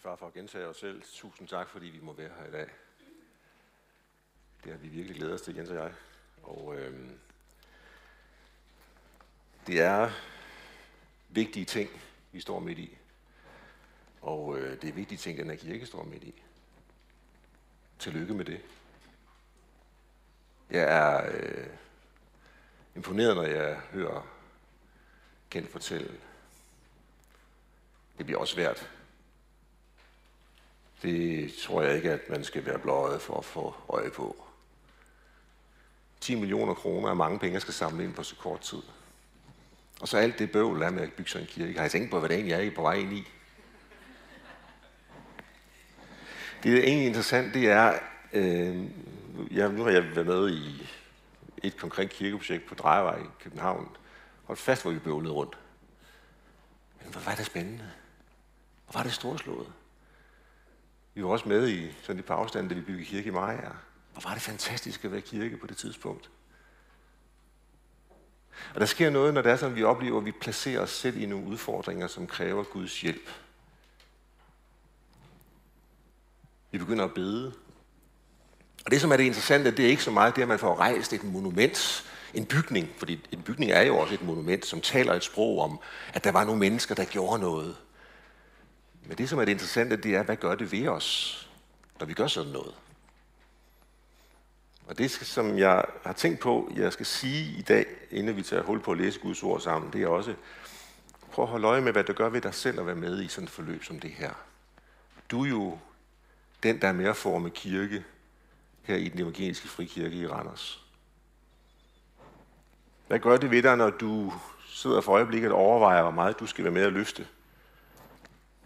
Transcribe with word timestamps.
Med 0.00 0.02
far 0.02 0.16
for 0.16 0.26
at 0.26 0.32
gentage 0.32 0.66
os 0.66 0.76
selv, 0.76 1.02
tusind 1.02 1.48
tak, 1.48 1.68
fordi 1.68 1.86
vi 1.86 2.00
må 2.00 2.12
være 2.12 2.30
her 2.38 2.46
i 2.46 2.50
dag. 2.50 2.68
Det 4.64 4.72
har 4.72 4.78
vi 4.78 4.88
virkelig 4.88 5.16
glædet 5.16 5.34
os 5.34 5.42
til, 5.42 5.56
Jens 5.56 5.70
og 5.70 5.76
jeg. 5.76 5.94
Og 6.42 6.74
øh, 6.76 7.10
det 9.66 9.80
er 9.80 10.10
vigtige 11.28 11.64
ting, 11.64 11.90
vi 12.32 12.40
står 12.40 12.60
midt 12.60 12.78
i. 12.78 12.98
Og 14.20 14.58
øh, 14.58 14.82
det 14.82 14.88
er 14.88 14.92
vigtige 14.92 15.18
ting, 15.18 15.38
den 15.38 15.50
her 15.50 15.56
kirke 15.56 15.86
står 15.86 16.04
midt 16.04 16.24
i. 16.24 16.42
Tillykke 17.98 18.34
med 18.34 18.44
det. 18.44 18.60
Jeg 20.70 20.82
er 20.82 21.30
øh, 21.34 21.66
imponeret, 22.96 23.36
når 23.36 23.44
jeg 23.44 23.76
hører 23.76 24.26
Kent 25.50 25.68
fortælle. 25.68 26.20
Det 28.18 28.26
bliver 28.26 28.40
også 28.40 28.54
svært 28.54 28.99
det 31.02 31.54
tror 31.54 31.82
jeg 31.82 31.96
ikke, 31.96 32.12
at 32.12 32.30
man 32.30 32.44
skal 32.44 32.66
være 32.66 32.78
bløjet 32.78 33.22
for 33.22 33.38
at 33.38 33.44
få 33.44 33.74
øje 33.88 34.10
på. 34.10 34.36
10 36.20 36.34
millioner 36.34 36.74
kroner 36.74 37.08
er 37.08 37.14
mange 37.14 37.38
penge, 37.38 37.54
jeg 37.54 37.62
skal 37.62 37.74
samle 37.74 38.04
ind 38.04 38.14
på 38.14 38.22
så 38.22 38.36
kort 38.36 38.60
tid. 38.60 38.82
Og 40.00 40.08
så 40.08 40.18
alt 40.18 40.38
det 40.38 40.52
bøvl 40.52 40.82
er 40.82 40.90
med 40.90 41.02
at 41.02 41.12
bygge 41.12 41.30
sådan 41.30 41.46
en 41.46 41.52
kirke. 41.52 41.74
Har 41.74 41.80
jeg 41.82 41.90
tænkt 41.90 42.10
på, 42.10 42.18
hvad 42.18 42.28
det 42.28 42.34
egentlig 42.34 42.54
er, 42.54 42.60
I 42.60 42.70
på 42.70 42.82
vej 42.82 42.94
ind 42.94 43.12
i? 43.12 43.28
Det 46.62 46.74
er 46.74 46.82
egentlig 46.82 47.06
interessant, 47.06 47.54
det 47.54 47.70
er, 47.70 47.98
øh, 48.32 48.84
ja, 49.50 49.68
nu 49.68 49.82
har 49.82 49.90
jeg 49.90 50.16
været 50.16 50.26
med 50.26 50.50
i 50.50 50.88
et 51.62 51.76
konkret 51.76 52.10
kirkeprojekt 52.10 52.66
på 52.66 52.74
Drejevej 52.74 53.18
i 53.18 53.42
København. 53.42 53.88
Hold 54.44 54.58
fast, 54.58 54.82
hvor 54.82 54.90
vi 54.90 54.98
bøvlede 54.98 55.34
rundt. 55.34 55.58
Men 57.02 57.12
hvor 57.12 57.20
var 57.20 57.34
det 57.34 57.46
spændende. 57.46 57.90
Hvor 58.84 58.98
var 58.98 59.02
det 59.02 59.12
storslået. 59.12 59.72
Vi 61.14 61.24
var 61.24 61.28
også 61.28 61.48
med 61.48 61.68
i 61.68 61.92
sådan 62.02 62.18
et 62.18 62.24
par 62.24 62.34
afstande, 62.34 62.68
da 62.68 62.74
vi 62.74 62.80
byggede 62.80 63.04
kirke 63.04 63.28
i 63.28 63.32
Maja. 63.32 63.70
Hvor 64.12 64.22
var 64.22 64.34
det 64.34 64.42
fantastisk 64.42 65.04
at 65.04 65.12
være 65.12 65.20
kirke 65.20 65.56
på 65.56 65.66
det 65.66 65.76
tidspunkt. 65.76 66.30
Og 68.74 68.80
der 68.80 68.86
sker 68.86 69.10
noget, 69.10 69.34
når 69.34 69.42
det 69.42 69.52
er 69.52 69.56
sådan, 69.56 69.72
at 69.72 69.76
vi 69.76 69.84
oplever, 69.84 70.18
at 70.18 70.24
vi 70.24 70.32
placerer 70.40 70.80
os 70.80 70.90
selv 70.90 71.22
i 71.22 71.26
nogle 71.26 71.46
udfordringer, 71.46 72.06
som 72.06 72.26
kræver 72.26 72.64
Guds 72.64 73.00
hjælp. 73.00 73.30
Vi 76.70 76.78
begynder 76.78 77.04
at 77.04 77.14
bede. 77.14 77.52
Og 78.84 78.90
det, 78.90 79.00
som 79.00 79.12
er 79.12 79.16
det 79.16 79.24
interessante, 79.24 79.70
det 79.70 79.84
er 79.84 79.88
ikke 79.88 80.02
så 80.02 80.10
meget 80.10 80.36
det, 80.36 80.42
at 80.42 80.48
man 80.48 80.58
får 80.58 80.74
rejst 80.74 81.12
et 81.12 81.24
monument, 81.24 82.04
en 82.34 82.46
bygning, 82.46 82.88
fordi 82.96 83.28
en 83.32 83.42
bygning 83.42 83.70
er 83.70 83.82
jo 83.82 83.98
også 83.98 84.14
et 84.14 84.22
monument, 84.22 84.66
som 84.66 84.80
taler 84.80 85.14
et 85.14 85.24
sprog 85.24 85.60
om, 85.60 85.80
at 86.14 86.24
der 86.24 86.32
var 86.32 86.44
nogle 86.44 86.60
mennesker, 86.60 86.94
der 86.94 87.04
gjorde 87.04 87.42
noget. 87.42 87.76
Men 89.06 89.18
det, 89.18 89.28
som 89.28 89.38
er 89.38 89.44
det 89.44 89.52
interessante, 89.52 89.96
det 89.96 90.14
er, 90.14 90.22
hvad 90.22 90.36
gør 90.36 90.54
det 90.54 90.72
ved 90.72 90.88
os, 90.88 91.36
når 92.00 92.06
vi 92.06 92.14
gør 92.14 92.26
sådan 92.26 92.52
noget? 92.52 92.74
Og 94.86 94.98
det, 94.98 95.10
som 95.10 95.58
jeg 95.58 95.84
har 96.04 96.12
tænkt 96.12 96.40
på, 96.40 96.72
jeg 96.76 96.92
skal 96.92 97.06
sige 97.06 97.58
i 97.58 97.62
dag, 97.62 97.86
inden 98.10 98.36
vi 98.36 98.42
tager 98.42 98.62
hul 98.62 98.80
på 98.80 98.92
at 98.92 98.98
læse 98.98 99.20
Guds 99.20 99.42
ord 99.42 99.60
sammen, 99.60 99.92
det 99.92 100.02
er 100.02 100.08
også, 100.08 100.34
prøv 101.32 101.42
at 101.42 101.50
holde 101.50 101.66
øje 101.66 101.80
med, 101.80 101.92
hvad 101.92 102.04
det 102.04 102.16
gør 102.16 102.28
ved 102.28 102.40
dig 102.40 102.54
selv 102.54 102.80
at 102.80 102.86
være 102.86 102.94
med 102.94 103.22
i 103.22 103.28
sådan 103.28 103.44
et 103.44 103.50
forløb 103.50 103.84
som 103.84 104.00
det 104.00 104.10
her. 104.10 104.30
Du 105.30 105.44
er 105.44 105.48
jo 105.48 105.78
den, 106.62 106.80
der 106.80 106.88
er 106.88 106.92
med 106.92 107.04
at 107.04 107.16
forme 107.16 107.50
kirke 107.50 108.04
her 108.82 108.96
i 108.96 109.08
den 109.08 109.20
evangeliske 109.20 109.68
frikirke 109.68 110.16
i 110.16 110.26
Randers. 110.26 110.84
Hvad 113.06 113.18
gør 113.18 113.36
det 113.36 113.50
ved 113.50 113.62
dig, 113.62 113.76
når 113.76 113.90
du 113.90 114.32
sidder 114.68 115.00
for 115.00 115.12
øjeblikket 115.12 115.52
og 115.52 115.58
overvejer, 115.58 116.02
hvor 116.02 116.10
meget 116.10 116.40
du 116.40 116.46
skal 116.46 116.64
være 116.64 116.72
med 116.72 116.82
at 116.82 116.92
løfte? 116.92 117.26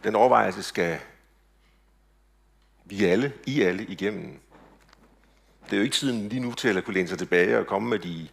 Den 0.05 0.15
overvejelse 0.15 0.63
skal 0.63 1.01
vi 2.85 3.05
alle, 3.05 3.33
I 3.47 3.63
alle, 3.63 3.85
igennem. 3.85 4.41
Det 5.65 5.73
er 5.73 5.77
jo 5.77 5.83
ikke 5.83 5.97
tiden 5.97 6.29
lige 6.29 6.41
nu 6.41 6.53
til 6.53 6.79
at 6.79 6.85
kunne 6.85 6.95
læne 6.95 7.09
sig 7.09 7.19
tilbage 7.19 7.59
og 7.59 7.67
komme 7.67 7.89
med 7.89 7.99
de 7.99 8.29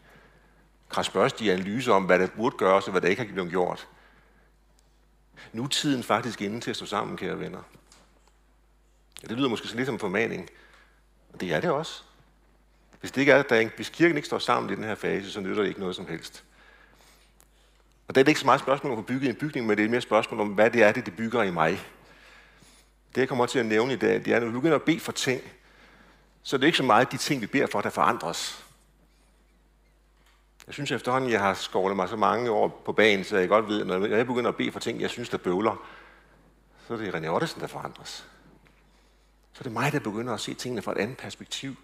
krasbørstige 0.89 1.53
analyser 1.53 1.93
om, 1.93 2.05
hvad 2.05 2.19
der 2.19 2.27
burde 2.35 2.57
gøres 2.57 2.85
og 2.85 2.91
hvad 2.91 3.01
der 3.01 3.07
ikke 3.07 3.21
har 3.21 3.33
blevet 3.33 3.49
gjort. 3.49 3.87
Nu 5.53 5.63
er 5.63 5.67
tiden 5.67 6.03
faktisk 6.03 6.41
inde 6.41 6.59
til 6.59 6.69
at 6.69 6.75
stå 6.75 6.85
sammen, 6.85 7.17
kære 7.17 7.39
venner. 7.39 7.63
Ja, 9.23 9.27
det 9.27 9.37
lyder 9.37 9.49
måske 9.49 9.67
sådan 9.67 9.77
lidt 9.77 9.87
som 9.87 9.95
en 9.95 9.99
formaning, 9.99 10.49
og 11.33 11.41
det 11.41 11.53
er 11.53 11.59
det 11.59 11.69
også. 11.69 12.03
Hvis, 12.99 13.11
det 13.11 13.21
ikke 13.21 13.31
er, 13.31 13.43
der, 13.43 13.69
hvis 13.75 13.89
kirken 13.89 14.17
ikke 14.17 14.27
står 14.27 14.39
sammen 14.39 14.73
i 14.73 14.75
den 14.75 14.83
her 14.83 14.95
fase, 14.95 15.31
så 15.31 15.39
nytter 15.39 15.61
det 15.61 15.69
ikke 15.69 15.79
noget 15.79 15.95
som 15.95 16.07
helst. 16.07 16.43
Og 18.07 18.15
det 18.15 18.21
er 18.21 18.27
ikke 18.27 18.39
så 18.39 18.45
meget 18.45 18.61
spørgsmål 18.61 18.93
om 18.93 18.99
at 18.99 19.05
bygge 19.05 19.29
en 19.29 19.35
bygning, 19.35 19.67
men 19.67 19.77
det 19.77 19.85
er 19.85 19.89
mere 19.89 20.01
spørgsmål 20.01 20.39
om, 20.39 20.47
hvad 20.47 20.71
det 20.71 20.83
er, 20.83 20.91
det, 20.91 21.05
det 21.05 21.15
bygger 21.15 21.43
i 21.43 21.51
mig. 21.51 21.79
Det, 23.15 23.21
jeg 23.21 23.27
kommer 23.29 23.45
til 23.45 23.59
at 23.59 23.65
nævne 23.65 23.93
i 23.93 23.97
dag, 23.97 24.25
det 24.25 24.27
er, 24.27 24.39
når 24.39 24.47
vi 24.47 24.53
begynder 24.53 24.75
at 24.75 24.83
bede 24.83 24.99
for 24.99 25.11
ting, 25.11 25.41
så 26.43 26.57
det 26.57 26.63
er 26.63 26.67
ikke 26.67 26.77
så 26.77 26.83
meget 26.83 27.11
de 27.11 27.17
ting, 27.17 27.41
vi 27.41 27.47
beder 27.47 27.67
for, 27.67 27.81
der 27.81 27.89
forandres. 27.89 28.65
Jeg 30.67 30.73
synes 30.73 30.91
efterhånden, 30.91 31.31
jeg 31.31 31.39
har 31.39 31.53
skovlet 31.53 31.95
mig 31.95 32.09
så 32.09 32.15
mange 32.15 32.51
år 32.51 32.81
på 32.85 32.93
banen, 32.93 33.25
så 33.25 33.37
jeg 33.37 33.49
godt 33.49 33.67
ved, 33.67 33.85
når 33.85 34.05
jeg 34.05 34.27
begynder 34.27 34.49
at 34.49 34.55
bede 34.55 34.71
for 34.71 34.79
ting, 34.79 35.01
jeg 35.01 35.09
synes, 35.09 35.29
der 35.29 35.37
bøvler, 35.37 35.87
så 36.87 36.93
er 36.93 36.97
det 36.97 37.15
René 37.15 37.27
Ottesen, 37.27 37.61
der 37.61 37.67
forandres. 37.67 38.27
Så 39.53 39.59
er 39.59 39.63
det 39.63 39.71
mig, 39.71 39.91
der 39.91 39.99
begynder 39.99 40.33
at 40.33 40.39
se 40.39 40.53
tingene 40.53 40.81
fra 40.81 40.91
et 40.91 40.97
andet 40.97 41.17
perspektiv. 41.17 41.75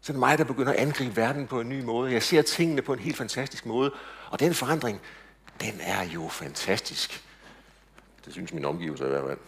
Så 0.00 0.12
er 0.12 0.14
det 0.14 0.18
mig, 0.18 0.38
der 0.38 0.44
begynder 0.44 0.72
at 0.72 0.78
angribe 0.78 1.16
verden 1.16 1.46
på 1.46 1.60
en 1.60 1.68
ny 1.68 1.82
måde. 1.82 2.12
Jeg 2.12 2.22
ser 2.22 2.42
tingene 2.42 2.82
på 2.82 2.92
en 2.92 2.98
helt 2.98 3.16
fantastisk 3.16 3.66
måde. 3.66 3.94
Og 4.30 4.40
den 4.40 4.54
forandring, 4.54 5.00
den 5.60 5.80
er 5.80 6.02
jo 6.02 6.28
fantastisk. 6.28 7.24
Det 8.24 8.32
synes 8.32 8.52
min 8.52 8.64
omgivelse 8.64 9.04
i 9.04 9.08
hvert 9.08 9.24
fald. 9.26 9.38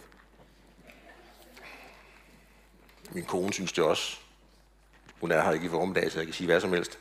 Min 3.11 3.25
kone 3.25 3.53
synes 3.53 3.71
det 3.71 3.83
også. 3.83 4.17
Hun 5.21 5.31
er 5.31 5.43
her 5.43 5.51
ikke 5.51 5.65
i 5.65 5.69
formiddag, 5.69 6.11
så 6.11 6.19
jeg 6.19 6.27
kan 6.27 6.33
sige 6.33 6.45
hvad 6.47 6.61
som 6.61 6.73
helst. 6.73 6.99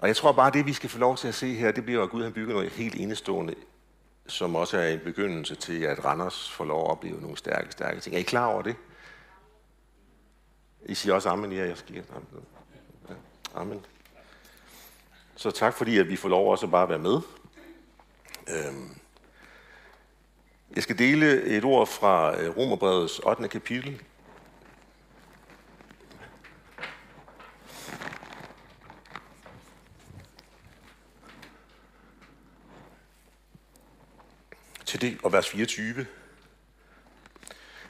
Og 0.00 0.08
jeg 0.08 0.16
tror 0.16 0.32
bare, 0.32 0.50
det 0.50 0.66
vi 0.66 0.72
skal 0.72 0.90
få 0.90 0.98
lov 0.98 1.16
til 1.16 1.28
at 1.28 1.34
se 1.34 1.54
her, 1.54 1.72
det 1.72 1.84
bliver, 1.84 2.02
at 2.02 2.10
Gud 2.10 2.22
han 2.22 2.32
bygger 2.32 2.54
noget 2.54 2.72
helt 2.72 2.94
enestående, 2.94 3.54
som 4.26 4.56
også 4.56 4.78
er 4.78 4.88
en 4.88 5.00
begyndelse 5.04 5.54
til, 5.54 5.82
at 5.82 6.04
Randers 6.04 6.50
får 6.50 6.64
lov 6.64 6.84
at 6.84 6.90
opleve 6.90 7.20
nogle 7.20 7.36
stærke, 7.36 7.72
stærke 7.72 8.00
ting. 8.00 8.14
Er 8.14 8.20
I 8.20 8.22
klar 8.22 8.46
over 8.46 8.62
det? 8.62 8.76
I 10.88 10.94
siger 10.94 11.14
også 11.14 11.28
amen, 11.28 11.52
ja, 11.52 11.66
jeg 11.66 11.78
skal 11.78 12.04
Amen. 12.10 12.46
Amen. 13.54 13.86
Så 15.36 15.50
tak 15.50 15.74
fordi, 15.74 15.98
at 15.98 16.08
vi 16.08 16.16
får 16.16 16.28
lov 16.28 16.50
også 16.50 16.66
at 16.66 16.72
bare 16.72 16.88
være 16.88 16.98
med. 16.98 17.20
Øhm. 18.48 18.98
Jeg 20.74 20.82
skal 20.82 20.98
dele 20.98 21.42
et 21.42 21.64
ord 21.64 21.86
fra 21.86 22.40
øh, 22.40 22.56
Romerbrevets 22.56 23.18
8. 23.18 23.48
kapitel. 23.48 24.02
Til 34.84 35.00
det, 35.00 35.18
og 35.22 35.32
vers 35.32 35.48
24. 35.48 36.06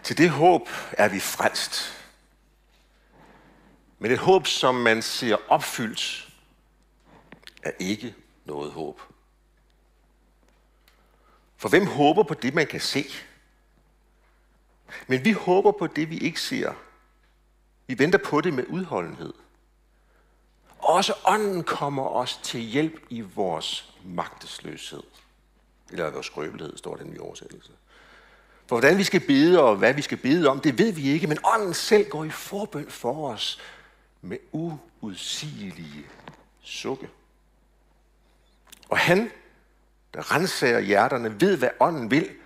Til 0.03 0.19
det 0.19 0.31
håb 0.31 0.69
er 0.93 1.09
vi 1.09 1.21
frelst. 1.21 2.06
Men 4.07 4.13
et 4.13 4.19
håb, 4.19 4.47
som 4.47 4.75
man 4.75 5.03
ser 5.03 5.37
opfyldt, 5.49 6.29
er 7.63 7.71
ikke 7.79 8.15
noget 8.45 8.73
håb. 8.73 9.01
For 11.57 11.69
hvem 11.69 11.87
håber 11.87 12.23
på 12.23 12.35
det, 12.35 12.55
man 12.55 12.67
kan 12.67 12.81
se? 12.81 13.05
Men 15.07 15.25
vi 15.25 15.33
håber 15.33 15.73
på 15.73 15.87
det, 15.87 16.11
vi 16.11 16.19
ikke 16.19 16.41
ser. 16.41 16.73
Vi 17.87 17.99
venter 17.99 18.19
på 18.19 18.41
det 18.41 18.55
med 18.55 18.65
udholdenhed. 18.69 19.33
Også 20.79 21.15
ånden 21.25 21.65
kommer 21.65 22.09
os 22.09 22.41
til 22.43 22.61
hjælp 22.61 23.01
i 23.11 23.21
vores 23.21 23.95
magtesløshed. 24.05 25.03
Eller 25.91 26.11
vores 26.11 26.27
skrøbelighed, 26.27 26.77
står 26.77 26.97
den 26.97 27.17
i 27.17 27.19
oversættelse. 27.19 27.73
For 28.67 28.77
hvordan 28.77 28.99
vi 28.99 29.05
skal 29.05 29.21
bede 29.21 29.63
og 29.63 29.77
hvad 29.77 29.95
vi 29.95 30.03
skal 30.03 30.19
bede 30.19 30.49
om, 30.49 30.61
det 30.61 30.79
ved 30.79 30.93
vi 30.93 31.11
ikke, 31.11 31.27
men 31.27 31.39
ånden 31.45 31.75
selv 31.75 32.09
går 32.09 32.25
i 32.25 32.31
forbøn 32.31 32.91
for 32.91 33.29
os 33.29 33.61
med 34.27 34.39
uudsigelige 34.53 36.07
sukke. 36.61 37.11
Og 38.89 38.99
han, 38.99 39.31
der 40.15 40.35
renser 40.35 40.81
hjerterne, 40.81 41.41
ved, 41.41 41.59
hvad 41.59 41.71
ånden 41.81 42.11
vil, 42.11 42.37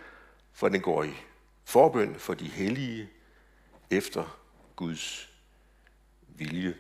for 0.53 0.69
den 0.69 0.81
går 0.81 1.05
i 1.05 1.15
forbøn 1.65 2.15
for 2.19 2.35
de 2.35 2.49
hellige 2.49 3.11
efter 3.91 4.41
Guds 4.77 5.31
vilje. 6.29 6.75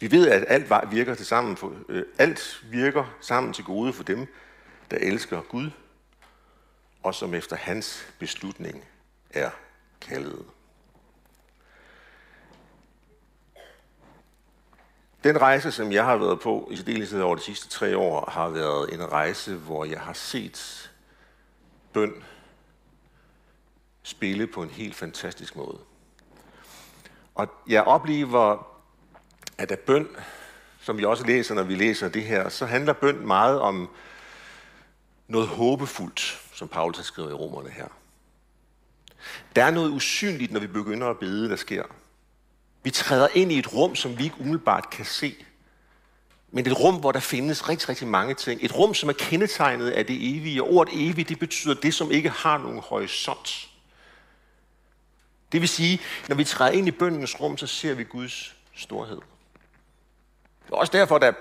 Vi 0.00 0.10
ved, 0.10 0.28
at 0.28 0.44
alt 0.48 0.92
virker, 0.92 1.14
til 1.14 1.26
sammen 1.26 1.56
for, 1.56 1.76
øh, 1.88 2.04
alt 2.18 2.64
virker 2.70 3.16
sammen 3.20 3.52
til 3.52 3.64
gode 3.64 3.92
for 3.92 4.02
dem, 4.02 4.26
der 4.90 4.96
elsker 4.96 5.42
Gud, 5.42 5.70
og 7.02 7.14
som 7.14 7.34
efter 7.34 7.56
hans 7.56 8.06
beslutning 8.18 8.84
er 9.30 9.50
kaldet. 10.00 10.46
Den 15.24 15.40
rejse, 15.40 15.72
som 15.72 15.92
jeg 15.92 16.04
har 16.04 16.16
været 16.16 16.40
på 16.40 16.68
i 16.70 16.76
særdeleshed 16.76 17.20
over 17.20 17.36
de 17.36 17.42
sidste 17.42 17.68
tre 17.68 17.96
år, 17.96 18.30
har 18.30 18.48
været 18.48 18.94
en 18.94 19.12
rejse, 19.12 19.54
hvor 19.54 19.84
jeg 19.84 20.00
har 20.00 20.12
set 20.12 20.90
bøn 21.92 22.12
spille 24.02 24.46
på 24.46 24.62
en 24.62 24.70
helt 24.70 24.94
fantastisk 24.94 25.56
måde. 25.56 25.78
Og 27.34 27.48
jeg 27.68 27.82
oplever, 27.82 28.66
at 29.58 29.72
af 29.72 29.78
bøn, 29.78 30.08
som 30.80 30.98
vi 30.98 31.04
også 31.04 31.26
læser, 31.26 31.54
når 31.54 31.62
vi 31.62 31.74
læser 31.74 32.08
det 32.08 32.24
her, 32.24 32.48
så 32.48 32.66
handler 32.66 32.92
bøn 32.92 33.26
meget 33.26 33.60
om 33.60 33.90
noget 35.28 35.48
håbefuldt, 35.48 36.40
som 36.54 36.68
Paulus 36.68 36.96
har 36.96 37.04
skrevet 37.04 37.30
i 37.30 37.34
romerne 37.34 37.70
her. 37.70 37.88
Der 39.56 39.64
er 39.64 39.70
noget 39.70 39.90
usynligt, 39.90 40.52
når 40.52 40.60
vi 40.60 40.66
begynder 40.66 41.06
at 41.06 41.18
bede, 41.18 41.48
der 41.48 41.56
sker. 41.56 41.84
Vi 42.84 42.90
træder 42.90 43.28
ind 43.34 43.52
i 43.52 43.58
et 43.58 43.72
rum, 43.72 43.94
som 43.94 44.18
vi 44.18 44.24
ikke 44.24 44.40
umiddelbart 44.40 44.90
kan 44.90 45.04
se. 45.04 45.44
Men 46.50 46.66
et 46.66 46.80
rum, 46.80 46.96
hvor 46.96 47.12
der 47.12 47.20
findes 47.20 47.68
rigtig, 47.68 47.88
rigtig 47.88 48.08
mange 48.08 48.34
ting. 48.34 48.60
Et 48.64 48.78
rum, 48.78 48.94
som 48.94 49.08
er 49.08 49.12
kendetegnet 49.12 49.90
af 49.90 50.06
det 50.06 50.36
evige. 50.36 50.62
Og 50.62 50.72
ordet 50.72 51.08
evigt, 51.08 51.28
det 51.28 51.38
betyder 51.38 51.74
det, 51.74 51.94
som 51.94 52.10
ikke 52.10 52.28
har 52.28 52.58
nogen 52.58 52.78
horisont. 52.78 53.68
Det 55.52 55.60
vil 55.60 55.68
sige, 55.68 56.00
når 56.28 56.36
vi 56.36 56.44
træder 56.44 56.72
ind 56.72 56.88
i 56.88 56.90
bøndens 56.90 57.40
rum, 57.40 57.56
så 57.56 57.66
ser 57.66 57.94
vi 57.94 58.04
Guds 58.04 58.54
storhed. 58.74 59.20
Det 60.66 60.72
er 60.72 60.76
også 60.76 60.92
derfor, 60.92 61.16
at 61.16 61.34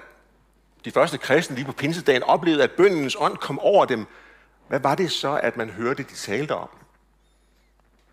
de 0.86 0.92
første 0.92 1.18
kristne 1.18 1.56
lige 1.56 1.66
på 1.66 1.72
pinsedagen 1.72 2.24
oplevede, 2.24 2.64
at 2.64 2.72
bøndens 2.72 3.16
ånd 3.20 3.38
kom 3.38 3.60
over 3.60 3.86
dem. 3.86 4.06
Hvad 4.68 4.80
var 4.80 4.96
det 4.96 5.12
så, 5.12 5.40
at 5.44 5.58
man 5.58 5.70
hørte, 5.70 6.04
de 6.04 6.16
talte 6.16 6.56
om? 6.56 6.70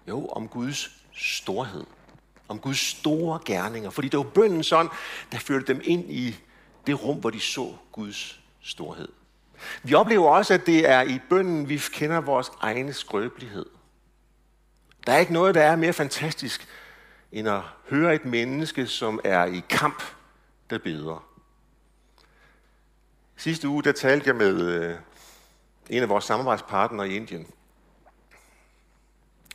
Jo, 0.09 0.27
om 0.27 0.49
Guds 0.49 0.91
storhed. 1.13 1.85
Om 2.51 2.59
Guds 2.59 2.79
store 2.79 3.41
gerninger. 3.45 3.91
Fordi 3.91 4.09
det 4.09 4.19
var 4.19 4.25
bøndens 4.25 4.73
ånd, 4.73 4.89
der 5.33 5.39
førte 5.39 5.67
dem 5.67 5.81
ind 5.85 6.11
i 6.11 6.37
det 6.87 7.05
rum, 7.05 7.17
hvor 7.17 7.31
de 7.31 7.41
så 7.41 7.75
Guds 7.93 8.41
storhed. 8.61 9.09
Vi 9.83 9.95
oplever 9.95 10.31
også, 10.31 10.55
at 10.55 10.67
det 10.67 10.89
er 10.89 11.03
i 11.03 11.21
bønden, 11.29 11.69
vi 11.69 11.81
kender 11.93 12.21
vores 12.21 12.51
egne 12.61 12.93
skrøbelighed. 12.93 13.67
Der 15.07 15.13
er 15.13 15.19
ikke 15.19 15.33
noget, 15.33 15.55
der 15.55 15.63
er 15.63 15.77
mere 15.77 15.93
fantastisk, 15.93 16.69
end 17.33 17.49
at 17.49 17.61
høre 17.89 18.15
et 18.15 18.25
menneske, 18.25 18.87
som 18.87 19.21
er 19.25 19.45
i 19.45 19.63
kamp, 19.69 20.03
der 20.71 20.79
beder. 20.79 21.25
Sidste 23.37 23.69
uge, 23.69 23.83
der 23.83 23.93
talte 23.93 24.27
jeg 24.29 24.37
med 24.37 24.61
øh, 24.61 24.99
en 25.91 26.03
af 26.03 26.09
vores 26.09 26.25
samarbejdspartnere 26.25 27.09
i 27.09 27.17
Indien. 27.17 27.47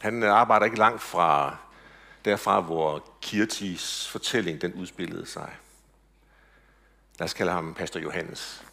Han 0.02 0.24
arbejder 0.24 0.66
ikke 0.66 0.78
langt 0.78 1.02
fra 1.02 1.58
derfra, 2.26 2.62
hvor 2.62 3.04
Kirtis 3.22 4.08
fortælling 4.08 4.62
den 4.62 4.74
udspillede 4.74 5.26
sig. 5.26 5.56
Lad 7.20 7.26
os 7.26 7.34
kalde 7.34 7.52
ham 7.52 7.74
Pastor 7.74 8.00
Johannes. 8.00 8.66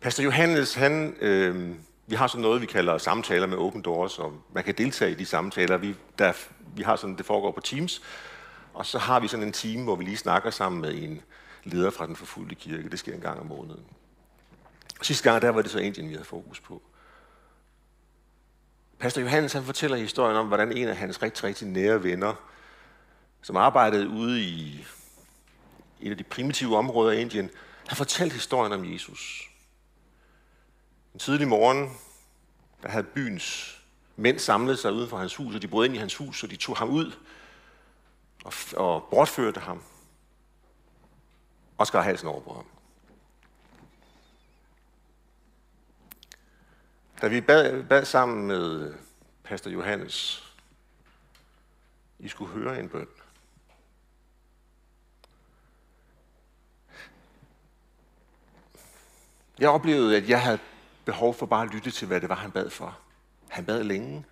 Pastor 0.00 0.22
Johannes, 0.22 0.74
han, 0.74 1.16
øh, 1.20 1.74
vi 2.06 2.14
har 2.14 2.26
sådan 2.26 2.42
noget, 2.42 2.60
vi 2.60 2.66
kalder 2.66 2.98
samtaler 2.98 3.46
med 3.46 3.58
Open 3.58 3.82
Doors, 3.82 4.18
og 4.18 4.42
man 4.52 4.64
kan 4.64 4.74
deltage 4.78 5.10
i 5.10 5.14
de 5.14 5.26
samtaler. 5.26 5.76
Vi, 5.76 5.94
der, 6.18 6.32
vi 6.76 6.82
har 6.82 6.96
sådan, 6.96 7.16
det 7.16 7.26
foregår 7.26 7.52
på 7.52 7.60
Teams, 7.60 8.02
og 8.74 8.86
så 8.86 8.98
har 8.98 9.20
vi 9.20 9.28
sådan 9.28 9.46
en 9.46 9.52
team, 9.52 9.84
hvor 9.84 9.96
vi 9.96 10.04
lige 10.04 10.16
snakker 10.16 10.50
sammen 10.50 10.80
med 10.80 11.02
en 11.02 11.22
leder 11.64 11.90
fra 11.90 12.06
den 12.06 12.16
forfulgte 12.16 12.54
kirke. 12.54 12.90
Det 12.90 12.98
sker 12.98 13.14
en 13.14 13.20
gang 13.20 13.40
om 13.40 13.46
måneden. 13.46 13.84
Sidste 15.02 15.30
gang, 15.30 15.42
der 15.42 15.50
var 15.50 15.62
det 15.62 15.70
så 15.70 15.78
Indien, 15.78 16.08
vi 16.08 16.14
havde 16.14 16.24
fokus 16.24 16.60
på. 16.60 16.82
Pastor 19.02 19.20
Johannes 19.20 19.52
han 19.52 19.64
fortæller 19.64 19.96
historien 19.96 20.36
om, 20.36 20.46
hvordan 20.46 20.72
en 20.72 20.88
af 20.88 20.96
hans 20.96 21.22
rigtig, 21.22 21.44
rigtig 21.44 21.68
nære 21.68 22.02
venner, 22.02 22.34
som 23.40 23.56
arbejdede 23.56 24.08
ude 24.08 24.40
i 24.40 24.86
et 26.00 26.10
af 26.10 26.16
de 26.16 26.24
primitive 26.24 26.76
områder 26.76 27.12
i 27.12 27.20
Indien, 27.20 27.50
han 27.88 27.96
fortalte 27.96 28.34
historien 28.34 28.72
om 28.72 28.92
Jesus. 28.92 29.50
En 31.14 31.20
tidlig 31.20 31.48
morgen, 31.48 31.96
der 32.82 32.88
havde 32.88 33.04
byens 33.04 33.78
mænd 34.16 34.38
samlet 34.38 34.78
sig 34.78 34.92
uden 34.92 35.08
for 35.08 35.18
hans 35.18 35.36
hus, 35.36 35.54
og 35.54 35.62
de 35.62 35.68
brød 35.68 35.86
ind 35.86 35.94
i 35.94 35.98
hans 35.98 36.16
hus, 36.16 36.42
og 36.42 36.50
de 36.50 36.56
tog 36.56 36.76
ham 36.76 36.90
ud 36.90 37.12
og, 38.44 38.52
og 38.76 39.08
bortførte 39.10 39.60
ham 39.60 39.82
og 41.78 41.86
skar 41.86 42.02
halsen 42.02 42.28
over 42.28 42.40
på 42.40 42.52
ham. 42.54 42.66
Da 47.22 47.28
vi 47.28 47.40
bad, 47.40 47.82
bad 47.82 48.04
sammen 48.04 48.46
med 48.46 48.88
øh, 48.88 48.94
pastor 49.44 49.70
Johannes, 49.70 50.46
I 52.18 52.28
skulle 52.28 52.50
høre 52.50 52.80
en 52.80 52.88
bøn. 52.88 53.06
Jeg 59.58 59.68
oplevede, 59.68 60.16
at 60.16 60.28
jeg 60.28 60.42
havde 60.42 60.58
behov 61.04 61.34
for 61.34 61.46
bare 61.46 61.62
at 61.62 61.74
lytte 61.74 61.90
til, 61.90 62.06
hvad 62.06 62.20
det 62.20 62.28
var, 62.28 62.34
han 62.34 62.50
bad 62.50 62.70
for. 62.70 62.98
Han 63.48 63.64
bad 63.64 63.84
længe. 63.84 64.24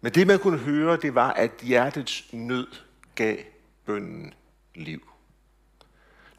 Men 0.00 0.12
det, 0.12 0.26
man 0.26 0.38
kunne 0.38 0.58
høre, 0.58 0.96
det 0.96 1.14
var, 1.14 1.32
at 1.32 1.50
hjertets 1.62 2.32
nød 2.32 2.66
gav 3.14 3.36
bønnen 3.84 4.34
liv. 4.74 5.08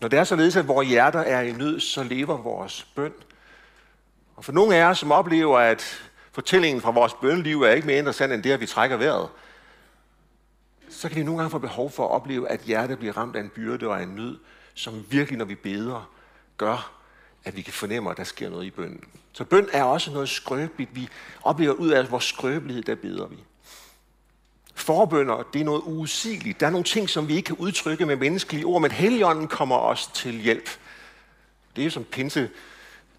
Når 0.02 0.08
det 0.08 0.20
er 0.20 0.24
således, 0.24 0.56
at 0.56 0.68
vores 0.68 0.88
hjerter 0.88 1.20
er 1.20 1.42
i 1.42 1.52
nød, 1.52 1.80
så 1.80 2.04
lever 2.04 2.38
vores 2.38 2.84
bøn. 2.96 3.14
Og 4.42 4.46
for 4.46 4.52
nogle 4.52 4.76
af 4.76 4.80
jer, 4.80 4.94
som 4.94 5.12
oplever, 5.12 5.60
at 5.60 6.02
fortællingen 6.32 6.82
fra 6.82 6.92
vores 6.92 7.14
bønneliv 7.14 7.62
er 7.62 7.72
ikke 7.72 7.88
mere 7.88 7.98
interessant 7.98 8.34
end 8.34 8.44
det, 8.44 8.52
at 8.52 8.62
vi 8.62 8.66
trækker 8.66 8.98
vejret, 8.98 9.30
så 10.90 11.10
kan 11.10 11.18
vi 11.18 11.24
nogle 11.24 11.38
gange 11.40 11.52
få 11.52 11.58
behov 11.58 11.92
for 11.92 12.06
at 12.06 12.12
opleve, 12.12 12.50
at 12.50 12.60
hjertet 12.60 13.00
bliver 13.00 13.18
ramt 13.18 13.36
af 13.36 13.40
en 13.40 13.50
byrde 13.50 13.88
og 13.88 14.04
en 14.04 14.10
nød, 14.10 14.38
som 14.74 15.06
virkelig, 15.10 15.38
når 15.38 15.46
vi 15.46 15.56
beder, 15.56 16.10
gør, 16.58 16.92
at 17.44 17.56
vi 17.56 17.62
kan 17.62 17.74
fornemme, 17.74 18.12
at 18.12 18.18
der 18.18 18.24
sker 18.24 18.50
noget 18.50 18.66
i 18.66 18.70
bønnen. 18.70 19.04
Så 19.34 19.44
bøn 19.44 19.68
er 19.74 19.84
også 19.84 20.12
noget 20.12 20.30
skrøbeligt. 20.30 20.96
Vi 20.96 21.10
oplever 21.44 21.74
ud 21.74 21.90
af 21.90 22.12
vores 22.12 22.24
skrøbelighed, 22.24 22.84
der 22.84 22.96
beder 22.96 23.28
vi. 23.28 23.38
Forbønder, 24.76 25.44
det 25.54 25.62
er 25.62 25.66
noget 25.66 25.82
usigeligt. 25.86 26.60
Der 26.60 26.66
er 26.66 26.72
nogle 26.72 26.86
ting, 26.86 27.10
som 27.10 27.28
vi 27.28 27.36
ikke 27.36 27.48
kan 27.48 27.56
udtrykke 27.56 28.06
med 28.06 28.16
menneskelige 28.16 28.66
ord, 28.66 28.82
men 28.82 28.92
Helligånden 28.92 29.48
kommer 29.48 29.78
os 29.78 30.08
til 30.08 30.34
hjælp. 30.34 30.70
Det 31.76 31.86
er 31.86 31.90
som 31.90 32.04
pinse 32.04 32.50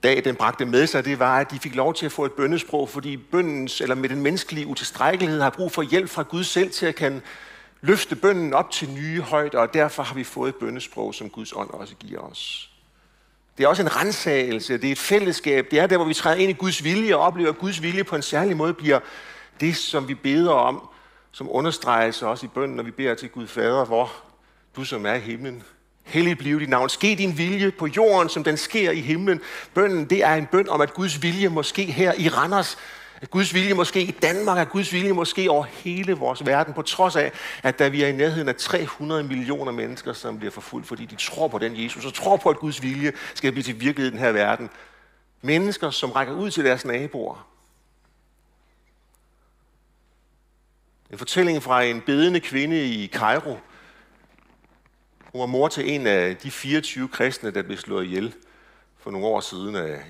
dag, 0.02 0.24
den 0.24 0.36
bragte 0.36 0.64
med 0.64 0.86
sig, 0.86 1.04
det 1.04 1.18
var, 1.18 1.38
at 1.38 1.50
de 1.50 1.58
fik 1.58 1.74
lov 1.74 1.94
til 1.94 2.06
at 2.06 2.12
få 2.12 2.24
et 2.24 2.32
bønnesprog, 2.32 2.88
fordi 2.88 3.16
bøndens, 3.16 3.80
eller 3.80 3.94
med 3.94 4.08
den 4.08 4.22
menneskelige 4.22 4.66
utilstrækkelighed, 4.66 5.40
har 5.40 5.50
brug 5.50 5.72
for 5.72 5.82
hjælp 5.82 6.10
fra 6.10 6.22
Gud 6.22 6.44
selv 6.44 6.70
til 6.70 6.86
at 6.86 6.94
kan 6.94 7.22
løfte 7.80 8.16
bønden 8.16 8.54
op 8.54 8.70
til 8.70 8.90
nye 8.90 9.20
højder, 9.20 9.58
og 9.58 9.74
derfor 9.74 10.02
har 10.02 10.14
vi 10.14 10.24
fået 10.24 10.48
et 10.48 10.54
bønnesprog, 10.54 11.14
som 11.14 11.30
Guds 11.30 11.52
ånd 11.52 11.70
også 11.70 11.94
giver 11.94 12.20
os. 12.20 12.70
Det 13.58 13.64
er 13.64 13.68
også 13.68 13.82
en 13.82 13.96
rensagelse, 13.96 14.78
det 14.78 14.88
er 14.88 14.92
et 14.92 14.98
fællesskab, 14.98 15.66
det 15.70 15.78
er 15.78 15.86
der, 15.86 15.96
hvor 15.96 16.06
vi 16.06 16.14
træder 16.14 16.36
ind 16.36 16.50
i 16.50 16.54
Guds 16.54 16.84
vilje 16.84 17.16
og 17.16 17.22
oplever, 17.22 17.50
at 17.50 17.58
Guds 17.58 17.82
vilje 17.82 18.04
på 18.04 18.16
en 18.16 18.22
særlig 18.22 18.56
måde 18.56 18.74
bliver 18.74 19.00
det, 19.60 19.76
som 19.76 20.08
vi 20.08 20.14
beder 20.14 20.52
om, 20.52 20.88
som 21.32 21.48
understreges 21.50 22.22
også 22.22 22.46
i 22.46 22.48
bønden, 22.48 22.76
når 22.76 22.82
vi 22.82 22.90
beder 22.90 23.14
til 23.14 23.28
Gud 23.28 23.46
Fader, 23.46 23.84
hvor 23.84 24.12
du 24.76 24.84
som 24.84 25.06
er 25.06 25.14
i 25.14 25.20
himlen, 25.20 25.62
hellig 26.04 26.38
blive 26.38 26.60
dit 26.60 26.68
navn. 26.68 26.88
Ske 26.88 27.14
din 27.18 27.38
vilje 27.38 27.70
på 27.70 27.86
jorden, 27.86 28.28
som 28.28 28.44
den 28.44 28.56
sker 28.56 28.90
i 28.90 29.00
himlen. 29.00 29.40
Bønden, 29.74 30.04
det 30.04 30.24
er 30.24 30.34
en 30.34 30.46
bøn 30.46 30.68
om, 30.68 30.80
at 30.80 30.94
Guds 30.94 31.22
vilje 31.22 31.48
måske 31.48 31.84
her 31.84 32.12
i 32.18 32.28
Randers, 32.28 32.78
at 33.20 33.30
Guds 33.30 33.54
vilje 33.54 33.74
måske 33.74 34.02
i 34.02 34.10
Danmark, 34.10 34.58
at 34.58 34.68
Guds 34.68 34.92
vilje 34.92 35.12
måske 35.12 35.50
over 35.50 35.64
hele 35.64 36.12
vores 36.12 36.46
verden, 36.46 36.74
på 36.74 36.82
trods 36.82 37.16
af, 37.16 37.32
at 37.62 37.78
der 37.78 37.88
vi 37.88 38.02
er 38.02 38.08
i 38.08 38.12
nærheden 38.12 38.48
af 38.48 38.56
300 38.56 39.22
millioner 39.22 39.72
mennesker, 39.72 40.12
som 40.12 40.38
bliver 40.38 40.50
forfulgt, 40.50 40.88
fordi 40.88 41.06
de 41.06 41.16
tror 41.16 41.48
på 41.48 41.58
den 41.58 41.82
Jesus, 41.82 42.04
og 42.04 42.14
tror 42.14 42.36
på, 42.36 42.48
at 42.48 42.56
Guds 42.56 42.82
vilje 42.82 43.12
skal 43.34 43.52
blive 43.52 43.62
til 43.62 43.80
virkelighed 43.80 44.12
i 44.12 44.16
den 44.16 44.24
her 44.24 44.32
verden. 44.32 44.70
Mennesker, 45.42 45.90
som 45.90 46.10
rækker 46.10 46.34
ud 46.34 46.50
til 46.50 46.64
deres 46.64 46.84
naboer, 46.84 47.46
En 51.12 51.18
fortælling 51.18 51.62
fra 51.62 51.82
en 51.82 52.00
bedende 52.00 52.40
kvinde 52.40 52.84
i 52.84 53.06
Kairo. 53.06 53.58
Hun 55.32 55.40
var 55.40 55.46
mor 55.46 55.68
til 55.68 55.90
en 55.90 56.06
af 56.06 56.36
de 56.36 56.50
24 56.50 57.08
kristne, 57.08 57.50
der 57.50 57.62
blev 57.62 57.78
slået 57.78 58.04
ihjel 58.04 58.34
for 58.98 59.10
nogle 59.10 59.26
år 59.26 59.40
siden 59.40 59.76
af 59.76 60.04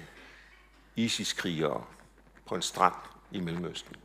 ISIS-krigere 0.97 1.85
på 2.47 2.55
en 2.55 2.63
strand 2.63 2.95
i 3.31 3.41
Mellemøsten. 3.41 3.97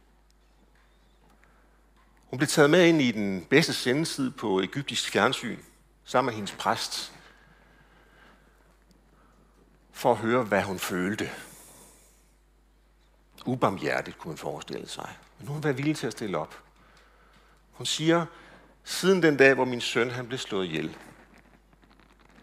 Hun 2.29 2.39
blev 2.39 2.47
taget 2.47 2.69
med 2.69 2.87
ind 2.87 3.01
i 3.01 3.11
den 3.11 3.45
bedste 3.49 3.73
sendeside 3.73 4.31
på 4.31 4.59
egyptisk 4.59 5.11
fjernsyn, 5.11 5.59
sammen 6.05 6.31
med 6.31 6.35
hendes 6.35 6.51
præst, 6.51 7.13
for 9.91 10.11
at 10.11 10.17
høre, 10.17 10.43
hvad 10.43 10.63
hun 10.63 10.79
følte. 10.79 11.29
Ubarmhjertigt 13.45 14.17
kunne 14.17 14.29
man 14.29 14.37
forestille 14.37 14.89
sig. 14.89 15.17
Men 15.39 15.47
hun 15.47 15.63
var 15.63 15.71
villig 15.71 15.95
til 15.95 16.07
at 16.07 16.13
stille 16.13 16.37
op. 16.37 16.61
Hun 17.71 17.85
siger, 17.85 18.25
siden 18.83 19.23
den 19.23 19.37
dag, 19.37 19.53
hvor 19.53 19.65
min 19.65 19.81
søn 19.81 20.09
han 20.09 20.27
blev 20.27 20.39
slået 20.39 20.65
ihjel, 20.65 20.97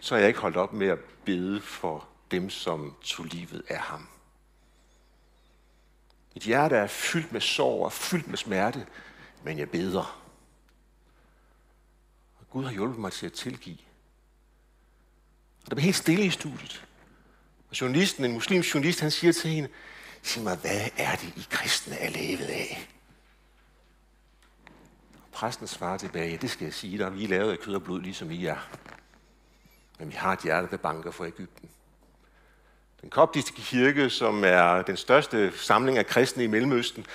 så 0.05 0.15
har 0.15 0.21
jeg 0.21 0.29
ikke 0.29 0.41
holdt 0.41 0.57
op 0.57 0.73
med 0.73 0.87
at 0.87 0.99
bede 0.99 1.61
for 1.61 2.09
dem, 2.31 2.51
som 2.51 2.97
tog 3.03 3.27
livet 3.27 3.63
af 3.69 3.79
ham. 3.79 4.09
Mit 6.35 6.43
hjerte 6.43 6.77
er 6.77 6.87
fyldt 6.87 7.33
med 7.33 7.41
sorg 7.41 7.85
og 7.85 7.93
fyldt 7.93 8.29
med 8.29 8.37
smerte, 8.37 8.87
men 9.45 9.59
jeg 9.59 9.71
beder. 9.71 10.23
Og 12.41 12.51
Gud 12.51 12.65
har 12.65 12.73
hjulpet 12.73 12.99
mig 12.99 13.13
til 13.13 13.27
at 13.27 13.33
tilgive. 13.33 13.79
Og 15.63 15.71
der 15.71 15.75
blev 15.75 15.85
helt 15.85 15.97
stille 15.97 16.25
i 16.25 16.31
studiet. 16.31 16.87
Og 17.71 17.81
journalisten, 17.81 18.25
en 18.25 18.33
muslimsk 18.33 18.75
journalist, 18.75 19.01
han 19.01 19.11
siger 19.11 19.33
til 19.33 19.51
hende, 19.51 19.69
sig 20.23 20.43
mig, 20.43 20.57
hvad 20.57 20.89
er 20.97 21.17
det, 21.17 21.33
I 21.37 21.47
kristne 21.51 21.97
er 21.97 22.11
levet 22.11 22.47
af? 22.47 22.89
Og 25.15 25.29
præsten 25.33 25.67
svarer 25.67 25.99
tilbage, 25.99 26.31
ja, 26.31 26.37
det 26.37 26.51
skal 26.51 26.65
jeg 26.65 26.75
sige 26.75 26.99
dig, 26.99 27.15
vi 27.15 27.25
er 27.25 27.29
lavet 27.29 27.53
af 27.53 27.59
kød 27.59 27.75
og 27.75 27.83
blod, 27.83 28.01
ligesom 28.01 28.31
I 28.31 28.47
er. 28.47 28.69
Men 29.99 30.09
vi 30.09 30.15
har 30.15 30.33
et 30.33 30.41
hjerte, 30.41 30.69
der 30.71 30.77
banker 30.77 31.11
for 31.11 31.25
Ægypten. 31.25 31.69
Den 33.01 33.11
koptiske 33.11 33.63
kirke, 33.63 34.11
som 34.11 34.45
er 34.45 34.83
den 34.83 34.97
største 34.97 35.53
samling 35.57 35.99
af 35.99 36.07
kristne 36.07 36.45
i 36.45 36.47
Mellemøsten, 36.47 37.07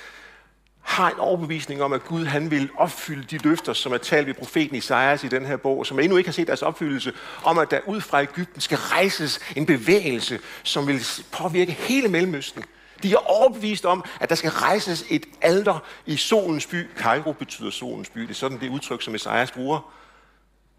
har 0.82 1.10
en 1.10 1.20
overbevisning 1.20 1.84
om, 1.84 1.94
at 1.94 2.04
Gud 2.04 2.26
han 2.26 2.52
vil 2.52 2.70
opfylde 2.78 3.24
de 3.24 3.38
løfter, 3.38 3.74
som 3.74 3.92
er 3.92 3.98
talt 3.98 4.28
ved 4.28 4.34
profeten 4.34 4.76
Isaias 4.76 5.24
i 5.24 5.28
den 5.28 5.46
her 5.46 5.58
bog, 5.58 5.86
som 5.86 6.00
endnu 6.00 6.18
ikke 6.18 6.28
har 6.28 6.34
set 6.34 6.48
deres 6.48 6.62
opfyldelse, 6.62 7.14
om 7.44 7.58
at 7.58 7.72
der 7.72 7.80
ud 7.88 8.02
fra 8.02 8.22
Ægypten 8.22 8.62
skal 8.62 8.78
rejses 8.78 9.40
en 9.56 9.66
bevægelse, 9.66 10.40
som 10.64 10.88
vil 10.88 11.06
påvirke 11.32 11.72
hele 11.72 12.08
Mellemøsten. 12.08 12.64
De 13.04 13.14
er 13.14 13.18
overbevist 13.18 13.86
om, 13.86 14.04
at 14.20 14.30
der 14.30 14.36
skal 14.36 14.50
rejses 14.50 15.06
et 15.10 15.26
alter 15.42 15.80
i 16.06 16.18
solens 16.18 16.68
by. 16.68 16.90
Cairo 16.98 17.32
betyder 17.32 17.70
solens 17.70 18.10
by. 18.10 18.22
Det 18.22 18.30
er 18.30 18.34
sådan 18.34 18.60
det 18.60 18.70
udtryk, 18.70 19.02
som 19.02 19.16
Isaias 19.16 19.52
bruger. 19.52 19.94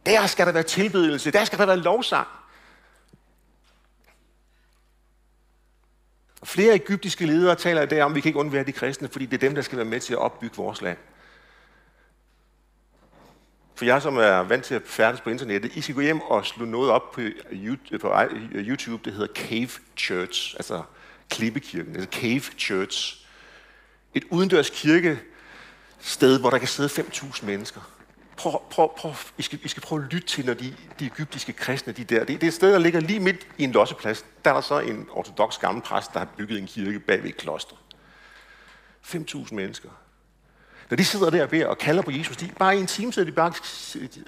Der 0.07 0.26
skal 0.26 0.47
der 0.47 0.52
være 0.52 0.62
tilbedelse. 0.62 1.30
Der 1.30 1.45
skal 1.45 1.59
der 1.59 1.66
være 1.66 1.76
lovsang. 1.76 2.28
Flere 6.45 6.75
egyptiske 6.75 7.26
ledere 7.26 7.54
taler 7.54 7.83
i 7.83 7.87
dag 7.87 8.02
om, 8.02 8.12
at 8.12 8.16
vi 8.16 8.21
kan 8.21 8.28
ikke 8.28 8.38
undvære 8.38 8.64
de 8.64 8.73
kristne, 8.73 9.09
fordi 9.09 9.26
det 9.26 9.35
er 9.35 9.49
dem, 9.49 9.54
der 9.54 9.62
skal 9.62 9.78
være 9.78 9.87
med 9.87 10.00
til 10.00 10.12
at 10.12 10.19
opbygge 10.19 10.57
vores 10.57 10.83
land. 10.83 10.99
For 13.75 13.85
jeg, 13.85 14.02
som 14.02 14.16
er 14.16 14.38
vant 14.42 14.64
til 14.64 14.75
at 14.75 14.83
færdes 14.85 15.21
på 15.21 15.30
internettet, 15.30 15.76
I 15.76 15.80
skal 15.80 15.95
gå 15.95 16.00
hjem 16.00 16.21
og 16.21 16.47
slå 16.47 16.64
noget 16.64 16.90
op 16.90 17.12
på 17.12 17.21
YouTube, 18.52 19.04
det 19.04 19.12
hedder 19.12 19.35
Cave 19.35 19.71
Church, 19.97 20.54
altså 20.57 20.83
klippekirken, 21.30 21.97
altså 21.97 22.21
Cave 22.21 22.59
Church. 22.59 23.26
Et 24.14 24.25
udendørs 24.30 24.71
kirkested, 24.71 26.40
hvor 26.40 26.50
der 26.50 26.59
kan 26.59 26.69
sidde 26.69 26.88
5.000 26.88 27.47
mennesker 27.47 27.80
prøv, 28.40 28.62
prøv, 28.70 28.90
prøv, 28.97 29.12
I, 29.38 29.42
skal, 29.42 29.59
I 29.62 29.68
skal 29.68 29.82
prøve 29.82 30.04
at 30.04 30.12
lytte 30.12 30.28
til, 30.28 30.47
når 30.47 30.54
de, 30.54 30.75
de 31.00 31.06
egyptiske 31.06 31.52
kristne, 31.52 31.92
de 31.92 32.04
der. 32.04 32.18
Det, 32.18 32.28
det 32.28 32.42
er 32.42 32.47
et 32.47 32.54
sted, 32.54 32.73
der 32.73 32.78
ligger 32.78 33.00
lige 33.00 33.20
midt 33.20 33.47
i 33.59 33.64
en 33.64 33.73
losseplads. 33.73 34.25
Der 34.44 34.50
er 34.50 34.54
der 34.54 34.61
så 34.61 34.78
en 34.78 35.09
ortodox 35.11 35.59
gammel 35.59 35.82
præst, 35.82 36.12
der 36.12 36.18
har 36.18 36.28
bygget 36.37 36.59
en 36.59 36.66
kirke 36.66 37.00
bag 37.00 37.23
ved 37.23 37.30
et 37.30 37.37
kloster. 37.37 37.76
5.000 39.04 39.54
mennesker. 39.54 39.88
Når 40.90 40.97
de 40.97 41.04
sidder 41.04 41.30
der 41.30 41.47
ved 41.47 41.64
og 41.64 41.78
kalder 41.78 42.02
på 42.02 42.11
Jesus, 42.11 42.37
de, 42.37 42.50
bare 42.59 42.76
i 42.76 42.80
en 42.80 42.87
time 42.87 43.12
sidder 43.12 43.30
de 43.30 43.35
bare 43.35 43.52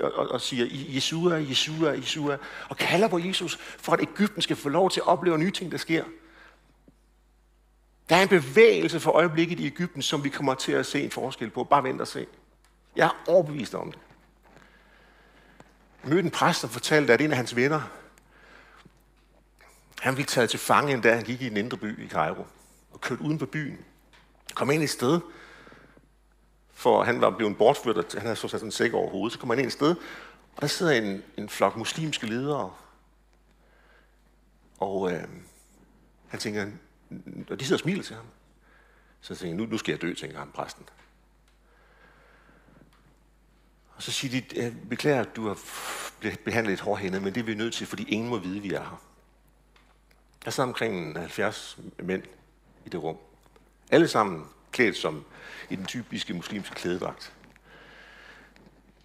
og, 0.00 0.12
og, 0.14 0.28
og 0.28 0.40
siger, 0.40 0.66
Jesua, 0.70 1.34
Jesua, 1.34 1.90
Jesua, 1.90 2.36
og 2.68 2.76
kalder 2.76 3.08
på 3.08 3.18
Jesus, 3.18 3.56
for 3.56 3.92
at 3.92 4.00
Ægypten 4.00 4.42
skal 4.42 4.56
få 4.56 4.68
lov 4.68 4.90
til 4.90 5.00
at 5.00 5.06
opleve 5.06 5.38
nye 5.38 5.50
ting, 5.50 5.72
der 5.72 5.78
sker. 5.78 6.04
Der 8.08 8.16
er 8.16 8.22
en 8.22 8.28
bevægelse 8.28 9.00
for 9.00 9.10
øjeblikket 9.10 9.60
i 9.60 9.66
Ægypten, 9.66 10.02
som 10.02 10.24
vi 10.24 10.28
kommer 10.28 10.54
til 10.54 10.72
at 10.72 10.86
se 10.86 11.02
en 11.02 11.10
forskel 11.10 11.50
på. 11.50 11.64
Bare 11.64 11.82
vent 11.82 12.00
og 12.00 12.08
se. 12.08 12.26
Jeg 12.96 13.06
er 13.06 13.24
overbevist 13.26 13.74
om 13.74 13.92
det. 13.92 14.00
Jeg 16.02 16.10
mødte 16.10 16.24
en 16.24 16.30
præst, 16.30 16.62
der 16.62 16.68
fortalte, 16.68 17.12
at 17.12 17.20
en 17.20 17.30
af 17.30 17.36
hans 17.36 17.56
venner, 17.56 17.80
han 20.00 20.14
blev 20.14 20.26
taget 20.26 20.50
til 20.50 20.58
fange, 20.58 21.02
da 21.02 21.14
han 21.14 21.24
gik 21.24 21.42
i 21.42 21.46
en 21.46 21.56
indre 21.56 21.76
by 21.76 22.04
i 22.04 22.08
Cairo, 22.08 22.46
og 22.92 23.00
kørte 23.00 23.22
uden 23.22 23.38
på 23.38 23.46
byen. 23.46 23.78
Kom 24.54 24.70
ind 24.70 24.82
et 24.82 24.90
sted, 24.90 25.20
for 26.72 27.04
han 27.04 27.20
var 27.20 27.30
blevet 27.30 27.58
bortført, 27.58 28.12
han 28.12 28.22
havde 28.22 28.36
så 28.36 28.48
sat 28.48 28.62
en 28.62 28.70
sæk 28.70 28.92
over 28.92 29.10
hovedet, 29.10 29.32
så 29.32 29.38
kom 29.38 29.50
han 29.50 29.58
ind 29.58 29.66
et 29.66 29.72
sted, 29.72 29.96
og 30.56 30.62
der 30.62 30.66
sidder 30.66 30.92
en, 30.92 31.22
en 31.36 31.48
flok 31.48 31.76
muslimske 31.76 32.26
ledere, 32.26 32.72
og 34.78 35.12
øh, 35.12 35.24
han 36.28 36.40
tænker, 36.40 36.66
og 37.50 37.60
de 37.60 37.64
sidder 37.64 37.76
og 37.76 37.80
smiler 37.80 38.02
til 38.02 38.16
ham. 38.16 38.24
Så 39.20 39.34
tænker 39.34 39.56
jeg, 39.56 39.56
nu, 39.56 39.70
nu 39.70 39.78
skal 39.78 39.92
jeg 39.92 40.02
dø, 40.02 40.14
tænker 40.14 40.38
han, 40.38 40.50
præsten. 40.54 40.84
Og 44.02 44.06
så 44.06 44.12
siger 44.12 44.40
de, 44.40 44.60
øh, 44.60 44.72
beklager, 44.90 45.20
at 45.20 45.36
du 45.36 45.48
har 45.48 45.58
blevet 46.20 46.40
behandlet 46.40 46.70
lidt 46.70 46.80
hårdhændet, 46.80 47.22
men 47.22 47.34
det 47.34 47.40
er 47.40 47.44
vi 47.44 47.54
nødt 47.54 47.74
til, 47.74 47.86
fordi 47.86 48.02
ingen 48.02 48.30
må 48.30 48.38
vide, 48.38 48.56
at 48.56 48.62
vi 48.62 48.72
er 48.72 48.80
her. 48.80 49.02
Der 50.44 50.50
sidder 50.50 50.68
omkring 50.68 51.18
70 51.18 51.78
mænd 51.98 52.22
i 52.86 52.88
det 52.88 53.02
rum. 53.02 53.16
Alle 53.90 54.08
sammen 54.08 54.46
klædt 54.72 54.96
som 54.96 55.24
i 55.70 55.76
den 55.76 55.86
typiske 55.86 56.34
muslimske 56.34 56.74
klædedragt. 56.74 57.32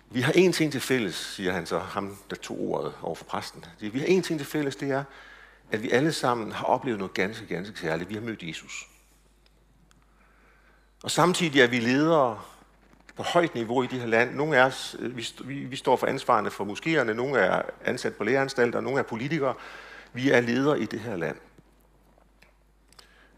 Vi 0.10 0.22
har 0.22 0.34
én 0.34 0.52
ting 0.52 0.72
til 0.72 0.82
fælles, 0.82 1.16
siger 1.16 1.54
han 1.54 1.66
så, 1.66 1.80
ham 1.80 2.18
der 2.30 2.36
tog 2.36 2.60
ordet 2.60 2.94
over 3.02 3.16
for 3.16 3.26
præsten. 3.26 3.66
Vi 3.80 4.00
har 4.00 4.06
én 4.06 4.22
ting 4.22 4.40
til 4.40 4.46
fælles, 4.46 4.76
det 4.76 4.92
er, 4.92 5.04
at 5.72 5.84
vi 5.84 5.90
alle 5.90 6.14
sammen 6.14 6.52
har 6.52 6.66
oplevet 6.66 7.00
noget 7.00 7.14
ganske, 7.14 7.46
ganske 7.46 7.80
særligt. 7.80 8.10
Vi 8.10 8.14
har 8.16 8.22
mødt 8.22 8.44
Jesus. 8.44 8.88
Og 11.04 11.12
samtidig 11.12 11.62
er 11.62 11.68
vi 11.68 11.80
ledere 11.80 12.42
på 13.18 13.24
højt 13.24 13.56
niveau 13.56 13.84
i 13.84 13.88
det 13.88 14.00
her 14.00 14.08
land. 14.08 14.36
Nogle 14.36 14.58
af 14.58 14.66
os, 14.66 14.96
øh, 15.00 15.18
vi, 15.18 15.28
vi, 15.44 15.54
vi 15.54 15.76
står 15.76 15.96
for 15.96 16.08
ansvarende 16.08 16.52
for 16.52 16.66
moskéerne, 16.66 17.14
nogle 17.14 17.40
er 17.40 17.62
ansat 17.86 18.16
på 18.16 18.24
læreanstalter, 18.24 18.82
nogle 18.82 19.00
er 19.00 19.04
politikere. 19.04 19.54
Vi 20.14 20.30
er 20.30 20.42
ledere 20.42 20.80
i 20.80 20.86
det 20.86 21.00
her 21.00 21.16
land. 21.16 21.38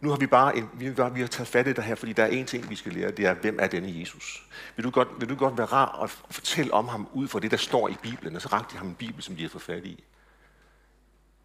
Nu 0.01 0.09
har 0.09 0.17
vi 0.17 0.27
bare 0.27 0.57
en, 0.57 0.69
vi, 0.73 0.85
har, 0.85 1.09
vi 1.09 1.19
har 1.19 1.27
taget 1.27 1.47
fat 1.47 1.67
i 1.67 1.73
det 1.73 1.83
her, 1.83 1.95
fordi 1.95 2.13
der 2.13 2.23
er 2.23 2.27
en 2.27 2.45
ting, 2.45 2.69
vi 2.69 2.75
skal 2.75 2.93
lære, 2.93 3.11
det 3.11 3.25
er, 3.25 3.33
hvem 3.33 3.57
er 3.61 3.67
denne 3.67 3.99
Jesus? 3.99 4.47
Vil 4.75 4.85
du 4.85 4.89
godt, 4.89 5.07
vil 5.19 5.29
du 5.29 5.35
godt 5.35 5.57
være 5.57 5.67
rar 5.67 5.85
og 5.85 6.09
fortælle 6.09 6.73
om 6.73 6.87
ham 6.87 7.07
ud 7.13 7.27
fra 7.27 7.39
det, 7.39 7.51
der 7.51 7.57
står 7.57 7.87
i 7.87 7.95
Bibelen, 8.01 8.35
og 8.35 8.41
så 8.41 8.47
rakte 8.47 8.73
de 8.73 8.77
ham 8.77 8.87
en 8.87 8.95
Bibel, 8.95 9.23
som 9.23 9.35
de 9.35 9.41
har 9.41 9.49
fået 9.49 9.61
fat 9.61 9.85
i. 9.85 10.03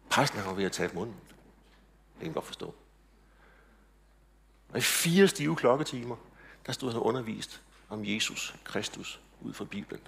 Præsten 0.09 0.39
har 0.39 0.53
ved 0.53 0.65
at 0.65 0.71
tage 0.71 0.89
munden. 0.93 1.15
Det 2.15 2.23
kan 2.23 2.33
godt 2.33 2.45
forstå. 2.45 2.75
Og 4.69 4.77
i 4.77 4.81
fire 4.81 5.27
stive 5.27 5.55
klokketimer, 5.55 6.15
der 6.65 6.71
stod 6.71 6.91
han 6.91 7.01
undervist 7.01 7.61
om 7.89 8.05
Jesus 8.05 8.55
Kristus 8.63 9.19
ud 9.41 9.53
fra 9.53 9.65
Bibelen. 9.65 10.01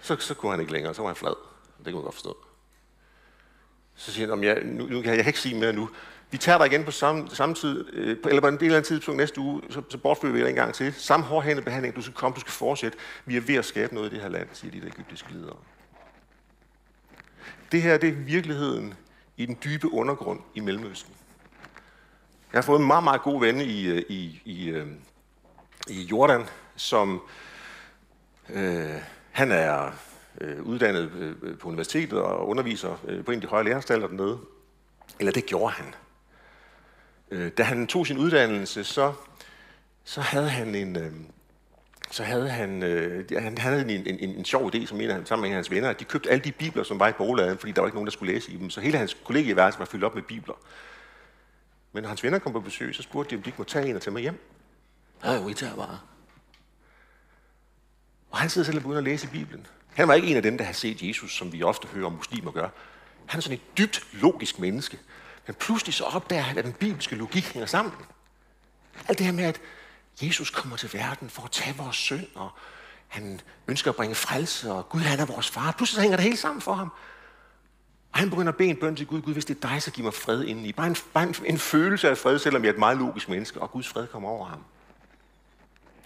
Så, 0.00 0.16
så 0.18 0.34
kunne 0.34 0.50
han 0.50 0.60
ikke 0.60 0.72
længere, 0.72 0.94
så 0.94 1.02
var 1.02 1.08
han 1.08 1.16
flad. 1.16 1.34
Det 1.78 1.84
kunne 1.84 1.94
man 1.94 2.02
godt 2.02 2.14
forstå. 2.14 2.36
Så 3.94 4.12
siger 4.12 4.28
han, 4.28 4.44
jeg, 4.44 4.64
nu, 4.64 4.86
nu 4.86 5.00
kan 5.00 5.10
jeg, 5.10 5.16
jeg 5.16 5.24
kan 5.24 5.30
ikke 5.30 5.40
sige 5.40 5.60
mere 5.60 5.72
nu. 5.72 5.90
Vi 6.30 6.38
tager 6.38 6.58
dig 6.58 6.66
igen 6.66 6.84
på 6.84 6.90
samme, 6.90 7.30
samme 7.30 7.54
tid, 7.54 7.84
øh, 7.92 8.16
eller 8.24 8.40
på 8.40 8.48
en 8.48 8.60
del 8.60 8.74
af 8.74 8.82
tidspunkt 8.82 9.16
næste 9.16 9.40
uge, 9.40 9.62
så, 9.70 9.82
så 9.90 9.98
bortfører 9.98 10.32
vi 10.32 10.40
dig 10.40 10.48
en 10.48 10.54
gang 10.54 10.74
til. 10.74 10.92
Samme 10.92 11.26
hårdhændet 11.26 11.64
behandling, 11.64 11.96
du 11.96 12.02
skal 12.02 12.14
komme, 12.14 12.34
du 12.34 12.40
skal 12.40 12.52
fortsætte. 12.52 12.98
Vi 13.24 13.36
er 13.36 13.40
ved 13.40 13.54
at 13.54 13.64
skabe 13.64 13.94
noget 13.94 14.10
i 14.10 14.14
det 14.14 14.22
her 14.22 14.28
land, 14.28 14.48
siger 14.52 14.70
de 14.70 14.80
der 14.80 14.86
egyptiske 14.86 15.32
ledere. 15.32 15.56
Det 17.72 17.82
her, 17.82 17.98
det 17.98 18.08
er 18.08 18.12
virkeligheden 18.12 18.94
i 19.36 19.46
den 19.46 19.58
dybe 19.64 19.92
undergrund 19.92 20.40
i 20.54 20.60
Mellemøsten. 20.60 21.14
Jeg 22.52 22.58
har 22.58 22.62
fået 22.62 22.80
en 22.80 22.86
meget, 22.86 23.04
meget 23.04 23.22
god 23.22 23.40
ven 23.40 23.60
i, 23.60 23.86
øh, 23.86 24.02
i, 24.08 24.42
i, 24.44 24.68
øh, 24.68 24.86
i 25.88 26.02
Jordan, 26.02 26.44
som 26.76 27.22
øh, 28.50 28.94
han 29.30 29.52
er 29.52 29.90
øh, 30.40 30.62
uddannet 30.62 31.12
øh, 31.42 31.58
på 31.58 31.68
universitetet 31.68 32.18
og 32.18 32.48
underviser 32.48 32.96
øh, 33.08 33.24
på 33.24 33.30
en 33.30 33.36
af 33.36 33.40
de 33.40 33.46
højere 33.46 33.64
lærerstaller 33.64 34.06
dernede. 34.06 34.38
Eller 35.18 35.32
det 35.32 35.46
gjorde 35.46 35.72
han. 35.72 35.94
Øh, 37.30 37.52
da 37.58 37.62
han 37.62 37.86
tog 37.86 38.06
sin 38.06 38.18
uddannelse, 38.18 38.84
så, 38.84 39.12
så 40.04 40.20
havde 40.20 40.48
han 40.48 40.74
en... 40.74 40.96
Øh, 40.96 41.12
så 42.10 42.22
havde 42.22 42.48
han, 42.48 42.82
øh, 42.82 43.24
han 43.38 43.58
havde 43.58 43.80
en, 43.80 43.90
en, 43.90 44.18
en, 44.18 44.30
en 44.30 44.44
sjov 44.44 44.74
idé, 44.74 44.86
som 44.86 45.00
en 45.00 45.10
af, 45.10 45.26
sammen 45.26 45.42
med 45.42 45.48
en 45.48 45.52
af 45.52 45.56
hans 45.56 45.70
venner, 45.70 45.90
at 45.90 46.00
de 46.00 46.04
købte 46.04 46.30
alle 46.30 46.44
de 46.44 46.52
bibler, 46.52 46.82
som 46.82 47.00
var 47.00 47.08
i 47.08 47.12
bogladen, 47.12 47.58
fordi 47.58 47.72
der 47.72 47.80
var 47.80 47.88
ikke 47.88 47.96
nogen, 47.96 48.06
der 48.06 48.12
skulle 48.12 48.34
læse 48.34 48.52
i 48.52 48.56
dem. 48.56 48.70
Så 48.70 48.80
hele 48.80 48.98
hans 48.98 49.16
kollegieværelse 49.24 49.78
var 49.78 49.84
fyldt 49.84 50.04
op 50.04 50.14
med 50.14 50.22
bibler. 50.22 50.54
Men 51.92 52.02
når 52.02 52.08
hans 52.08 52.24
venner 52.24 52.38
kom 52.38 52.52
på 52.52 52.60
besøg, 52.60 52.94
så 52.94 53.02
spurgte 53.02 53.30
de, 53.30 53.36
om 53.36 53.42
de 53.42 53.48
ikke 53.48 53.58
måtte 53.58 53.72
tage 53.72 53.88
en 53.88 53.96
og 53.96 54.02
tage 54.02 54.14
med 54.14 54.22
hjem. 54.22 54.53
Ja, 55.24 55.42
vi 55.42 55.54
tager 55.54 55.76
bare. 55.76 55.98
Og 58.30 58.38
han 58.38 58.50
sidder 58.50 58.64
selv 58.64 58.76
og 58.76 58.82
begynder 58.82 58.98
at 58.98 59.04
læse 59.04 59.28
Bibelen. 59.28 59.66
Han 59.94 60.08
var 60.08 60.14
ikke 60.14 60.28
en 60.28 60.36
af 60.36 60.42
dem, 60.42 60.58
der 60.58 60.64
har 60.64 60.72
set 60.72 61.02
Jesus, 61.02 61.36
som 61.36 61.52
vi 61.52 61.62
ofte 61.62 61.88
hører 61.88 62.06
om 62.06 62.12
muslimer 62.12 62.50
gøre. 62.50 62.70
Han 63.26 63.38
er 63.38 63.42
sådan 63.42 63.58
et 63.58 63.78
dybt 63.78 64.06
logisk 64.12 64.58
menneske. 64.58 64.98
Men 65.46 65.54
pludselig 65.54 65.94
så 65.94 66.04
opdager 66.04 66.42
han, 66.42 66.58
at 66.58 66.64
den 66.64 66.72
bibelske 66.72 67.16
logik 67.16 67.44
hænger 67.44 67.66
sammen. 67.66 67.94
Alt 69.08 69.18
det 69.18 69.26
her 69.26 69.32
med, 69.32 69.44
at 69.44 69.60
Jesus 70.22 70.50
kommer 70.50 70.76
til 70.76 70.92
verden 70.92 71.30
for 71.30 71.42
at 71.42 71.50
tage 71.50 71.76
vores 71.76 71.96
synd, 71.96 72.26
og 72.34 72.50
han 73.08 73.40
ønsker 73.68 73.90
at 73.90 73.96
bringe 73.96 74.14
frelse, 74.14 74.72
og 74.72 74.88
Gud 74.88 75.00
han 75.00 75.20
er 75.20 75.26
vores 75.26 75.50
far. 75.50 75.72
Pludselig 75.72 75.94
så 75.94 76.00
hænger 76.00 76.16
det 76.16 76.24
hele 76.24 76.36
sammen 76.36 76.60
for 76.60 76.74
ham. 76.74 76.92
Og 78.12 78.18
han 78.18 78.30
begynder 78.30 78.52
at 78.52 78.56
bede 78.56 78.68
en 78.68 78.76
bøn 78.76 78.96
til 78.96 79.06
Gud. 79.06 79.22
Gud, 79.22 79.32
hvis 79.32 79.44
det 79.44 79.56
er 79.56 79.68
dig, 79.68 79.82
så 79.82 79.90
giv 79.90 80.04
mig 80.04 80.14
fred 80.14 80.44
indeni. 80.44 80.72
Bare 80.72 80.86
en, 80.86 80.96
bare 81.12 81.24
en, 81.24 81.34
en 81.44 81.58
følelse 81.58 82.10
af 82.10 82.18
fred, 82.18 82.38
selvom 82.38 82.62
jeg 82.62 82.68
er 82.68 82.72
et 82.72 82.78
meget 82.78 82.98
logisk 82.98 83.28
menneske, 83.28 83.60
og 83.60 83.70
Guds 83.70 83.88
fred 83.88 84.06
kommer 84.06 84.28
over 84.28 84.46
ham. 84.46 84.64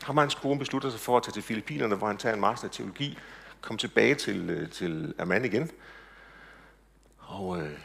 Ham 0.02 0.17
og 0.17 0.23
hans 0.23 0.35
kone 0.35 0.59
beslutter 0.59 0.90
sig 0.90 1.00
for 1.00 1.17
at 1.17 1.23
tage 1.23 1.33
til 1.33 1.43
Filippinerne, 1.43 1.95
hvor 1.95 2.07
han 2.07 2.17
tager 2.17 2.35
en 2.35 2.40
master 2.40 2.67
i 2.69 2.71
teologi, 2.71 3.19
kom 3.61 3.76
tilbage 3.76 4.14
til, 4.14 4.50
øh, 4.50 4.71
til 4.71 5.14
Amman 5.19 5.45
igen. 5.45 5.71
Og 7.19 7.61
øh, 7.61 7.78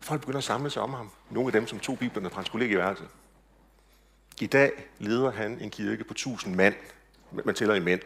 folk 0.00 0.20
begynder 0.20 0.38
at 0.38 0.44
samle 0.44 0.70
sig 0.70 0.82
om 0.82 0.94
ham. 0.94 1.10
Nogle 1.30 1.48
af 1.48 1.52
dem, 1.52 1.66
som 1.66 1.78
tog 1.78 1.98
biblerne 1.98 2.30
fra 2.30 2.36
hans 2.36 2.48
kollegeværelse. 2.48 3.04
I 4.40 4.46
dag 4.46 4.72
leder 4.98 5.32
han 5.32 5.58
en 5.60 5.70
kirke 5.70 6.04
på 6.04 6.14
tusind 6.14 6.54
mand. 6.54 6.74
Man 7.44 7.54
tæller 7.54 7.74
i 7.74 7.80
mænd. 7.80 8.00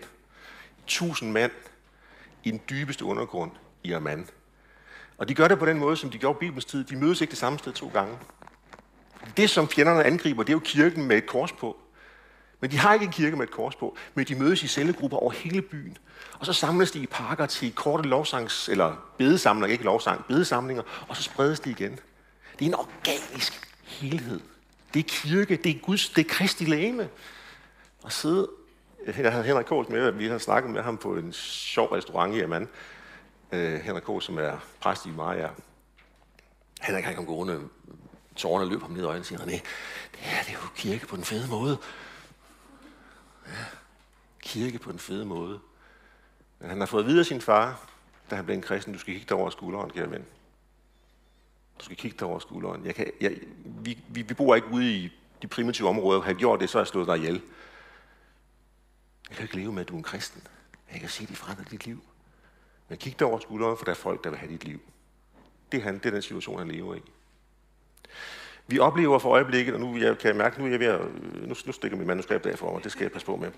Tusind 0.86 1.32
mand 1.32 1.52
i 2.44 2.50
den 2.50 2.60
dybeste 2.70 3.04
undergrund 3.04 3.50
i 3.84 3.92
Amman. 3.92 4.28
Og 5.18 5.28
de 5.28 5.34
gør 5.34 5.48
det 5.48 5.58
på 5.58 5.66
den 5.66 5.78
måde, 5.78 5.96
som 5.96 6.10
de 6.10 6.18
gjorde 6.18 6.36
i 6.36 6.40
Bibelens 6.40 6.64
tid. 6.64 6.84
De 6.84 6.96
mødes 6.96 7.20
ikke 7.20 7.30
det 7.30 7.38
samme 7.38 7.58
sted 7.58 7.72
to 7.72 7.90
gange. 7.92 8.18
Det, 9.36 9.50
som 9.50 9.68
fjenderne 9.68 10.04
angriber, 10.04 10.42
det 10.42 10.50
er 10.50 10.54
jo 10.56 10.62
kirken 10.64 11.04
med 11.04 11.16
et 11.16 11.26
kors 11.26 11.52
på. 11.52 11.76
Men 12.60 12.70
de 12.70 12.78
har 12.78 12.94
ikke 12.94 13.06
en 13.06 13.12
kirke 13.12 13.36
med 13.36 13.44
et 13.44 13.50
kors 13.50 13.76
på, 13.76 13.96
men 14.14 14.26
de 14.26 14.34
mødes 14.34 14.62
i 14.62 14.66
cellegrupper 14.66 15.16
over 15.16 15.32
hele 15.32 15.62
byen. 15.62 15.98
Og 16.38 16.46
så 16.46 16.52
samles 16.52 16.90
de 16.90 16.98
i 16.98 17.06
parker 17.06 17.46
til 17.46 17.72
korte 17.72 18.08
lovsangs, 18.08 18.68
eller 18.68 18.96
bedesamlinger, 19.18 19.72
ikke 19.72 19.84
lovsang, 19.84 20.24
bedesamlinger, 20.24 20.82
og 21.08 21.16
så 21.16 21.22
spredes 21.22 21.60
de 21.60 21.70
igen. 21.70 21.98
Det 22.58 22.64
er 22.64 22.68
en 22.68 22.74
organisk 22.74 23.74
helhed. 23.82 24.40
Det 24.94 25.00
er 25.00 25.08
kirke, 25.08 25.56
det 25.56 25.76
er 25.76 25.78
Guds, 25.80 26.08
det 26.08 26.26
er 26.26 26.28
Kristi 26.28 26.64
læme. 26.64 27.08
Og 28.02 28.12
sidde, 28.12 28.48
jeg 29.06 29.32
havde 29.32 29.44
Henrik 29.44 29.66
Kås 29.66 29.88
med, 29.88 30.10
vi 30.10 30.28
har 30.28 30.38
snakket 30.38 30.70
med 30.70 30.82
ham 30.82 30.98
på 30.98 31.16
en 31.16 31.32
sjov 31.32 31.86
restaurant 31.86 32.34
i 32.34 32.40
Amman. 32.40 32.68
Øh, 33.52 33.80
Henrik 33.80 34.02
Kås, 34.02 34.24
som 34.24 34.38
er 34.38 34.52
præst 34.80 35.06
i 35.06 35.10
Maja. 35.10 35.48
Henrik 36.82 37.04
han 37.04 37.14
kom 37.14 37.26
gående, 37.26 37.60
tårerne 38.36 38.70
løb 38.70 38.80
ham 38.80 38.90
ned 38.90 39.02
i 39.02 39.04
øjnene 39.04 39.22
og 39.22 39.26
siger, 39.26 39.44
det 39.44 39.62
her 40.12 40.42
det 40.42 40.48
er 40.48 40.52
jo 40.52 40.68
kirke 40.76 41.06
på 41.06 41.16
den 41.16 41.24
fede 41.24 41.48
måde. 41.48 41.78
Kirke 44.42 44.78
på 44.78 44.92
den 44.92 44.98
fede 44.98 45.24
måde. 45.24 45.60
Men 46.58 46.70
han 46.70 46.78
har 46.78 46.86
fået 46.86 47.06
videre 47.06 47.24
sin 47.24 47.40
far, 47.40 47.90
da 48.30 48.36
han 48.36 48.44
blev 48.44 48.56
en 48.56 48.62
kristen, 48.62 48.92
du 48.92 48.98
skal 48.98 49.14
kigge 49.14 49.28
dig 49.28 49.36
over 49.36 49.50
skulderen, 49.50 49.90
kære 49.90 50.10
ven. 50.10 50.24
Du 51.78 51.84
skal 51.84 51.96
kigge 51.96 52.16
dig 52.18 52.28
over 52.28 52.38
skulderen. 52.38 52.86
Jeg 52.86 52.94
kan, 52.94 53.10
jeg, 53.20 53.38
vi, 53.64 53.98
vi, 54.08 54.22
vi 54.22 54.34
bor 54.34 54.54
ikke 54.54 54.68
ude 54.68 54.92
i 54.92 55.12
de 55.42 55.46
primitive 55.46 55.88
områder. 55.88 56.20
Har 56.20 56.28
jeg 56.28 56.36
gjort 56.36 56.60
det, 56.60 56.70
så 56.70 56.78
har 56.78 56.82
jeg 56.82 56.86
slået 56.86 57.06
dig 57.06 57.16
ihjel. 57.16 57.42
Jeg 59.28 59.36
kan 59.36 59.44
ikke 59.44 59.56
leve 59.56 59.72
med, 59.72 59.80
at 59.80 59.88
du 59.88 59.94
er 59.94 59.98
en 59.98 60.04
kristen. 60.04 60.42
Jeg 60.92 61.00
kan 61.00 61.08
se, 61.08 61.22
at 61.22 61.28
de 61.28 61.36
forandrer 61.36 61.64
dit 61.64 61.86
liv. 61.86 62.04
Men 62.88 62.98
kig 62.98 63.18
dig 63.18 63.26
over 63.26 63.38
skulderen, 63.38 63.76
for 63.76 63.84
der 63.84 63.90
er 63.90 63.96
folk, 63.96 64.24
der 64.24 64.30
vil 64.30 64.38
have 64.38 64.52
dit 64.52 64.64
liv. 64.64 64.80
Det 65.72 65.78
er, 65.80 65.84
han, 65.84 65.94
det 65.94 66.06
er 66.06 66.10
den 66.10 66.22
situation, 66.22 66.58
han 66.58 66.68
lever 66.68 66.94
i. 66.94 67.02
Vi 68.70 68.78
oplever 68.78 69.18
for 69.18 69.30
øjeblikket, 69.30 69.74
og 69.74 69.80
nu 69.80 69.96
jeg, 69.96 70.18
kan 70.18 70.28
jeg 70.28 70.36
mærke, 70.36 70.58
nu 70.58 70.66
er 70.66 70.70
jeg 70.70 70.80
ved 70.80 70.86
at, 70.86 71.00
nu, 71.48 71.54
nu 71.66 71.72
stikker 71.72 71.96
mit 71.96 72.06
manuskript 72.06 72.46
af 72.46 72.58
for 72.58 72.72
mig, 72.72 72.84
det 72.84 72.92
skal 72.92 73.04
jeg 73.04 73.12
passe 73.12 73.26
på 73.26 73.36
med. 73.36 73.50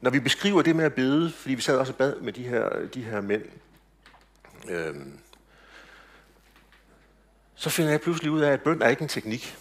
Når 0.00 0.10
vi 0.10 0.20
beskriver 0.20 0.62
det 0.62 0.76
med 0.76 0.84
at 0.84 0.94
bede, 0.94 1.32
fordi 1.32 1.54
vi 1.54 1.60
sad 1.60 1.78
også 1.78 1.92
og 1.92 1.98
bad 1.98 2.20
med 2.20 2.32
de 2.32 2.42
her, 2.42 2.86
de 2.86 3.02
her 3.02 3.20
mænd, 3.20 3.42
øhm, 4.68 5.18
så 7.54 7.70
finder 7.70 7.90
jeg 7.90 8.00
pludselig 8.00 8.30
ud 8.30 8.40
af, 8.40 8.52
at 8.52 8.62
bøn 8.62 8.82
er 8.82 8.88
ikke 8.88 9.02
en 9.02 9.08
teknik. 9.08 9.56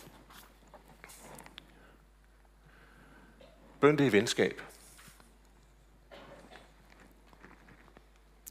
Bøn 3.80 3.98
det 3.98 4.08
er 4.08 4.12
venskab. 4.12 4.62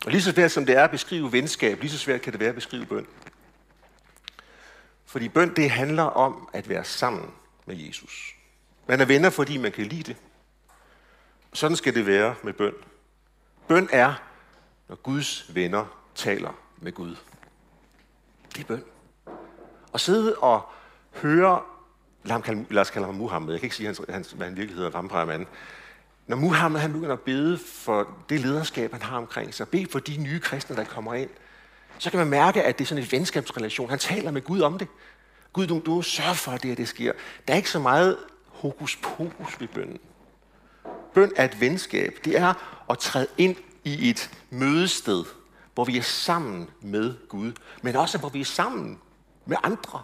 Og 0.04 0.10
lige 0.10 0.22
så 0.22 0.32
svært 0.32 0.50
som 0.50 0.66
det 0.66 0.76
er 0.76 0.84
at 0.84 0.90
beskrive 0.90 1.32
venskab, 1.32 1.80
lige 1.80 1.90
så 1.90 1.98
svært 1.98 2.20
kan 2.20 2.32
det 2.32 2.40
være 2.40 2.48
at 2.48 2.54
beskrive 2.54 2.86
bøn. 2.86 3.06
Fordi 5.12 5.28
bøn, 5.28 5.56
det 5.56 5.70
handler 5.70 6.02
om 6.02 6.48
at 6.52 6.68
være 6.68 6.84
sammen 6.84 7.30
med 7.66 7.76
Jesus. 7.76 8.34
Man 8.86 9.00
er 9.00 9.04
venner, 9.04 9.30
fordi 9.30 9.56
man 9.56 9.72
kan 9.72 9.86
lide 9.86 10.02
det. 10.02 10.16
Sådan 11.52 11.76
skal 11.76 11.94
det 11.94 12.06
være 12.06 12.34
med 12.42 12.52
bøn. 12.52 12.72
Bøn 13.68 13.88
er, 13.92 14.14
når 14.88 14.96
Guds 14.96 15.54
venner 15.54 15.84
taler 16.14 16.52
med 16.76 16.92
Gud. 16.92 17.16
Det 18.54 18.60
er 18.60 18.64
bøn. 18.64 18.84
At 19.94 20.00
sidde 20.00 20.36
og 20.36 20.62
høre, 21.14 21.62
lad 22.24 22.78
os 22.78 22.90
kalde 22.90 23.06
ham 23.06 23.14
Muhammed, 23.14 23.52
jeg 23.52 23.60
kan 23.60 23.66
ikke 23.66 23.76
sige, 23.76 23.94
hans, 24.08 24.32
hvad 24.32 24.46
han 24.46 24.56
virkelig 24.56 24.76
hedder, 24.76 24.90
vampiremanden. 24.90 25.48
Når 26.26 26.36
Muhammed 26.36 26.80
han 26.80 26.92
begynder 26.92 27.12
at 27.12 27.20
bede 27.20 27.58
for 27.58 28.16
det 28.28 28.40
lederskab, 28.40 28.92
han 28.92 29.02
har 29.02 29.16
omkring 29.16 29.54
sig, 29.54 29.68
bede 29.68 29.86
for 29.90 29.98
de 29.98 30.16
nye 30.16 30.40
kristne, 30.40 30.76
der 30.76 30.84
kommer 30.84 31.14
ind, 31.14 31.30
så 32.02 32.10
kan 32.10 32.18
man 32.18 32.28
mærke, 32.28 32.62
at 32.62 32.78
det 32.78 32.84
er 32.84 32.88
sådan 32.88 33.04
en 33.04 33.12
venskabsrelation. 33.12 33.90
Han 33.90 33.98
taler 33.98 34.30
med 34.30 34.42
Gud 34.42 34.60
om 34.60 34.78
det. 34.78 34.88
Gud, 35.52 35.66
du, 35.66 35.82
du 35.86 36.02
sørger 36.02 36.34
for, 36.34 36.52
at 36.52 36.62
det, 36.62 36.68
her 36.68 36.74
det 36.74 36.88
sker. 36.88 37.12
Der 37.48 37.52
er 37.52 37.56
ikke 37.56 37.70
så 37.70 37.78
meget 37.78 38.18
hokus 38.46 38.96
pokus 38.96 39.60
ved 39.60 39.68
bønnen. 39.68 39.98
Bøn 41.14 41.32
er 41.36 41.44
et 41.44 41.60
venskab. 41.60 42.18
Det 42.24 42.38
er 42.38 42.54
at 42.90 42.98
træde 42.98 43.26
ind 43.38 43.56
i 43.84 44.10
et 44.10 44.30
mødested, 44.50 45.24
hvor 45.74 45.84
vi 45.84 45.98
er 45.98 46.02
sammen 46.02 46.70
med 46.80 47.14
Gud, 47.28 47.52
men 47.82 47.96
også 47.96 48.18
hvor 48.18 48.28
vi 48.28 48.40
er 48.40 48.44
sammen 48.44 48.98
med 49.46 49.56
andre. 49.62 50.02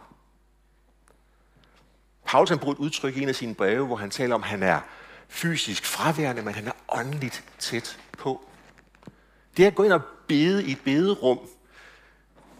Paulus 2.26 2.48
han 2.48 2.58
bruger 2.58 2.74
et 2.74 2.78
udtryk 2.78 3.16
i 3.16 3.22
en 3.22 3.28
af 3.28 3.34
sine 3.34 3.54
breve, 3.54 3.86
hvor 3.86 3.96
han 3.96 4.10
taler 4.10 4.34
om, 4.34 4.42
at 4.42 4.48
han 4.48 4.62
er 4.62 4.80
fysisk 5.28 5.86
fraværende, 5.86 6.42
men 6.42 6.54
han 6.54 6.66
er 6.66 6.72
åndeligt 6.88 7.44
tæt 7.58 7.98
på. 8.18 8.44
Det 9.56 9.62
er 9.62 9.66
at 9.66 9.74
gå 9.74 9.82
ind 9.82 9.92
og 9.92 10.02
bede 10.28 10.66
i 10.66 10.72
et 10.72 10.80
bederum, 10.84 11.38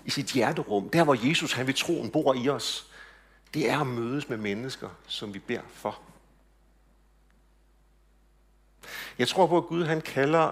i 0.09 0.11
sit 0.11 0.27
hjerterum, 0.27 0.91
der 0.91 1.05
hvor 1.05 1.29
Jesus 1.29 1.53
han 1.53 1.67
ved 1.67 1.75
troen 1.75 2.11
bor 2.11 2.35
i 2.35 2.49
os, 2.49 2.87
det 3.55 3.71
er 3.71 3.81
at 3.81 3.87
mødes 3.87 4.29
med 4.29 4.37
mennesker, 4.37 4.89
som 5.07 5.35
vi 5.35 5.39
beder 5.39 5.63
for. 5.73 5.99
Jeg 9.19 9.29
tror 9.29 9.47
på, 9.47 9.59
at 9.59 9.65
Gud 9.67 9.85
han 9.85 10.01
kalder 10.01 10.51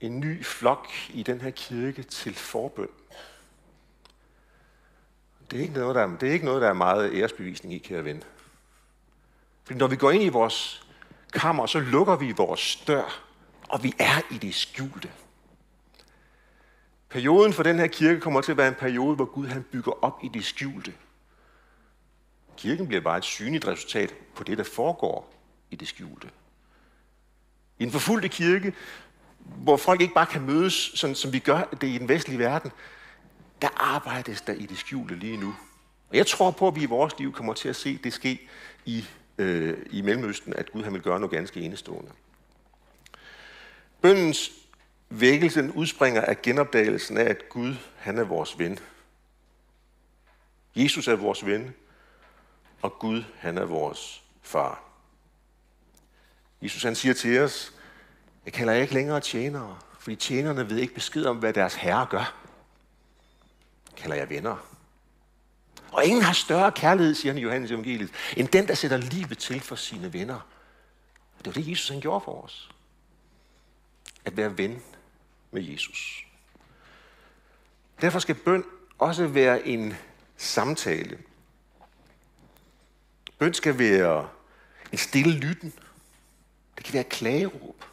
en 0.00 0.20
ny 0.20 0.44
flok 0.44 0.88
i 1.08 1.22
den 1.22 1.40
her 1.40 1.50
kirke 1.50 2.02
til 2.02 2.34
forbøn. 2.34 2.88
Det 5.50 5.58
er 5.58 5.62
ikke 5.62 5.74
noget, 5.74 5.94
der 5.94 6.02
er, 6.02 6.16
det 6.16 6.28
er, 6.28 6.32
ikke 6.32 6.44
noget, 6.44 6.62
der 6.62 6.68
er 6.68 6.72
meget 6.72 7.14
æresbevisning 7.14 7.74
i, 7.74 7.78
kære 7.78 8.04
ven. 8.04 8.22
Fordi 9.64 9.78
når 9.78 9.86
vi 9.86 9.96
går 9.96 10.10
ind 10.10 10.22
i 10.22 10.28
vores 10.28 10.86
kammer, 11.32 11.66
så 11.66 11.80
lukker 11.80 12.16
vi 12.16 12.32
vores 12.32 12.76
dør, 12.86 13.22
og 13.68 13.82
vi 13.82 13.94
er 13.98 14.34
i 14.34 14.38
det 14.38 14.54
skjulte. 14.54 15.10
Perioden 17.12 17.52
for 17.52 17.62
den 17.62 17.78
her 17.78 17.86
kirke 17.86 18.20
kommer 18.20 18.40
til 18.40 18.52
at 18.52 18.58
være 18.58 18.68
en 18.68 18.74
periode, 18.74 19.16
hvor 19.16 19.24
Gud 19.24 19.46
han 19.46 19.62
bygger 19.62 20.04
op 20.04 20.18
i 20.22 20.28
det 20.34 20.44
skjulte. 20.44 20.94
Kirken 22.56 22.86
bliver 22.86 23.00
bare 23.00 23.18
et 23.18 23.24
synligt 23.24 23.66
resultat 23.66 24.14
på 24.34 24.44
det, 24.44 24.58
der 24.58 24.64
foregår 24.64 25.34
i 25.70 25.76
det 25.76 25.88
skjulte. 25.88 26.28
I 27.78 27.82
en 27.82 27.90
forfulgte 27.90 28.28
kirke, 28.28 28.74
hvor 29.38 29.76
folk 29.76 30.00
ikke 30.00 30.14
bare 30.14 30.26
kan 30.26 30.42
mødes, 30.42 30.92
sådan 30.94 31.16
som 31.16 31.32
vi 31.32 31.38
gør 31.38 31.62
det 31.80 31.88
i 31.88 31.98
den 31.98 32.08
vestlige 32.08 32.38
verden, 32.38 32.70
der 33.62 33.68
arbejdes 33.76 34.40
der 34.40 34.52
i 34.52 34.66
det 34.66 34.78
skjulte 34.78 35.14
lige 35.14 35.36
nu. 35.36 35.54
Og 36.10 36.16
jeg 36.16 36.26
tror 36.26 36.50
på, 36.50 36.68
at 36.68 36.74
vi 36.74 36.82
i 36.82 36.86
vores 36.86 37.18
liv 37.18 37.32
kommer 37.32 37.54
til 37.54 37.68
at 37.68 37.76
se 37.76 37.98
det 38.04 38.12
ske 38.12 38.48
i, 38.84 39.04
øh, 39.38 39.78
i 39.90 40.02
Mellemøsten, 40.02 40.54
at 40.54 40.72
Gud 40.72 40.82
han 40.82 40.92
vil 40.92 41.02
gøre 41.02 41.20
noget 41.20 41.32
ganske 41.32 41.60
enestående. 41.60 42.10
Bøndens 44.00 44.61
vækkelsen 45.20 45.72
udspringer 45.72 46.20
af 46.20 46.42
genopdagelsen 46.42 47.16
af, 47.16 47.24
at 47.24 47.48
Gud 47.48 47.74
han 47.96 48.18
er 48.18 48.24
vores 48.24 48.58
ven. 48.58 48.78
Jesus 50.76 51.08
er 51.08 51.16
vores 51.16 51.46
ven, 51.46 51.74
og 52.82 52.98
Gud 52.98 53.24
han 53.38 53.58
er 53.58 53.64
vores 53.64 54.22
far. 54.42 54.82
Jesus 56.62 56.82
han 56.82 56.94
siger 56.94 57.14
til 57.14 57.40
os, 57.40 57.72
jeg 58.44 58.52
kalder 58.52 58.72
jer 58.72 58.82
ikke 58.82 58.94
længere 58.94 59.20
tjenere, 59.20 59.78
fordi 59.98 60.16
tjenerne 60.16 60.70
ved 60.70 60.78
ikke 60.78 60.94
besked 60.94 61.24
om, 61.24 61.36
hvad 61.36 61.52
deres 61.52 61.74
herre 61.74 62.06
gør. 62.10 62.34
Jeg 63.90 63.96
kalder 63.96 64.16
jeg 64.16 64.30
venner. 64.30 64.56
Og 65.92 66.04
ingen 66.04 66.22
har 66.22 66.32
større 66.32 66.72
kærlighed, 66.72 67.14
siger 67.14 67.32
han 67.32 67.38
i 67.38 67.42
Johannes 67.42 67.70
evangeliet, 67.70 68.10
end 68.36 68.48
den, 68.48 68.68
der 68.68 68.74
sætter 68.74 68.96
livet 68.96 69.38
til 69.38 69.60
for 69.60 69.76
sine 69.76 70.12
venner. 70.12 70.40
Og 71.38 71.44
det 71.44 71.46
var 71.46 71.52
det, 71.52 71.70
Jesus 71.70 71.88
han 71.88 72.00
gjorde 72.00 72.24
for 72.24 72.44
os. 72.44 72.70
At 74.24 74.36
være 74.36 74.58
ven 74.58 74.82
med 75.52 75.62
Jesus. 75.62 76.26
Derfor 78.00 78.18
skal 78.18 78.34
bøn 78.34 78.64
også 78.98 79.26
være 79.26 79.66
en 79.66 79.94
samtale. 80.36 81.18
Bøn 83.38 83.54
skal 83.54 83.78
være 83.78 84.28
en 84.92 84.98
stille 84.98 85.32
lytten. 85.32 85.72
Det 86.76 86.84
kan 86.84 86.94
være 86.94 87.00
et 87.00 87.08
klageråb. 87.08 87.84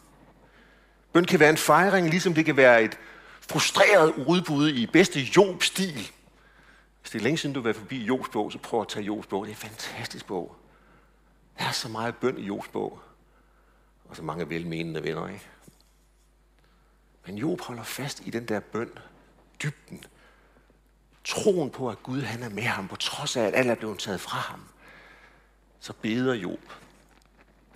Bøn 1.14 1.26
kan 1.26 1.40
være 1.40 1.50
en 1.50 1.58
fejring, 1.58 2.10
ligesom 2.10 2.34
det 2.34 2.46
kan 2.46 2.58
være 2.58 2.84
et 2.84 2.98
frustreret 3.42 4.14
udbud 4.28 4.70
i 4.70 4.86
bedste 4.86 5.20
Job-stil. 5.20 6.12
Hvis 7.02 7.12
det 7.12 7.20
er 7.20 7.24
længe 7.24 7.38
siden, 7.38 7.54
du 7.54 7.60
har 7.60 7.64
været 7.64 7.76
forbi 7.76 8.04
Jobs 8.04 8.30
bog, 8.30 8.52
så 8.52 8.58
prøv 8.58 8.82
at 8.82 8.88
tage 8.88 9.06
Jobs 9.06 9.28
bog. 9.28 9.46
Det 9.46 9.52
er 9.52 9.56
en 9.56 9.70
fantastisk 9.70 10.26
bog. 10.26 10.56
Der 11.60 11.66
er 11.66 11.72
så 11.72 11.90
meget 11.90 12.16
bøn 12.16 12.38
i 12.38 12.42
Jobs 12.42 12.68
bog. 12.68 13.00
Og 14.06 14.16
så 14.16 14.24
mange 14.24 14.50
velmenende 14.50 15.04
venner, 15.04 15.28
ikke? 15.28 15.46
Men 17.30 17.38
Job 17.38 17.62
holder 17.62 17.84
fast 17.84 18.22
i 18.26 18.30
den 18.30 18.46
der 18.46 18.60
bøn, 18.60 18.90
dybden. 19.64 20.04
Troen 21.24 21.70
på, 21.70 21.90
at 21.90 22.04
Gud 22.04 22.22
han 22.22 22.44
er 22.44 22.50
med 22.50 22.64
ham, 22.64 22.88
på 22.88 22.96
trods 22.96 23.38
af, 23.38 23.44
at 23.44 23.56
alt 23.56 23.70
er 23.70 23.76
blevet 23.76 24.00
taget 24.00 24.22
fra 24.22 24.38
ham. 24.38 24.60
Så 25.80 25.94
beder 25.94 26.34
Job 26.34 26.60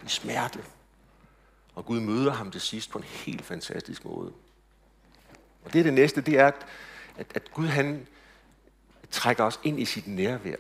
i 0.06 0.08
smerte. 0.08 0.64
Og 1.76 1.86
Gud 1.86 2.00
møder 2.00 2.34
ham 2.34 2.52
til 2.52 2.62
sidst 2.62 2.90
på 2.90 2.98
en 2.98 3.04
helt 3.04 3.46
fantastisk 3.46 4.06
måde. 4.06 4.34
Og 5.66 5.74
det 5.74 5.80
er 5.80 5.84
det 5.84 5.94
næste, 5.94 6.22
det 6.22 6.40
er, 6.40 6.48
at, 6.48 6.66
at, 7.18 7.28
at 7.36 7.52
Gud 7.52 7.68
han 7.68 8.08
trækker 9.12 9.44
os 9.44 9.60
ind 9.64 9.80
i 9.80 9.86
sit 9.86 10.08
nærvær. 10.08 10.56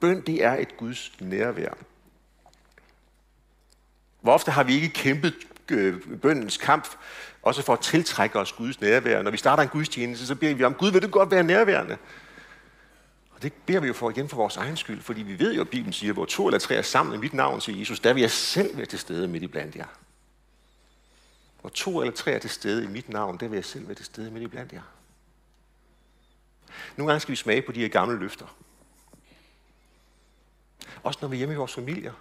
Bøn, 0.00 0.20
det 0.20 0.44
er 0.44 0.52
et 0.52 0.76
Guds 0.76 1.12
nærvær. 1.20 1.74
Hvor 4.20 4.32
ofte 4.32 4.50
har 4.50 4.62
vi 4.62 4.74
ikke 4.74 4.90
kæmpet 4.90 5.34
Øh, 5.70 6.18
bøndens 6.22 6.56
kamp, 6.56 6.88
også 7.42 7.62
for 7.62 7.72
at 7.72 7.80
tiltrække 7.80 8.38
os 8.38 8.52
Guds 8.52 8.80
nærvær. 8.80 9.22
Når 9.22 9.30
vi 9.30 9.36
starter 9.36 9.62
en 9.62 9.68
gudstjeneste, 9.68 10.26
så 10.26 10.34
beder 10.34 10.54
vi 10.54 10.64
om, 10.64 10.74
Gud, 10.74 10.92
vil 10.92 11.02
du 11.02 11.08
godt 11.08 11.30
være 11.30 11.42
nærværende? 11.42 11.96
Og 13.30 13.42
det 13.42 13.52
beder 13.66 13.80
vi 13.80 13.86
jo 13.86 13.92
for 13.92 14.10
igen 14.10 14.28
for 14.28 14.36
vores 14.36 14.56
egen 14.56 14.76
skyld, 14.76 15.00
fordi 15.00 15.22
vi 15.22 15.38
ved 15.38 15.54
jo, 15.54 15.60
at 15.60 15.68
Bibelen 15.68 15.92
siger, 15.92 16.12
hvor 16.12 16.24
to 16.24 16.46
eller 16.46 16.58
tre 16.58 16.74
er 16.74 16.82
sammen 16.82 17.14
i 17.14 17.18
mit 17.18 17.34
navn 17.34 17.60
til 17.60 17.78
Jesus, 17.78 18.00
der 18.00 18.12
vil 18.12 18.20
jeg 18.20 18.30
selv 18.30 18.76
være 18.76 18.86
til 18.86 18.98
stede 18.98 19.28
midt 19.28 19.42
i 19.42 19.46
blandt 19.46 19.76
jer. 19.76 19.86
Hvor 21.60 21.70
to 21.70 22.00
eller 22.00 22.14
tre 22.14 22.32
er 22.32 22.38
til 22.38 22.50
stede 22.50 22.84
i 22.84 22.86
mit 22.86 23.08
navn, 23.08 23.38
der 23.40 23.48
vil 23.48 23.56
jeg 23.56 23.64
selv 23.64 23.86
være 23.86 23.94
til 23.94 24.04
stede 24.04 24.30
midt 24.30 24.42
i 24.42 24.46
blandt 24.46 24.72
jer. 24.72 24.82
Nogle 26.96 27.12
gange 27.12 27.20
skal 27.20 27.32
vi 27.32 27.36
smage 27.36 27.62
på 27.62 27.72
de 27.72 27.80
her 27.80 27.88
gamle 27.88 28.18
løfter. 28.18 28.56
Også 31.02 31.18
når 31.22 31.28
vi 31.28 31.36
er 31.36 31.38
hjemme 31.38 31.54
i 31.54 31.56
vores 31.56 31.74
familier. 31.74 32.12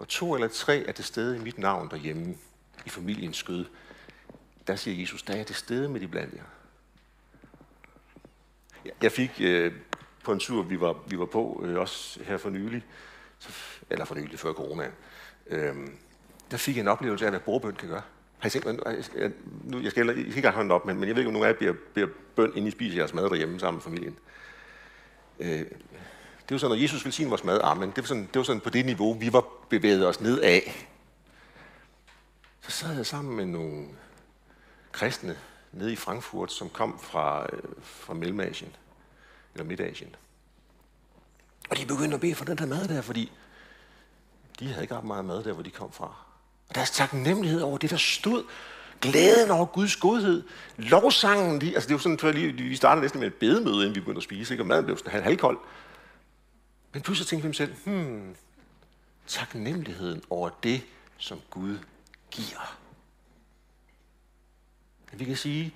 Hvor 0.00 0.06
to 0.06 0.34
eller 0.34 0.48
tre 0.48 0.84
er 0.86 0.92
til 0.92 1.04
stede 1.04 1.36
i 1.36 1.40
mit 1.40 1.58
navn 1.58 1.90
derhjemme, 1.90 2.34
i 2.86 2.88
familiens 2.88 3.36
skød, 3.36 3.64
der 4.66 4.76
siger 4.76 5.00
Jesus, 5.00 5.22
der 5.22 5.32
er 5.32 5.36
jeg 5.36 5.46
til 5.46 5.56
stede 5.56 5.88
med 5.88 6.00
de 6.00 6.08
blandt 6.08 6.34
jer. 6.34 6.42
Jeg 9.02 9.12
fik 9.12 9.30
øh, 9.40 9.72
på 10.24 10.32
en 10.32 10.38
tur, 10.38 10.62
vi 10.62 10.80
var, 10.80 10.96
vi 11.06 11.18
var 11.18 11.24
på, 11.24 11.62
øh, 11.64 11.78
også 11.78 12.22
her 12.22 12.36
for 12.36 12.50
nylig, 12.50 12.84
eller 13.90 14.04
for 14.04 14.14
nylig, 14.14 14.38
før 14.38 14.52
corona, 14.52 14.90
øh, 15.46 15.76
der 16.50 16.56
fik 16.56 16.76
jeg 16.76 16.82
en 16.82 16.88
oplevelse 16.88 17.24
af, 17.24 17.32
hvad 17.32 17.40
bordbøn 17.40 17.74
kan 17.74 17.88
gøre. 17.88 18.02
Har 18.38 18.46
I 18.46 18.50
set, 18.50 18.64
jeg, 18.64 19.32
nu, 19.64 19.80
jeg 19.80 19.90
skal, 19.90 20.06
jeg 20.06 20.14
skal 20.14 20.26
ikke 20.26 20.36
engang 20.36 20.54
hånden 20.54 20.70
op, 20.70 20.86
men, 20.86 20.96
men 20.96 21.08
jeg 21.08 21.16
ved 21.16 21.22
ikke, 21.22 21.28
om 21.28 21.32
nogen 21.32 21.48
af 21.48 21.52
jer 21.52 21.58
bliver, 21.58 21.74
bliver 21.92 22.08
bøn, 22.36 22.50
inden 22.50 22.66
I 22.66 22.70
spiser 22.70 22.96
jeres 22.96 23.14
mad 23.14 23.30
derhjemme 23.30 23.60
sammen 23.60 23.76
med 23.76 23.82
familien. 23.82 24.18
Øh, 25.40 25.66
det 26.50 26.54
var 26.54 26.58
sådan, 26.58 26.76
når 26.76 26.82
Jesus 26.82 27.14
sige 27.14 27.28
vores 27.28 27.44
mad, 27.44 27.60
amen. 27.62 27.90
Det 27.90 27.96
var, 27.96 28.06
sådan, 28.06 28.22
det 28.22 28.36
var 28.36 28.42
sådan 28.42 28.60
på 28.60 28.70
det 28.70 28.86
niveau, 28.86 29.14
vi 29.14 29.32
var 29.32 29.44
bevæget 29.68 30.06
os 30.06 30.20
ned 30.20 30.40
af. 30.40 30.88
Så 32.60 32.70
sad 32.70 32.96
jeg 32.96 33.06
sammen 33.06 33.36
med 33.36 33.46
nogle 33.46 33.86
kristne 34.92 35.36
nede 35.72 35.92
i 35.92 35.96
Frankfurt, 35.96 36.52
som 36.52 36.68
kom 36.68 36.98
fra, 37.02 37.46
øh, 37.52 37.62
fra 37.82 38.14
Mellemasien, 38.14 38.76
eller 39.54 39.64
Midtasien. 39.64 40.16
Og 41.70 41.76
de 41.76 41.86
begyndte 41.86 42.14
at 42.14 42.20
bede 42.20 42.34
for 42.34 42.44
den 42.44 42.58
der 42.58 42.66
mad 42.66 42.88
der, 42.88 43.00
fordi 43.00 43.32
de 44.60 44.66
havde 44.66 44.82
ikke 44.82 44.96
ret 44.96 45.04
meget 45.04 45.24
mad 45.24 45.44
der, 45.44 45.52
hvor 45.52 45.62
de 45.62 45.70
kom 45.70 45.92
fra. 45.92 46.14
Og 46.68 46.74
deres 46.74 46.90
taknemmelighed 46.90 47.60
over 47.60 47.78
det, 47.78 47.90
der 47.90 47.96
stod, 47.96 48.44
glæden 49.00 49.50
over 49.50 49.66
Guds 49.66 49.96
godhed, 49.96 50.42
lovsangen, 50.76 51.60
de, 51.60 51.74
altså 51.74 51.88
det 51.88 51.94
var 51.94 52.16
sådan, 52.16 52.28
at 52.28 52.58
vi 52.58 52.76
startede 52.76 53.02
næsten 53.02 53.20
med 53.20 53.28
et 53.28 53.34
bedemøde, 53.34 53.76
inden 53.76 53.94
vi 53.94 54.00
begyndte 54.00 54.18
at 54.18 54.24
spise, 54.24 54.54
ikke? 54.54 54.62
og 54.62 54.66
maden 54.66 54.84
blev 54.84 54.98
sådan 54.98 55.22
halvkold. 55.22 55.58
Men 56.92 57.02
pludselig 57.02 57.26
tænkte 57.26 57.42
vi 57.42 57.46
dem 57.46 57.54
selv, 57.54 57.74
hmm, 57.84 58.36
taknemmeligheden 59.26 60.22
over 60.30 60.50
det, 60.62 60.82
som 61.18 61.40
Gud 61.50 61.78
giver. 62.30 62.76
Vi 65.12 65.24
kan 65.24 65.36
sige, 65.36 65.74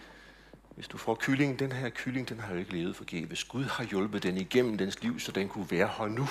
hvis 0.74 0.88
du 0.88 0.98
får 0.98 1.14
kylling, 1.14 1.58
den 1.58 1.72
her 1.72 1.88
kylling, 1.88 2.28
den 2.28 2.40
har 2.40 2.52
jo 2.52 2.58
ikke 2.58 2.72
levet 2.72 2.96
forgæves. 2.96 3.44
Gud 3.44 3.64
har 3.64 3.84
hjulpet 3.84 4.22
den 4.22 4.36
igennem 4.36 4.78
dens 4.78 5.02
liv, 5.02 5.20
så 5.20 5.32
den 5.32 5.48
kunne 5.48 5.70
være 5.70 5.90
her 5.98 6.06
nu. 6.06 6.28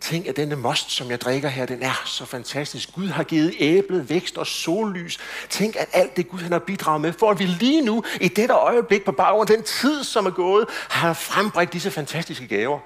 Tænk, 0.00 0.26
at 0.26 0.36
denne 0.36 0.56
most, 0.56 0.90
som 0.90 1.10
jeg 1.10 1.20
drikker 1.20 1.48
her, 1.48 1.66
den 1.66 1.82
er 1.82 2.02
så 2.04 2.24
fantastisk. 2.24 2.92
Gud 2.94 3.06
har 3.08 3.24
givet 3.24 3.54
æblet 3.58 4.10
vækst 4.10 4.38
og 4.38 4.46
sollys. 4.46 5.18
Tænk, 5.48 5.76
at 5.76 5.88
alt 5.92 6.16
det 6.16 6.28
Gud 6.28 6.38
han 6.38 6.52
har 6.52 6.58
bidraget 6.58 7.00
med, 7.00 7.12
for 7.12 7.30
at 7.30 7.38
vi 7.38 7.44
lige 7.44 7.82
nu, 7.82 8.04
i 8.20 8.28
dette 8.28 8.54
øjeblik 8.54 9.04
på 9.04 9.12
baggrund 9.12 9.48
den 9.48 9.62
tid, 9.62 10.04
som 10.04 10.26
er 10.26 10.30
gået, 10.30 10.66
har 10.88 11.12
frembragt 11.12 11.72
disse 11.72 11.90
fantastiske 11.90 12.46
gaver. 12.46 12.78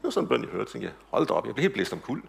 Det 0.00 0.04
var 0.04 0.10
sådan 0.10 0.24
en 0.24 0.28
bøn, 0.28 0.42
jeg 0.42 0.50
hørte, 0.50 0.72
tænkte 0.72 0.86
jeg, 0.86 0.94
hold 1.10 1.26
da 1.26 1.34
op, 1.34 1.46
jeg 1.46 1.54
blev 1.54 1.62
helt 1.62 1.74
blæst 1.74 1.92
om 1.92 1.98
kul. 1.98 2.22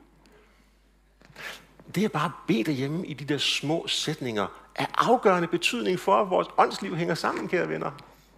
Det 1.96 2.04
er 2.04 2.08
bare 2.08 2.32
bede 2.48 2.64
derhjemme 2.64 3.08
i 3.08 3.14
de 3.14 3.26
der 3.26 3.38
små 3.38 3.88
sætninger 3.88 4.48
er 4.76 4.86
afgørende 4.98 5.48
betydning 5.48 6.00
for, 6.00 6.16
at 6.22 6.30
vores 6.30 6.48
åndsliv 6.58 6.96
hænger 6.96 7.16
sammen, 7.16 7.48
kære 7.48 7.70
venner. 7.70 7.92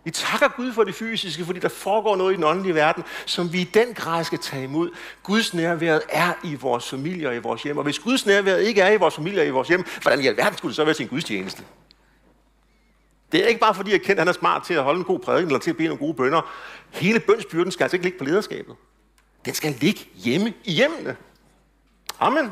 Vi 0.04 0.12
takker 0.12 0.48
Gud 0.48 0.74
for 0.74 0.84
det 0.84 0.96
fysiske, 0.96 1.46
fordi 1.46 1.60
der 1.60 1.70
foregår 1.70 2.16
noget 2.16 2.34
i 2.34 2.36
den 2.36 2.44
åndelige 2.44 2.76
verden, 2.76 3.04
som 3.26 3.54
vi 3.54 3.62
i 3.62 3.64
den 3.64 3.94
grad 3.94 4.24
skal 4.24 4.40
tage 4.40 4.64
imod. 4.64 4.90
Guds 5.24 5.54
nærvær 5.54 6.00
er 6.10 6.34
i 6.44 6.56
vores 6.56 6.90
familie 6.90 7.30
og 7.30 7.36
i 7.36 7.40
vores 7.40 7.64
hjem. 7.64 7.78
Og 7.78 7.84
hvis 7.84 8.00
Guds 8.00 8.26
nærvær 8.26 8.56
ikke 8.56 8.82
er 8.82 8.92
i 8.92 8.98
vores 8.98 9.16
familie 9.16 9.42
og 9.42 9.48
i 9.48 9.50
vores 9.50 9.68
hjem, 9.68 9.86
hvordan 10.02 10.22
i 10.22 10.28
alverden 10.28 10.58
skulle 10.58 10.70
det 10.70 10.76
så 10.76 10.86
være 10.86 10.94
sin 10.94 11.08
gudstjeneste? 11.08 11.64
Det 13.32 13.44
er 13.44 13.48
ikke 13.48 13.60
bare 13.60 13.76
fordi, 13.76 13.92
jeg 13.92 14.02
kender, 14.02 14.14
at 14.14 14.20
han 14.20 14.28
er 14.28 14.34
smart 14.34 14.64
til 14.64 14.74
at 14.74 14.84
holde 14.84 14.98
en 14.98 15.06
god 15.06 15.20
prædiken 15.20 15.48
eller 15.48 15.60
til 15.60 15.70
at 15.70 15.78
bede 15.78 15.88
nogle 15.88 16.00
gode 16.00 16.14
bønder. 16.14 16.42
Hele 16.90 17.20
bønsbyrden 17.20 17.72
skal 17.72 17.84
altså 17.84 17.96
ikke 17.96 18.06
ligge 18.06 18.18
på 18.18 18.24
lederskabet. 18.24 18.76
Den 19.46 19.54
skal 19.54 19.72
ligge 19.72 20.02
hjemme 20.16 20.54
i 20.64 20.72
hjemmene. 20.72 21.18
Amen. 22.20 22.52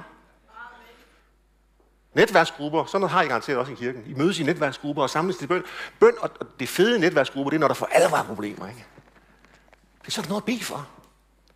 Netværksgrupper, 2.14 2.86
sådan 2.86 3.02
noget 3.02 3.12
har 3.12 3.22
I 3.22 3.28
garanteret 3.28 3.60
også 3.60 3.72
i 3.72 3.76
kirken. 3.76 4.04
I 4.08 4.14
mødes 4.14 4.40
i 4.40 4.44
netværksgrupper 4.44 5.04
og 5.04 5.10
samles 5.10 5.38
til 5.38 5.48
bøn. 5.48 5.64
Bøn 6.00 6.14
og 6.20 6.30
det 6.60 6.70
fede 6.70 7.00
netværksgrupper, 7.00 7.50
det 7.50 7.58
er, 7.58 7.60
når 7.60 7.68
der 7.68 7.74
for 7.74 7.90
alvor 7.92 8.18
er 8.18 8.24
problemer. 8.24 8.68
Ikke? 8.68 8.86
Det 10.02 10.08
er 10.08 10.12
sådan 10.12 10.30
noget 10.30 10.42
at 10.42 10.46
bede 10.46 10.64
for. 10.64 10.88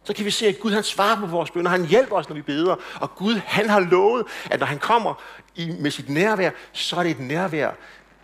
Så 0.03 0.13
kan 0.13 0.25
vi 0.25 0.31
se, 0.31 0.47
at 0.47 0.59
Gud 0.59 0.71
han 0.71 0.83
svarer 0.83 1.19
på 1.19 1.25
vores 1.25 1.51
bønder. 1.51 1.71
Han 1.71 1.85
hjælper 1.85 2.15
os, 2.15 2.29
når 2.29 2.35
vi 2.35 2.41
beder. 2.41 2.75
Og 3.01 3.15
Gud 3.15 3.35
han 3.35 3.69
har 3.69 3.79
lovet, 3.79 4.25
at 4.51 4.59
når 4.59 4.67
han 4.67 4.79
kommer 4.79 5.21
i, 5.55 5.75
med 5.79 5.91
sit 5.91 6.09
nærvær, 6.09 6.51
så 6.71 6.95
er 6.95 7.03
det 7.03 7.11
et 7.11 7.19
nærvær, 7.19 7.71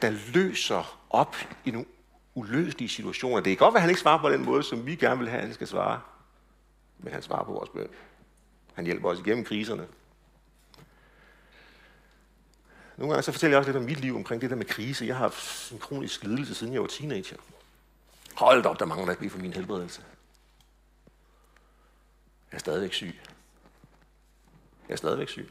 der 0.01 0.09
løser 0.33 0.97
op 1.09 1.35
i 1.65 1.71
nogle 1.71 1.87
uløselige 2.35 2.89
situationer. 2.89 3.35
Det 3.35 3.57
kan 3.57 3.65
godt 3.65 3.73
være, 3.73 3.79
at 3.79 3.81
han 3.81 3.89
ikke 3.89 4.01
svarer 4.01 4.21
på 4.21 4.29
den 4.29 4.45
måde, 4.45 4.63
som 4.63 4.85
vi 4.85 4.95
gerne 4.95 5.19
vil 5.19 5.29
have, 5.29 5.39
at 5.39 5.45
han 5.45 5.53
skal 5.53 5.67
svare. 5.67 5.99
Men 7.03 7.13
han 7.13 7.21
svarer 7.21 7.43
på 7.43 7.51
vores 7.51 7.69
bøn. 7.69 7.87
Han 8.73 8.85
hjælper 8.85 9.09
os 9.09 9.19
igennem 9.19 9.45
kriserne. 9.45 9.87
Nogle 12.97 13.13
gange 13.13 13.23
så 13.23 13.31
fortæller 13.31 13.53
jeg 13.53 13.59
også 13.59 13.71
lidt 13.71 13.77
om 13.77 13.83
mit 13.83 13.99
liv 13.99 14.15
omkring 14.15 14.41
det 14.41 14.49
der 14.49 14.55
med 14.55 14.65
krise. 14.65 15.05
Jeg 15.05 15.15
har 15.15 15.23
haft 15.23 15.71
en 15.71 15.79
kronisk 15.79 16.23
lidelse, 16.23 16.55
siden 16.55 16.73
jeg 16.73 16.81
var 16.81 16.87
teenager. 16.87 17.37
Hold 18.35 18.65
op, 18.65 18.79
der 18.79 18.85
mangler 18.85 19.05
der 19.05 19.21
ikke 19.21 19.29
for 19.29 19.39
min 19.39 19.53
helbredelse. 19.53 20.01
Jeg 22.51 22.57
er 22.57 22.59
stadigvæk 22.59 22.93
syg. 22.93 23.19
Jeg 24.87 24.93
er 24.93 24.97
stadigvæk 24.97 25.29
syg. 25.29 25.49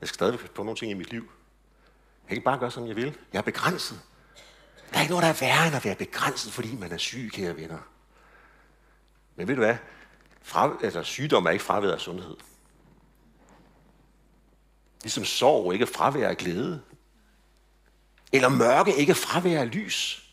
Jeg 0.00 0.08
skal 0.08 0.14
stadigvæk 0.14 0.50
på 0.50 0.62
nogle 0.62 0.78
ting 0.78 0.90
i 0.90 0.94
mit 0.94 1.10
liv. 1.10 1.22
Jeg 1.22 2.28
kan 2.28 2.36
ikke 2.36 2.44
bare 2.44 2.58
gøre, 2.58 2.70
som 2.70 2.86
jeg 2.86 2.96
vil. 2.96 3.18
Jeg 3.32 3.38
er 3.38 3.42
begrænset. 3.42 4.00
Der 4.90 4.98
er 4.98 5.02
ikke 5.02 5.10
noget, 5.10 5.22
der 5.22 5.28
er 5.28 5.38
værre 5.40 5.66
end 5.66 5.76
at 5.76 5.84
være 5.84 5.94
begrænset, 5.94 6.52
fordi 6.52 6.76
man 6.76 6.92
er 6.92 6.96
syg, 6.96 7.30
kære 7.32 7.56
venner. 7.56 7.78
Men 9.36 9.48
ved 9.48 9.54
du 9.54 9.60
hvad? 9.60 9.76
Fra, 10.42 10.76
altså, 10.82 11.02
sygdom 11.02 11.46
er 11.46 11.50
ikke 11.50 11.64
fravær 11.64 11.92
af 11.92 12.00
sundhed. 12.00 12.36
Ligesom 15.02 15.24
sorg 15.24 15.72
ikke 15.72 15.86
fravær 15.86 16.28
af 16.28 16.36
glæde. 16.36 16.82
Eller 18.32 18.48
mørke 18.48 18.96
ikke 18.96 19.14
fravær 19.14 19.60
af 19.60 19.74
lys. 19.74 20.28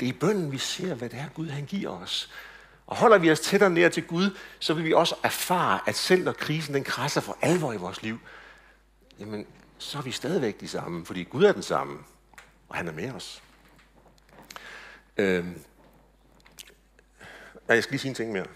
Det 0.00 0.08
er 0.08 0.10
i 0.10 0.18
bønden, 0.18 0.52
vi 0.52 0.58
ser, 0.58 0.94
hvad 0.94 1.08
det 1.08 1.18
er, 1.18 1.28
Gud 1.28 1.48
han 1.48 1.66
giver 1.66 1.90
os. 1.90 2.30
Og 2.86 2.96
holder 2.96 3.18
vi 3.18 3.30
os 3.30 3.40
tættere 3.40 3.70
nær 3.70 3.88
til 3.88 4.06
Gud, 4.06 4.36
så 4.58 4.74
vil 4.74 4.84
vi 4.84 4.92
også 4.92 5.14
erfare, 5.22 5.80
at 5.86 5.94
selv 5.94 6.24
når 6.24 6.32
krisen 6.32 6.74
den 6.74 6.84
krasser 6.84 7.20
for 7.20 7.38
alvor 7.42 7.72
i 7.72 7.76
vores 7.76 8.02
liv, 8.02 8.18
jamen, 9.20 9.46
så 9.78 9.98
er 9.98 10.02
vi 10.02 10.10
stadigvæk 10.10 10.60
de 10.60 10.68
samme, 10.68 11.06
fordi 11.06 11.24
Gud 11.24 11.44
er 11.44 11.52
den 11.52 11.62
samme, 11.62 11.98
og 12.68 12.76
han 12.76 12.88
er 12.88 12.92
med 12.92 13.12
os. 13.12 13.42
Øhm. 15.16 15.62
Ja, 17.68 17.74
jeg 17.74 17.82
skal 17.82 17.92
lige 17.92 18.00
sige 18.00 18.08
en 18.08 18.14
ting 18.14 18.32
mere. 18.32 18.46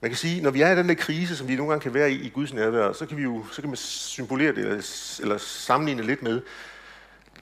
Man 0.00 0.10
kan 0.10 0.16
sige, 0.16 0.42
når 0.42 0.50
vi 0.50 0.62
er 0.62 0.70
i 0.72 0.76
den 0.76 0.88
der 0.88 0.94
krise, 0.94 1.36
som 1.36 1.48
vi 1.48 1.56
nogle 1.56 1.70
gange 1.70 1.82
kan 1.82 1.94
være 1.94 2.12
i 2.12 2.26
i 2.26 2.28
Guds 2.28 2.52
nærvær, 2.52 2.92
så 2.92 3.06
kan 3.06 3.16
vi 3.16 3.22
jo 3.22 3.44
så 3.52 3.60
kan 3.60 3.70
man 3.70 3.76
symbolere 3.76 4.54
det, 4.54 4.58
eller, 4.58 5.18
eller 5.22 5.38
sammenligne 5.38 6.02
lidt 6.02 6.22
med, 6.22 6.42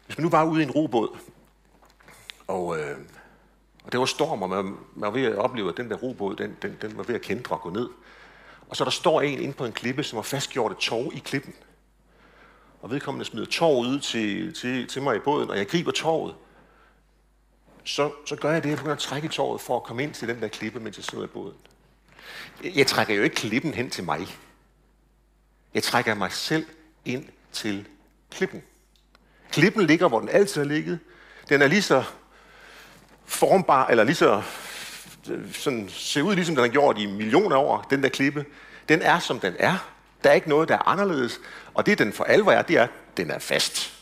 hvis 0.06 0.18
man 0.18 0.22
nu 0.22 0.30
var 0.30 0.44
ude 0.44 0.60
i 0.60 0.64
en 0.64 0.70
robåd, 0.70 1.18
og, 2.46 2.78
øh, 2.78 2.96
og 3.84 3.92
det 3.92 4.00
var 4.00 4.06
storm, 4.06 4.42
og 4.42 4.48
man, 4.48 4.64
man 4.64 4.76
var 4.94 5.10
ved 5.10 5.24
at 5.24 5.36
opleve, 5.36 5.68
at 5.68 5.76
den 5.76 5.90
der 5.90 5.96
robåd, 5.96 6.36
den, 6.36 6.56
den, 6.62 6.76
den 6.82 6.96
var 6.96 7.02
ved 7.02 7.14
at 7.14 7.20
kendre 7.20 7.56
og 7.56 7.60
gå 7.60 7.70
ned. 7.70 7.88
Og 8.68 8.76
så 8.76 8.84
der 8.84 8.90
står 8.90 9.20
en 9.20 9.38
inde 9.38 9.54
på 9.54 9.64
en 9.64 9.72
klippe, 9.72 10.02
som 10.02 10.16
har 10.16 10.22
fastgjort 10.22 10.72
et 10.72 10.78
tog 10.78 11.14
i 11.14 11.18
klippen. 11.18 11.54
Og 12.82 12.90
vedkommende 12.90 13.24
smider 13.24 13.46
tog 13.46 13.78
ud 13.78 14.00
til, 14.00 14.54
til, 14.54 14.88
til 14.88 15.02
mig 15.02 15.16
i 15.16 15.18
båden, 15.18 15.50
og 15.50 15.58
jeg 15.58 15.68
griber 15.68 15.90
toget. 15.90 16.34
Så, 17.86 18.12
så 18.26 18.36
gør 18.36 18.52
jeg 18.52 18.62
det, 18.62 18.68
at 18.68 18.70
jeg 18.70 18.78
begynder 18.78 18.96
at 18.96 19.02
trække 19.02 19.28
tåret 19.28 19.60
for 19.60 19.76
at 19.76 19.82
komme 19.82 20.02
ind 20.02 20.14
til 20.14 20.28
den 20.28 20.40
der 20.40 20.48
klippe, 20.48 20.80
mens 20.80 20.96
jeg 20.96 21.04
sidder 21.04 21.24
i 21.24 21.26
båden. 21.26 21.56
Jeg 22.64 22.86
trækker 22.86 23.14
jo 23.14 23.22
ikke 23.22 23.36
klippen 23.36 23.74
hen 23.74 23.90
til 23.90 24.04
mig. 24.04 24.26
Jeg 25.74 25.82
trækker 25.82 26.14
mig 26.14 26.32
selv 26.32 26.66
ind 27.04 27.24
til 27.52 27.88
klippen. 28.30 28.62
Klippen 29.52 29.86
ligger, 29.86 30.08
hvor 30.08 30.20
den 30.20 30.28
altid 30.28 30.60
har 30.60 30.68
ligget. 30.68 30.98
Den 31.48 31.62
er 31.62 31.66
lige 31.66 31.82
så 31.82 32.04
formbar, 33.24 33.86
eller 33.86 34.04
lige 34.04 34.14
så 34.14 34.42
øh, 35.30 35.52
sådan, 35.52 35.88
ser 35.88 36.22
ud, 36.22 36.34
ligesom 36.34 36.54
den 36.54 36.64
har 36.64 36.70
gjort 36.72 36.98
i 36.98 37.06
millioner 37.06 37.56
år, 37.56 37.86
den 37.90 38.02
der 38.02 38.08
klippe. 38.08 38.44
Den 38.88 39.02
er, 39.02 39.18
som 39.18 39.40
den 39.40 39.54
er. 39.58 39.90
Der 40.24 40.30
er 40.30 40.34
ikke 40.34 40.48
noget, 40.48 40.68
der 40.68 40.74
er 40.74 40.88
anderledes. 40.88 41.40
Og 41.74 41.86
det, 41.86 41.98
den 41.98 42.12
for 42.12 42.24
alvor 42.24 42.52
er, 42.52 42.62
det 42.62 42.76
er, 42.76 42.82
at 42.82 42.90
den 43.16 43.30
er 43.30 43.38
fast. 43.38 43.95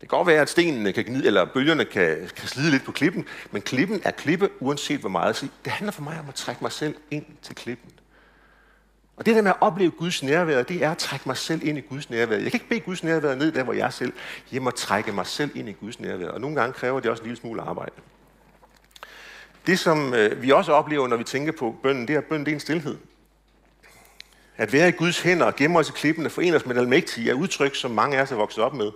Det 0.00 0.08
kan 0.08 0.18
godt 0.18 0.26
være, 0.26 0.42
at 0.42 0.50
stenene 0.50 0.92
kan 0.92 1.04
gnide, 1.04 1.26
eller 1.26 1.44
bølgerne 1.44 1.84
kan, 1.84 2.30
kan 2.36 2.48
slide 2.48 2.70
lidt 2.70 2.84
på 2.84 2.92
klippen, 2.92 3.24
men 3.50 3.62
klippen 3.62 4.00
er 4.04 4.10
klippe, 4.10 4.50
uanset 4.60 5.00
hvor 5.00 5.08
meget. 5.08 5.36
Så 5.36 5.46
det 5.64 5.72
handler 5.72 5.92
for 5.92 6.02
mig 6.02 6.20
om 6.20 6.28
at 6.28 6.34
trække 6.34 6.64
mig 6.64 6.72
selv 6.72 6.94
ind 7.10 7.24
til 7.42 7.54
klippen. 7.54 7.90
Og 9.16 9.26
det 9.26 9.34
der 9.34 9.42
med 9.42 9.50
at 9.50 9.56
opleve 9.60 9.90
Guds 9.90 10.22
nærvær, 10.22 10.62
det 10.62 10.84
er 10.84 10.90
at 10.90 10.98
trække 10.98 11.28
mig 11.28 11.36
selv 11.36 11.66
ind 11.66 11.78
i 11.78 11.80
Guds 11.80 12.10
nærvær. 12.10 12.36
Jeg 12.36 12.50
kan 12.50 12.54
ikke 12.54 12.68
bede 12.68 12.80
Guds 12.80 13.04
nærvær 13.04 13.34
ned 13.34 13.52
der, 13.52 13.62
hvor 13.62 13.72
jeg 13.72 13.86
er 13.86 13.90
selv. 13.90 14.12
Jeg 14.52 14.62
må 14.62 14.70
trække 14.70 15.12
mig 15.12 15.26
selv 15.26 15.50
ind 15.54 15.68
i 15.68 15.72
Guds 15.72 16.00
nærvær. 16.00 16.28
Og 16.28 16.40
nogle 16.40 16.56
gange 16.56 16.72
kræver 16.72 17.00
det 17.00 17.10
også 17.10 17.22
en 17.22 17.26
lille 17.26 17.40
smule 17.40 17.62
arbejde. 17.62 17.92
Det, 19.66 19.78
som 19.78 20.14
øh, 20.14 20.42
vi 20.42 20.50
også 20.50 20.72
oplever, 20.72 21.08
når 21.08 21.16
vi 21.16 21.24
tænker 21.24 21.52
på 21.52 21.76
bønden, 21.82 22.08
det 22.08 22.14
er, 22.14 22.18
at 22.18 22.24
bønden 22.24 22.46
det 22.46 22.52
er 22.52 22.56
en 22.56 22.60
stillhed. 22.60 22.96
At 24.56 24.72
være 24.72 24.88
i 24.88 24.92
Guds 24.92 25.20
hænder 25.20 25.46
og 25.46 25.56
gemme 25.56 25.78
os 25.78 25.88
i 25.88 25.92
klippen 25.92 26.26
og 26.26 26.32
forene 26.32 26.56
os 26.56 26.66
med 26.66 26.74
den 26.74 26.82
almægtige 26.82 27.30
er 27.30 27.34
udtryk, 27.34 27.74
som 27.74 27.90
mange 27.90 28.18
af 28.18 28.22
os 28.22 28.32
er 28.32 28.36
vokset 28.36 28.64
op 28.64 28.74
med. 28.74 28.90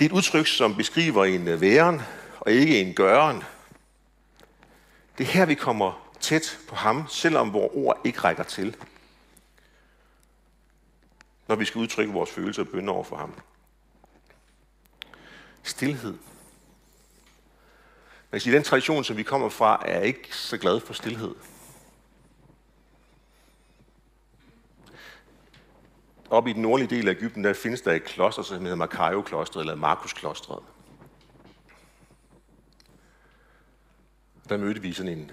Det 0.00 0.06
er 0.06 0.10
et 0.10 0.16
udtryk, 0.16 0.46
som 0.46 0.76
beskriver 0.76 1.24
en 1.24 1.48
øh, 1.48 1.60
væren 1.60 2.00
og 2.40 2.52
ikke 2.52 2.80
en 2.80 2.94
gøren. 2.94 3.42
Det 5.18 5.26
er 5.26 5.30
her, 5.30 5.46
vi 5.46 5.54
kommer 5.54 6.12
tæt 6.20 6.58
på 6.68 6.74
ham, 6.74 7.08
selvom 7.08 7.52
vores 7.52 7.70
ord 7.74 8.00
ikke 8.04 8.20
rækker 8.20 8.42
til. 8.42 8.76
Når 11.48 11.56
vi 11.56 11.64
skal 11.64 11.78
udtrykke 11.78 12.12
vores 12.12 12.30
følelser 12.30 12.62
og 12.62 12.68
bønder 12.68 12.92
over 12.92 13.04
for 13.04 13.16
ham. 13.16 13.34
Stilhed. 15.62 16.18
Men 18.30 18.40
sige, 18.40 18.56
den 18.56 18.64
tradition, 18.64 19.04
som 19.04 19.16
vi 19.16 19.22
kommer 19.22 19.48
fra, 19.48 19.82
er 19.86 20.00
ikke 20.00 20.36
så 20.36 20.58
glad 20.58 20.80
for 20.80 20.94
stilhed. 20.94 21.34
Op 26.30 26.46
i 26.46 26.52
den 26.52 26.62
nordlige 26.62 26.96
del 26.96 27.08
af 27.08 27.12
Ægypten, 27.12 27.44
der 27.44 27.52
findes 27.52 27.80
der 27.80 27.92
et 27.92 28.04
kloster, 28.04 28.42
som 28.42 28.62
hedder 28.62 28.76
Makaio-klostret, 28.76 29.60
eller 29.60 29.74
Markus-klostret. 29.74 30.62
Der 34.48 34.56
mødte 34.56 34.82
vi 34.82 34.92
sådan 34.92 35.18
en... 35.18 35.30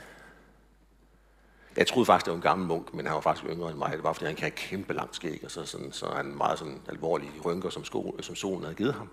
Jeg 1.76 1.88
troede 1.88 2.06
faktisk, 2.06 2.26
det 2.26 2.32
var 2.32 2.36
en 2.36 2.42
gammel 2.42 2.68
munk, 2.68 2.94
men 2.94 3.06
han 3.06 3.16
var 3.16 3.22
faktisk 3.22 3.46
yngre 3.46 3.70
end 3.70 3.78
mig. 3.78 3.92
Det 3.92 4.04
var, 4.04 4.14
fordi 4.14 4.26
han 4.26 4.36
kan 4.36 4.44
have 4.44 4.52
kæmpe 4.52 4.94
langt 4.94 5.16
skæg, 5.16 5.42
og 5.44 5.52
så, 5.52 5.66
sådan, 5.66 5.92
så 5.92 6.10
han 6.10 6.26
meget 6.26 6.60
sådan 6.60 6.82
alvorlige 6.90 7.42
rynker, 7.46 7.70
som, 7.70 7.86
sko, 7.86 8.18
som 8.22 8.36
solen 8.36 8.64
havde 8.64 8.76
givet 8.76 8.94
ham. 8.94 9.10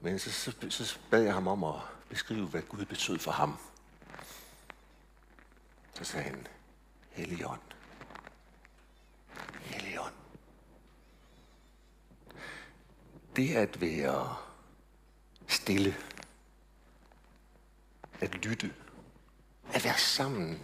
Men 0.00 0.18
så, 0.18 0.32
så, 0.32 0.52
så 0.70 0.98
bad 1.10 1.22
jeg 1.22 1.34
ham 1.34 1.48
om 1.48 1.64
at 1.64 1.74
beskrive, 2.08 2.46
hvad 2.46 2.62
Gud 2.62 2.84
betød 2.84 3.18
for 3.18 3.30
ham. 3.30 3.58
Så 5.94 6.04
sagde 6.04 6.24
han, 6.24 6.46
Helligånd. 7.10 7.60
Det 13.38 13.54
at 13.54 13.80
være 13.80 14.36
stille, 15.46 15.94
at 18.20 18.44
lytte, 18.44 18.72
at 19.72 19.84
være 19.84 19.98
sammen 19.98 20.62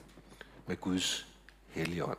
med 0.67 0.77
Guds 0.77 1.27
helligånd. 1.69 2.19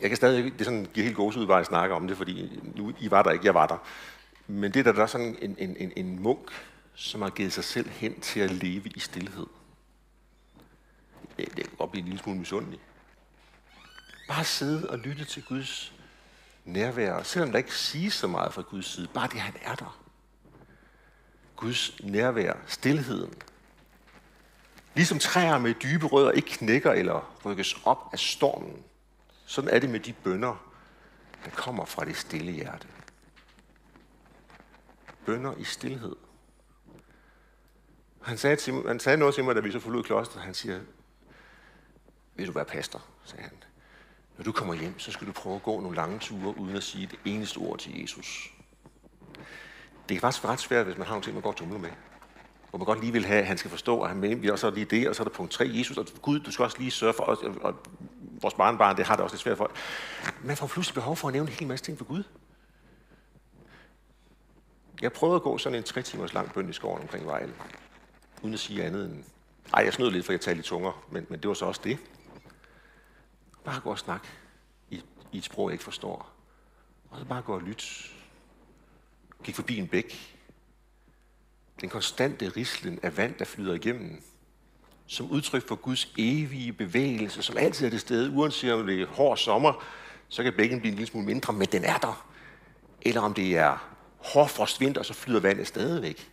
Jeg 0.00 0.10
kan 0.10 0.16
stadig, 0.16 0.44
det 0.44 0.60
er 0.60 0.64
sådan, 0.64 0.86
giver 0.94 1.04
helt 1.04 1.16
gåsud, 1.16 1.46
bare 1.46 1.60
at 1.60 1.66
snakke 1.66 1.94
om 1.94 2.08
det, 2.08 2.16
fordi 2.16 2.60
nu, 2.76 2.92
I 3.00 3.10
var 3.10 3.22
der 3.22 3.30
ikke, 3.30 3.46
jeg 3.46 3.54
var 3.54 3.66
der. 3.66 3.78
Men 4.46 4.74
det 4.74 4.84
der, 4.84 4.92
der 4.92 5.02
er 5.02 5.06
sådan 5.06 5.36
en, 5.42 5.56
en, 5.58 5.76
en, 5.76 5.92
en 5.96 6.22
munk, 6.22 6.50
som 6.94 7.22
har 7.22 7.30
givet 7.30 7.52
sig 7.52 7.64
selv 7.64 7.88
hen 7.88 8.20
til 8.20 8.40
at 8.40 8.50
leve 8.50 8.88
i 8.88 9.00
stillhed. 9.00 9.46
Det 11.36 11.54
kan 11.54 11.64
godt 11.78 11.90
blive 11.90 12.00
en 12.00 12.08
lille 12.08 12.22
smule 12.22 12.38
misundelig. 12.38 12.80
Bare 14.28 14.44
sidde 14.44 14.90
og 14.90 14.98
lytte 14.98 15.24
til 15.24 15.44
Guds 15.44 15.92
nærvær, 16.64 17.22
selvom 17.22 17.50
der 17.50 17.58
ikke 17.58 17.74
siges 17.74 18.14
så 18.14 18.26
meget 18.26 18.54
fra 18.54 18.62
Guds 18.62 18.86
side. 18.86 19.08
Bare 19.14 19.28
det, 19.28 19.40
han 19.40 19.54
er 19.62 19.74
der. 19.74 19.98
Guds 21.56 22.00
nærvær, 22.02 22.52
stillheden. 22.66 23.34
Ligesom 24.94 25.18
træer 25.18 25.58
med 25.58 25.74
dybe 25.74 26.06
rødder 26.06 26.30
ikke 26.30 26.48
knækker 26.48 26.92
eller 26.92 27.40
rykkes 27.44 27.76
op 27.84 28.08
af 28.12 28.18
stormen, 28.18 28.84
sådan 29.46 29.70
er 29.70 29.78
det 29.78 29.90
med 29.90 30.00
de 30.00 30.12
bønder, 30.12 30.72
der 31.44 31.50
kommer 31.50 31.84
fra 31.84 32.04
det 32.04 32.16
stille 32.16 32.52
hjerte. 32.52 32.88
Bønder 35.26 35.54
i 35.56 35.64
stillhed. 35.64 36.16
Han 38.22 38.38
sagde, 38.38 38.56
til, 38.56 38.74
han 38.86 39.00
sagde 39.00 39.18
noget 39.18 39.34
til 39.34 39.44
mig, 39.44 39.54
da 39.54 39.60
vi 39.60 39.72
så 39.72 39.80
forlod 39.80 40.02
klosteret. 40.02 40.42
Han 40.42 40.54
siger, 40.54 40.80
vil 42.34 42.46
du 42.46 42.52
være 42.52 42.64
pastor, 42.64 43.02
sagde 43.24 43.42
han. 43.42 43.52
Når 44.36 44.44
du 44.44 44.52
kommer 44.52 44.74
hjem, 44.74 44.98
så 44.98 45.12
skal 45.12 45.26
du 45.26 45.32
prøve 45.32 45.56
at 45.56 45.62
gå 45.62 45.80
nogle 45.80 45.96
lange 45.96 46.18
ture, 46.18 46.58
uden 46.58 46.76
at 46.76 46.82
sige 46.82 47.06
det 47.06 47.18
eneste 47.24 47.58
ord 47.58 47.78
til 47.78 48.00
Jesus. 48.00 48.52
Det 50.08 50.14
kan 50.16 50.20
faktisk 50.20 50.44
være 50.44 50.52
ret 50.52 50.60
svært, 50.60 50.86
hvis 50.86 50.98
man 50.98 51.06
har 51.06 51.14
nogle 51.14 51.24
ting, 51.24 51.34
man 51.34 51.42
godt 51.42 51.56
tumler 51.56 51.78
med. 51.78 51.90
Hvor 52.70 52.78
man 52.78 52.86
godt 52.86 53.00
lige 53.00 53.12
vil 53.12 53.24
have, 53.24 53.40
at 53.40 53.46
han 53.46 53.58
skal 53.58 53.70
forstå, 53.70 54.02
at 54.02 54.08
han 54.08 54.18
mener, 54.18 54.52
og 54.52 54.58
så 54.58 54.66
er 54.66 54.70
lige 54.70 54.84
det, 54.84 55.08
og 55.08 55.14
så 55.14 55.22
er 55.22 55.24
der 55.24 55.34
punkt 55.34 55.52
3, 55.52 55.70
Jesus, 55.74 55.98
og 55.98 56.06
Gud, 56.22 56.40
du 56.40 56.50
skal 56.50 56.62
også 56.62 56.78
lige 56.78 56.90
sørge 56.90 57.12
for 57.12 57.24
os, 57.24 57.38
og 57.60 57.74
vores 58.42 58.54
barnbarn, 58.54 58.96
det 58.96 59.06
har 59.06 59.16
det 59.16 59.24
også 59.24 59.34
lidt 59.34 59.42
svært 59.42 59.56
for. 59.56 59.70
Man 60.44 60.56
får 60.56 60.66
pludselig 60.66 60.94
behov 60.94 61.16
for 61.16 61.28
at 61.28 61.34
nævne 61.34 61.50
en 61.50 61.56
hel 61.56 61.68
masse 61.68 61.84
ting 61.84 61.98
for 61.98 62.04
Gud. 62.04 62.22
Jeg 65.02 65.12
prøvede 65.12 65.36
at 65.36 65.42
gå 65.42 65.58
sådan 65.58 65.78
en 65.78 65.82
tre 65.82 66.02
timers 66.02 66.34
lang 66.34 66.52
bøn 66.52 66.68
i 66.68 66.72
skoven 66.72 67.02
omkring 67.02 67.26
Vejle, 67.26 67.54
uden 68.42 68.54
at 68.54 68.60
sige 68.60 68.84
andet 68.84 69.04
end... 69.04 69.24
Ej, 69.74 69.84
jeg 69.84 69.92
snød 69.92 70.10
lidt, 70.10 70.24
for 70.26 70.32
jeg 70.32 70.40
talte 70.40 70.60
i 70.60 70.62
tunger, 70.62 71.04
men, 71.10 71.26
men 71.28 71.40
det 71.40 71.48
var 71.48 71.54
så 71.54 71.64
også 71.64 71.80
det. 71.84 71.98
Bare 73.64 73.80
gå 73.80 73.90
og 73.90 73.98
snak 73.98 74.26
i, 74.90 75.02
i 75.32 75.38
et 75.38 75.44
sprog, 75.44 75.68
jeg 75.68 75.72
ikke 75.72 75.84
forstår. 75.84 76.32
Og 77.10 77.18
så 77.18 77.24
bare 77.24 77.42
gå 77.42 77.54
og 77.54 77.62
lytte. 77.62 77.84
Gik 79.44 79.54
forbi 79.54 79.78
en 79.78 79.88
bæk. 79.88 80.38
Den 81.80 81.88
konstante 81.88 82.48
rislen 82.48 82.98
af 83.02 83.16
vand, 83.16 83.34
der 83.34 83.44
flyder 83.44 83.74
igennem. 83.74 84.22
Som 85.06 85.30
udtryk 85.30 85.68
for 85.68 85.76
Guds 85.76 86.12
evige 86.18 86.72
bevægelse, 86.72 87.42
som 87.42 87.56
altid 87.56 87.86
er 87.86 87.90
det 87.90 88.00
sted, 88.00 88.30
uanset 88.36 88.72
om 88.72 88.86
det 88.86 89.02
er 89.02 89.06
hård 89.06 89.36
sommer, 89.36 89.84
så 90.28 90.42
kan 90.42 90.52
bækken 90.56 90.80
blive 90.80 90.90
en 90.90 90.96
lille 90.96 91.10
smule 91.10 91.26
mindre, 91.26 91.52
men 91.52 91.68
den 91.72 91.84
er 91.84 91.98
der. 91.98 92.26
Eller 93.02 93.20
om 93.20 93.34
det 93.34 93.56
er 93.56 93.92
hård 94.18 94.78
vinter, 94.78 95.02
så 95.02 95.14
flyder 95.14 95.40
vandet 95.40 95.66
stadigvæk. 95.66 96.30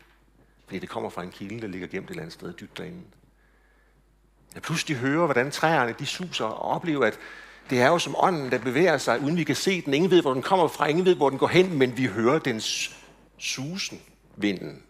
Fordi 0.66 0.80
det 0.80 0.90
kommer 0.90 1.10
fra 1.10 1.24
en 1.24 1.32
kilde, 1.32 1.62
der 1.62 1.68
ligger 1.68 1.88
gemt 1.88 2.06
et 2.06 2.10
eller 2.10 2.22
andet 2.22 2.34
sted 2.34 2.54
dybt 2.54 2.78
derinde. 2.78 3.02
Jeg 4.54 4.62
pludselig 4.62 4.98
hører, 4.98 5.26
hvordan 5.26 5.52
træerne 5.52 5.96
de 6.00 6.06
suser 6.06 6.46
og 6.46 6.76
oplever, 6.76 7.06
at 7.06 7.20
det 7.70 7.82
er 7.82 7.88
jo 7.88 8.00
som 8.00 8.16
ånden, 8.18 8.52
der 8.52 8.58
bevæger 8.58 8.98
sig, 8.98 9.22
uden 9.22 9.38
vi 9.38 9.44
kan 9.44 9.56
se 9.56 9.82
den. 9.82 9.94
Ingen 9.94 10.12
ved, 10.12 10.22
hvor 10.22 10.34
den 10.34 10.42
kommer 10.42 10.68
fra, 10.68 10.88
ingen 10.88 11.06
ved, 11.06 11.16
hvor 11.16 11.30
den 11.30 11.40
går 11.40 11.48
hen, 11.48 11.78
men 11.78 11.98
vi 11.98 12.06
hører 12.06 12.40
dens 12.40 12.96
susen, 13.38 14.02
vinden. 14.36 14.84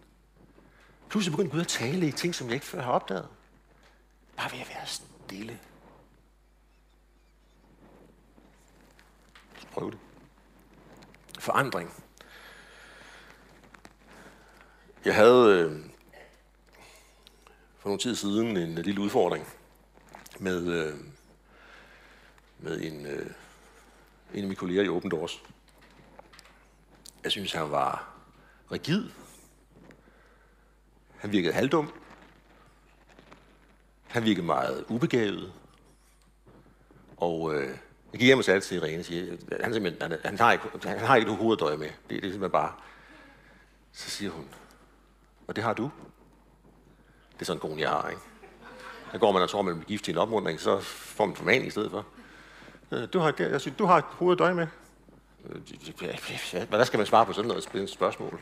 Pludselig 1.08 1.36
begynder 1.36 1.52
Gud 1.52 1.60
at 1.60 1.68
tale 1.68 2.08
i 2.08 2.12
ting, 2.12 2.34
som 2.34 2.46
jeg 2.46 2.54
ikke 2.54 2.66
før 2.66 2.82
har 2.82 2.92
opdaget. 2.92 3.26
Bare 4.36 4.52
ved 4.52 4.60
at 4.60 4.68
være 4.68 4.86
stille. 4.86 5.58
Prøv 9.72 9.90
det. 9.90 9.98
Forandring. 11.38 11.92
Jeg 15.04 15.14
havde 15.14 15.48
øh, 15.48 15.89
for 17.80 17.88
nogle 17.88 18.00
tid 18.00 18.14
siden 18.14 18.56
en 18.56 18.78
øh, 18.78 18.84
lille 18.84 19.00
udfordring 19.00 19.46
med, 20.38 20.66
øh, 20.66 20.94
med 22.58 22.80
en, 22.80 23.06
øh, 23.06 23.26
en 24.34 24.38
af 24.38 24.42
mine 24.42 24.54
kolleger 24.54 24.82
i 24.82 24.88
Open 24.88 25.10
Doors. 25.10 25.42
Jeg 27.24 27.32
synes, 27.32 27.52
han 27.52 27.70
var 27.70 28.14
rigid. 28.72 29.10
Han 31.16 31.32
virkede 31.32 31.52
halvdum. 31.52 31.92
Han 34.08 34.24
virkede 34.24 34.46
meget 34.46 34.84
ubegavet. 34.88 35.52
Og 37.16 37.54
øh, 37.54 37.68
jeg 38.12 38.20
gik 38.20 38.26
hjem 38.26 38.38
og 38.38 38.44
sagde 38.44 38.60
til 38.60 38.76
Irene 38.76 38.98
og 38.98 39.04
siger, 39.04 39.32
øh, 39.32 39.58
han, 39.60 39.72
simpelthen, 39.72 40.10
han, 40.10 40.20
han, 40.24 40.38
har 40.38 40.52
ikke, 40.52 40.64
han 40.84 40.98
har 40.98 41.16
ikke 41.16 41.26
noget 41.26 41.42
hoveddøje 41.42 41.76
med. 41.76 41.86
Det, 41.88 42.08
det 42.08 42.16
er 42.16 42.20
simpelthen 42.20 42.50
bare... 42.50 42.72
Så 43.92 44.10
siger 44.10 44.30
hun, 44.30 44.48
og 45.46 45.56
det 45.56 45.64
har 45.64 45.72
du. 45.72 45.90
Det 47.40 47.44
er 47.44 47.46
sådan 47.46 47.56
en 47.56 47.60
kone, 47.60 47.80
jeg 47.80 47.90
har, 47.90 48.08
ikke? 48.08 48.22
Der 49.12 49.18
går 49.18 49.32
man 49.32 49.42
og 49.42 49.50
tror, 49.50 49.62
man 49.62 49.74
bliver 49.74 49.88
gift 49.88 50.04
til 50.04 50.12
en 50.12 50.18
opmundring, 50.18 50.60
så 50.60 50.80
får 50.80 51.26
man 51.26 51.36
formaning 51.36 51.66
i 51.66 51.70
stedet 51.70 51.90
for. 51.90 52.06
Øh, 52.90 53.08
du 53.12 53.18
har, 53.18 53.34
jeg 53.38 53.60
synes, 53.60 53.76
du 53.78 53.84
har 53.84 54.06
hoveddøje 54.10 54.54
med. 54.54 54.66
Øh, 55.48 56.68
hvad 56.68 56.84
skal 56.84 56.98
man 56.98 57.06
svare 57.06 57.26
på 57.26 57.32
sådan 57.32 57.48
noget 57.48 57.90
spørgsmål? 57.90 58.40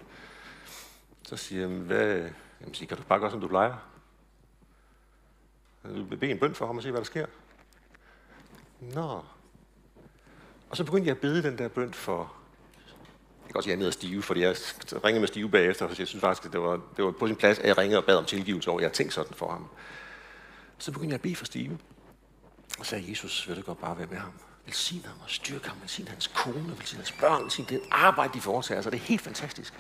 Så 1.23 1.37
siger 1.37 1.61
jeg, 1.61 1.79
hvad, 1.79 2.31
jamen, 2.61 2.75
siger, 2.75 2.89
kan 2.89 2.97
du 2.97 3.03
bare 3.03 3.19
gøre, 3.19 3.31
som 3.31 3.41
du 3.41 3.49
plejer? 3.49 3.75
Du 5.85 6.03
vil 6.03 6.17
bede 6.17 6.31
en 6.31 6.39
bøn 6.39 6.55
for 6.55 6.67
ham 6.67 6.77
og 6.77 6.83
se, 6.83 6.91
hvad 6.91 7.01
der 7.01 7.05
sker. 7.05 7.27
Nå. 8.81 9.25
Og 10.71 10.77
så 10.77 10.85
begyndte 10.85 11.07
jeg 11.07 11.17
at 11.17 11.21
bede 11.21 11.43
den 11.43 11.59
der 11.59 11.69
bøn 11.69 11.93
for... 11.95 12.33
Jeg 13.49 13.53
kan 13.53 13.57
også 13.59 13.67
sige, 13.67 13.73
at 13.73 13.79
jeg 13.79 13.83
er 13.83 13.87
nede 13.87 13.93
stive, 13.93 14.23
fordi 14.23 14.41
jeg 14.41 14.57
ringede 15.05 15.21
med 15.21 15.29
stive 15.29 15.51
bagefter, 15.51 15.89
for 15.89 15.95
jeg 15.99 16.09
synes 16.09 16.21
faktisk, 16.21 16.47
at 16.47 16.53
det 16.53 16.61
var, 16.61 16.81
det 16.97 17.05
var 17.05 17.11
på 17.11 17.27
sin 17.27 17.37
plads, 17.37 17.59
at 17.59 17.67
jeg 17.67 17.79
ringede 17.79 17.99
og 17.99 18.05
bad 18.05 18.17
om 18.17 18.25
tilgivelse 18.25 18.71
over, 18.71 18.81
at 18.81 18.83
jeg 18.83 18.93
tænkte 18.93 19.15
sådan 19.15 19.35
for 19.35 19.51
ham. 19.51 19.69
Så 20.79 20.93
begyndte 20.93 21.13
jeg 21.13 21.15
at 21.15 21.23
bede 21.23 21.37
for 21.37 21.45
Stive. 21.45 21.79
Og 22.79 22.87
sagde, 22.87 23.11
Jesus, 23.11 23.49
vil 23.49 23.57
du 23.57 23.63
godt 23.63 23.81
bare 23.81 23.99
være 23.99 24.07
med 24.07 24.17
ham? 24.17 24.33
Velsign 24.65 25.05
ham 25.05 25.17
og 25.25 25.31
styrke 25.31 25.69
ham, 25.69 25.77
velsign 25.81 26.09
hans 26.09 26.27
kone, 26.27 26.75
velsign 26.79 26.97
hans 26.97 27.13
børn, 27.13 27.43
velsign 27.43 27.67
det 27.69 27.81
arbejde, 27.91 28.35
de 28.35 28.41
foretager 28.41 28.83
sig. 28.83 28.93
Det 28.93 28.99
er 28.99 29.05
helt 29.05 29.21
fantastisk. 29.21 29.75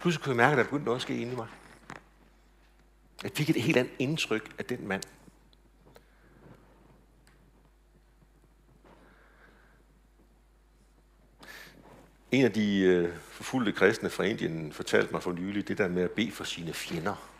Pludselig 0.00 0.24
kunne 0.24 0.30
jeg 0.30 0.36
mærke, 0.36 0.52
at 0.52 0.58
der 0.58 0.64
begyndte 0.64 0.84
noget 0.84 0.98
at 0.98 1.02
ske 1.02 1.16
inde 1.16 1.32
i 1.32 1.36
mig. 1.36 1.46
Jeg 3.22 3.30
fik 3.34 3.50
et 3.50 3.62
helt 3.62 3.76
andet 3.76 3.92
indtryk 3.98 4.54
af 4.58 4.64
den 4.64 4.88
mand. 4.88 5.02
En 12.34 12.44
af 12.44 12.52
de 12.52 12.80
øh, 12.80 13.16
forfulgte 13.30 13.72
kristne 13.72 14.10
fra 14.10 14.24
Indien 14.24 14.72
fortalte 14.72 15.12
mig 15.12 15.22
for 15.22 15.32
nylig 15.32 15.68
det 15.68 15.78
der 15.78 15.88
med 15.88 16.02
at 16.02 16.10
bede 16.10 16.30
for 16.32 16.44
sine 16.44 16.72
fjender. 16.72 17.30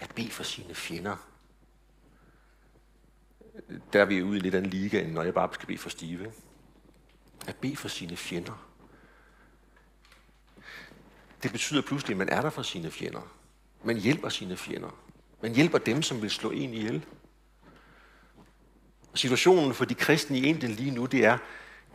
At 0.00 0.10
bede 0.14 0.30
for 0.30 0.42
sine 0.42 0.74
fjender. 0.74 1.16
Der 3.92 4.00
er 4.00 4.04
vi 4.04 4.22
ude 4.22 4.36
i 4.36 4.40
lidt 4.40 4.54
anden 4.54 4.70
liga, 4.70 5.00
end 5.00 5.12
når 5.12 5.22
jeg 5.22 5.34
bare 5.34 5.54
skal 5.54 5.66
bede 5.66 5.78
for 5.78 5.90
stive. 5.90 6.32
At 7.46 7.56
bede 7.56 7.76
for 7.76 7.88
sine 7.88 8.16
fjender. 8.16 8.68
Det 11.42 11.52
betyder 11.52 11.82
pludselig, 11.82 12.14
at 12.14 12.18
man 12.18 12.28
er 12.28 12.42
der 12.42 12.50
for 12.50 12.62
sine 12.62 12.90
fjender. 12.90 13.32
Man 13.84 13.96
hjælper 13.96 14.28
sine 14.28 14.56
fjender. 14.56 14.98
Man 15.42 15.54
hjælper 15.54 15.78
dem, 15.78 16.02
som 16.02 16.22
vil 16.22 16.30
slå 16.30 16.50
en 16.50 16.74
ihjel. 16.74 17.04
Situationen 19.14 19.74
for 19.74 19.84
de 19.84 19.94
kristne 19.94 20.38
i 20.38 20.42
Indien 20.42 20.72
lige 20.72 20.90
nu, 20.90 21.06
det 21.06 21.24
er, 21.24 21.38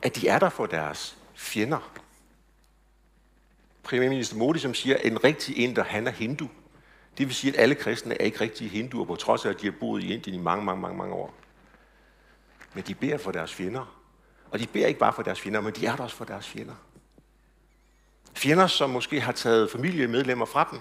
at 0.04 0.16
de 0.16 0.28
er 0.28 0.40
der 0.40 0.50
for 0.50 0.66
deres 0.66 1.18
fjender. 1.36 1.92
Premierminister 3.84 4.38
Modi, 4.38 4.60
som 4.60 4.74
siger, 4.74 4.96
at 4.96 5.06
en 5.06 5.24
rigtig 5.24 5.58
inder, 5.58 5.84
han 5.84 6.08
er 6.08 6.12
hindu. 6.12 6.50
Det 7.18 7.28
vil 7.28 7.36
sige, 7.36 7.54
at 7.54 7.60
alle 7.60 7.76
kristne 7.76 8.22
er 8.22 8.26
ikke 8.26 8.42
rigtige 8.42 8.70
hinduer, 8.70 9.06
på 9.06 9.16
trods 9.16 9.46
af, 9.46 9.50
at 9.50 9.62
de 9.62 9.66
har 9.66 9.74
boet 9.80 10.04
i 10.04 10.14
Indien 10.14 10.40
i 10.40 10.44
mange, 10.44 10.66
mange, 10.66 10.82
mange, 10.82 10.98
mange 10.98 11.16
år. 11.16 11.34
Men 12.74 12.84
de 12.88 12.96
beder 12.96 13.18
for 13.18 13.32
deres 13.32 13.54
fjender. 13.54 14.00
Og 14.52 14.60
de 14.60 14.68
beder 14.68 14.88
ikke 14.88 15.00
bare 15.00 15.14
for 15.14 15.24
deres 15.24 15.42
fjender, 15.42 15.62
men 15.62 15.74
de 15.74 15.86
er 15.86 15.96
der 15.96 16.04
også 16.04 16.16
for 16.16 16.26
deres 16.26 16.48
fjender. 16.48 16.76
Fjender, 18.34 18.68
som 18.68 18.90
måske 18.90 19.22
har 19.22 19.32
taget 19.32 19.72
familiemedlemmer 19.72 20.46
fra 20.46 20.68
dem. 20.72 20.80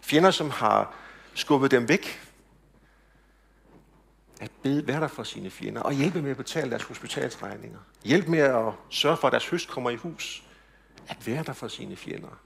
Fjender, 0.00 0.30
som 0.30 0.50
har 0.50 0.94
skubbet 1.34 1.70
dem 1.70 1.88
væk. 1.88 2.27
At 4.40 4.50
bede, 4.62 4.86
være 4.86 5.00
der 5.00 5.08
for 5.08 5.22
sine 5.22 5.50
fjender 5.50 5.82
og 5.82 5.92
hjælpe 5.92 6.22
med 6.22 6.30
at 6.30 6.36
betale 6.36 6.70
deres 6.70 6.82
hospitalsregninger. 6.82 7.78
Hjælp 8.04 8.28
med 8.28 8.38
at 8.38 8.72
sørge 8.90 9.16
for, 9.16 9.26
at 9.26 9.32
deres 9.32 9.48
høst 9.48 9.68
kommer 9.68 9.90
i 9.90 9.96
hus. 9.96 10.44
At 11.08 11.26
være 11.26 11.42
der 11.42 11.52
for 11.52 11.68
sine 11.68 11.96
fjender. 11.96 12.40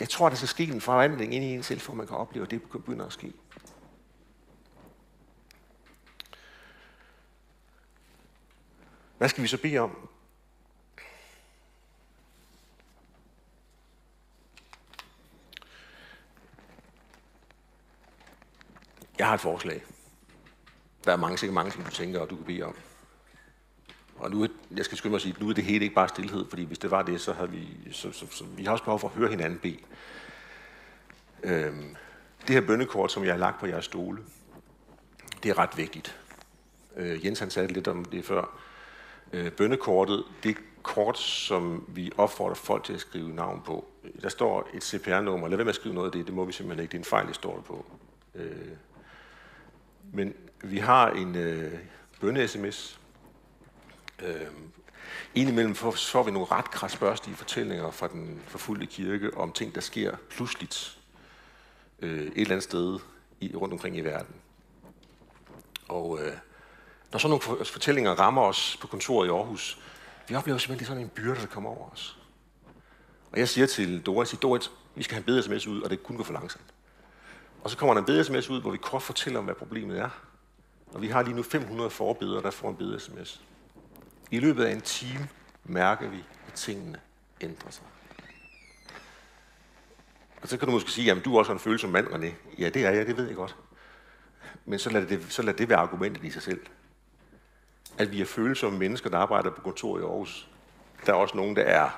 Jeg 0.00 0.08
tror, 0.08 0.28
der 0.28 0.36
skal 0.36 0.48
ske 0.48 0.64
en 0.64 0.80
forvandling 0.80 1.34
ind 1.34 1.44
i 1.44 1.48
en 1.48 1.62
selv, 1.62 1.80
for 1.80 1.94
man 1.94 2.06
kan 2.06 2.16
opleve, 2.16 2.44
at 2.44 2.50
det 2.50 2.62
begynder 2.62 3.06
at 3.06 3.12
ske. 3.12 3.32
Hvad 9.18 9.28
skal 9.28 9.42
vi 9.42 9.48
så 9.48 9.58
bede 9.58 9.78
om? 9.78 10.08
Jeg 19.18 19.26
har 19.26 19.34
et 19.34 19.40
forslag. 19.40 19.82
Der 21.04 21.12
er 21.12 21.16
mange, 21.16 21.38
sikkert 21.38 21.54
mange 21.54 21.70
ting, 21.70 21.86
du 21.86 21.90
tænker, 21.90 22.20
og 22.20 22.30
du 22.30 22.36
kan 22.36 22.44
bede 22.44 22.62
om. 22.62 22.76
Og 24.16 24.30
nu, 24.30 24.46
jeg 24.76 24.84
skal 24.84 24.98
skynde 24.98 25.10
mig 25.10 25.16
at 25.16 25.22
sige, 25.22 25.36
nu 25.40 25.48
er 25.48 25.54
det 25.54 25.64
hele 25.64 25.84
ikke 25.84 25.94
bare 25.94 26.08
stillhed, 26.08 26.44
fordi 26.48 26.64
hvis 26.64 26.78
det 26.78 26.90
var 26.90 27.02
det, 27.02 27.20
så 27.20 27.32
har 27.32 27.46
vi, 27.46 27.68
så, 27.92 28.12
så, 28.12 28.26
så, 28.30 28.44
vi 28.44 28.64
har 28.64 28.72
også 28.72 28.84
behov 28.84 29.00
for 29.00 29.08
at 29.08 29.14
høre 29.14 29.30
hinanden 29.30 29.58
bede. 29.58 29.78
Øhm, 31.42 31.96
det 32.46 32.54
her 32.54 32.60
bønnekort, 32.60 33.12
som 33.12 33.24
jeg 33.24 33.32
har 33.32 33.38
lagt 33.38 33.60
på 33.60 33.66
jeres 33.66 33.84
stole, 33.84 34.18
det 35.42 35.50
er 35.50 35.58
ret 35.58 35.76
vigtigt. 35.76 36.16
Øh, 36.96 37.24
Jens 37.24 37.38
han 37.38 37.50
sagde 37.50 37.72
lidt 37.72 37.88
om 37.88 38.04
det 38.04 38.24
før. 38.24 38.58
Øh, 39.32 39.52
bønnekortet, 39.52 40.24
det 40.42 40.50
er 40.50 40.60
kort, 40.82 41.18
som 41.18 41.84
vi 41.88 42.12
opfordrer 42.16 42.54
folk 42.54 42.84
til 42.84 42.92
at 42.92 43.00
skrive 43.00 43.28
navn 43.28 43.62
på. 43.66 43.84
Øh, 44.04 44.22
der 44.22 44.28
står 44.28 44.68
et 44.74 44.84
CPR-nummer. 44.84 45.48
Lad 45.48 45.56
være 45.56 45.64
med 45.64 45.72
at 45.72 45.74
skrive 45.74 45.94
noget 45.94 46.08
af 46.08 46.12
det, 46.12 46.26
det 46.26 46.34
må 46.34 46.44
vi 46.44 46.52
simpelthen 46.52 46.82
ikke. 46.82 46.92
Det 46.92 46.98
er 46.98 47.00
en 47.00 47.04
fejl, 47.04 47.26
det 47.26 47.34
står 47.34 47.60
på. 47.60 47.84
Øh, 48.34 48.68
men 50.12 50.34
vi 50.64 50.78
har 50.78 51.10
en 51.10 51.36
øh, 51.36 51.78
bønne-sms. 52.20 53.00
Øh, 54.22 54.46
indimellem 55.34 55.74
får, 55.74 55.90
får 55.90 56.22
vi 56.22 56.30
nogle 56.30 56.48
ret 56.50 56.70
krasbørstige 56.70 57.36
fortællinger 57.36 57.90
fra 57.90 58.08
den 58.08 58.42
forfulgte 58.46 58.86
kirke 58.86 59.36
om 59.36 59.52
ting, 59.52 59.74
der 59.74 59.80
sker 59.80 60.16
pludseligt 60.30 60.98
øh, 61.98 62.22
et 62.22 62.32
eller 62.36 62.50
andet 62.50 62.62
sted 62.62 62.98
i, 63.40 63.56
rundt 63.56 63.72
omkring 63.72 63.96
i 63.96 64.00
verden. 64.00 64.34
Og 65.88 66.18
øh, 66.22 66.32
når 67.12 67.18
sådan 67.18 67.38
nogle 67.38 67.58
altså, 67.58 67.72
fortællinger 67.72 68.12
rammer 68.12 68.42
os 68.42 68.78
på 68.80 68.86
kontoret 68.86 69.26
i 69.26 69.30
Aarhus, 69.30 69.78
vi 70.28 70.34
oplever 70.34 70.58
simpelthen, 70.58 70.86
sådan 70.86 71.02
en 71.02 71.08
byrde, 71.08 71.40
der 71.40 71.46
kommer 71.46 71.70
over 71.70 71.90
os. 71.90 72.18
Og 73.32 73.38
jeg 73.38 73.48
siger 73.48 73.66
til 73.66 74.02
Doris, 74.02 74.36
Doris, 74.42 74.70
vi 74.94 75.02
skal 75.02 75.14
have 75.14 75.20
en 75.20 75.24
bedre 75.24 75.42
sms 75.42 75.66
ud, 75.66 75.82
og 75.82 75.90
det 75.90 76.02
kun 76.02 76.16
går 76.16 76.24
for 76.24 76.32
langsomt. 76.32 76.64
Og 77.64 77.70
så 77.70 77.76
kommer 77.76 77.94
der 77.94 78.00
en 78.00 78.06
bedre 78.06 78.24
sms 78.24 78.50
ud, 78.50 78.60
hvor 78.60 78.70
vi 78.70 78.78
kort 78.78 79.02
fortæller 79.02 79.38
om, 79.38 79.44
hvad 79.44 79.54
problemet 79.54 79.98
er. 79.98 80.10
Og 80.94 81.02
vi 81.02 81.08
har 81.08 81.22
lige 81.22 81.36
nu 81.36 81.42
500 81.42 81.90
forbedere, 81.90 82.42
der 82.42 82.50
får 82.50 82.70
en 82.70 82.76
bedre 82.76 83.00
sms. 83.00 83.42
I 84.30 84.40
løbet 84.40 84.64
af 84.64 84.72
en 84.72 84.80
time 84.80 85.28
mærker 85.64 86.08
vi, 86.08 86.24
at 86.46 86.52
tingene 86.52 87.00
ændrer 87.40 87.70
sig. 87.70 87.84
Og 90.42 90.48
så 90.48 90.56
kan 90.56 90.68
du 90.68 90.72
måske 90.72 90.90
sige, 90.90 91.12
at 91.12 91.24
du 91.24 91.38
også 91.38 91.48
har 91.48 91.54
en 91.54 91.60
følelse 91.60 91.88
mand, 91.88 92.06
René. 92.06 92.32
Ja, 92.58 92.68
det 92.68 92.84
er 92.84 92.90
jeg, 92.90 93.06
det 93.06 93.16
ved 93.16 93.26
jeg 93.26 93.36
godt. 93.36 93.56
Men 94.64 94.78
så 94.78 94.90
lad 94.90 95.06
det, 95.06 95.26
så 95.28 95.42
lad 95.42 95.54
det 95.54 95.68
være 95.68 95.78
argumentet 95.78 96.24
i 96.24 96.30
sig 96.30 96.42
selv. 96.42 96.60
At 97.98 98.12
vi 98.12 98.20
er 98.20 98.24
følsomme 98.24 98.78
mennesker, 98.78 99.10
der 99.10 99.18
arbejder 99.18 99.50
på 99.50 99.60
kontor 99.60 99.98
i 99.98 100.02
Aarhus. 100.02 100.48
Der 101.06 101.12
er 101.12 101.16
også 101.16 101.36
nogen, 101.36 101.56
der 101.56 101.62
er 101.62 101.90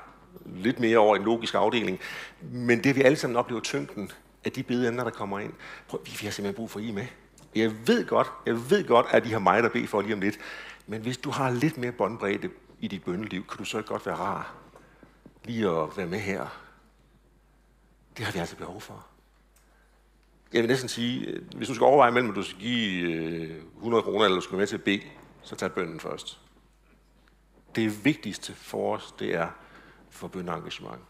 lidt 0.47 0.81
mere 0.81 0.99
over 0.99 1.17
en 1.17 1.23
logisk 1.23 1.55
afdeling. 1.55 2.01
Men 2.41 2.85
det 2.85 2.97
vi 2.97 3.03
alle 3.03 3.17
sammen 3.17 3.37
oplever 3.37 3.61
tyngden 3.61 4.13
af 4.45 4.53
de 4.53 4.63
bedemner, 4.63 5.05
der 5.05 5.11
kommer 5.11 5.39
ind. 5.39 5.53
Prøv, 5.89 6.01
vi 6.05 6.11
har 6.11 6.31
simpelthen 6.31 6.55
brug 6.55 6.71
for 6.71 6.81
I 6.81 6.91
med. 6.91 7.07
Jeg 7.57 7.87
ved 7.87 8.07
godt, 8.07 8.29
jeg 8.47 8.71
ved 8.71 8.87
godt, 8.87 9.07
at 9.11 9.27
I 9.27 9.29
har 9.29 9.38
mig, 9.38 9.62
der 9.62 9.69
beder 9.69 9.87
for 9.87 10.03
lige 10.03 10.14
om 10.14 10.21
lidt. 10.21 10.38
Men 10.87 11.03
hvis 11.03 11.16
du 11.16 11.31
har 11.31 11.51
lidt 11.51 11.79
mere 11.79 11.92
båndbredde 11.92 12.51
i 12.81 12.88
dit 12.88 13.05
bønneliv, 13.05 13.47
kan 13.47 13.59
du 13.59 13.64
så 13.64 13.79
ikke 13.79 13.88
godt 13.88 14.07
være 14.07 14.16
rar 14.16 14.55
lige 15.45 15.69
at 15.71 15.97
være 15.97 16.07
med 16.07 16.19
her. 16.19 16.47
Det 18.16 18.25
har 18.25 18.33
vi 18.33 18.38
altså 18.38 18.57
behov 18.57 18.81
for. 18.81 19.07
Jeg 20.53 20.62
vil 20.62 20.69
næsten 20.69 20.88
sige, 20.88 21.27
øh, 21.27 21.42
hvis 21.57 21.69
du 21.69 21.75
skal 21.75 21.85
overveje 21.85 22.12
mellem, 22.12 22.31
at 22.31 22.37
du 22.37 22.42
skal 22.42 22.61
give 22.61 23.12
øh, 23.12 23.62
100 23.77 24.03
kroner, 24.03 24.25
eller 24.25 24.35
du 24.35 24.40
skal 24.40 24.53
være 24.53 24.61
med 24.61 24.66
til 24.66 24.77
at 24.77 24.85
bede, 24.85 25.03
så 25.42 25.57
tag 25.57 25.73
bønnen 25.73 26.01
først. 26.01 26.40
Det 27.75 28.05
vigtigste 28.05 28.55
for 28.55 28.97
os, 28.97 29.14
det 29.19 29.35
er 29.35 29.49
for 30.11 30.29
bøndeengagement. 30.29 31.01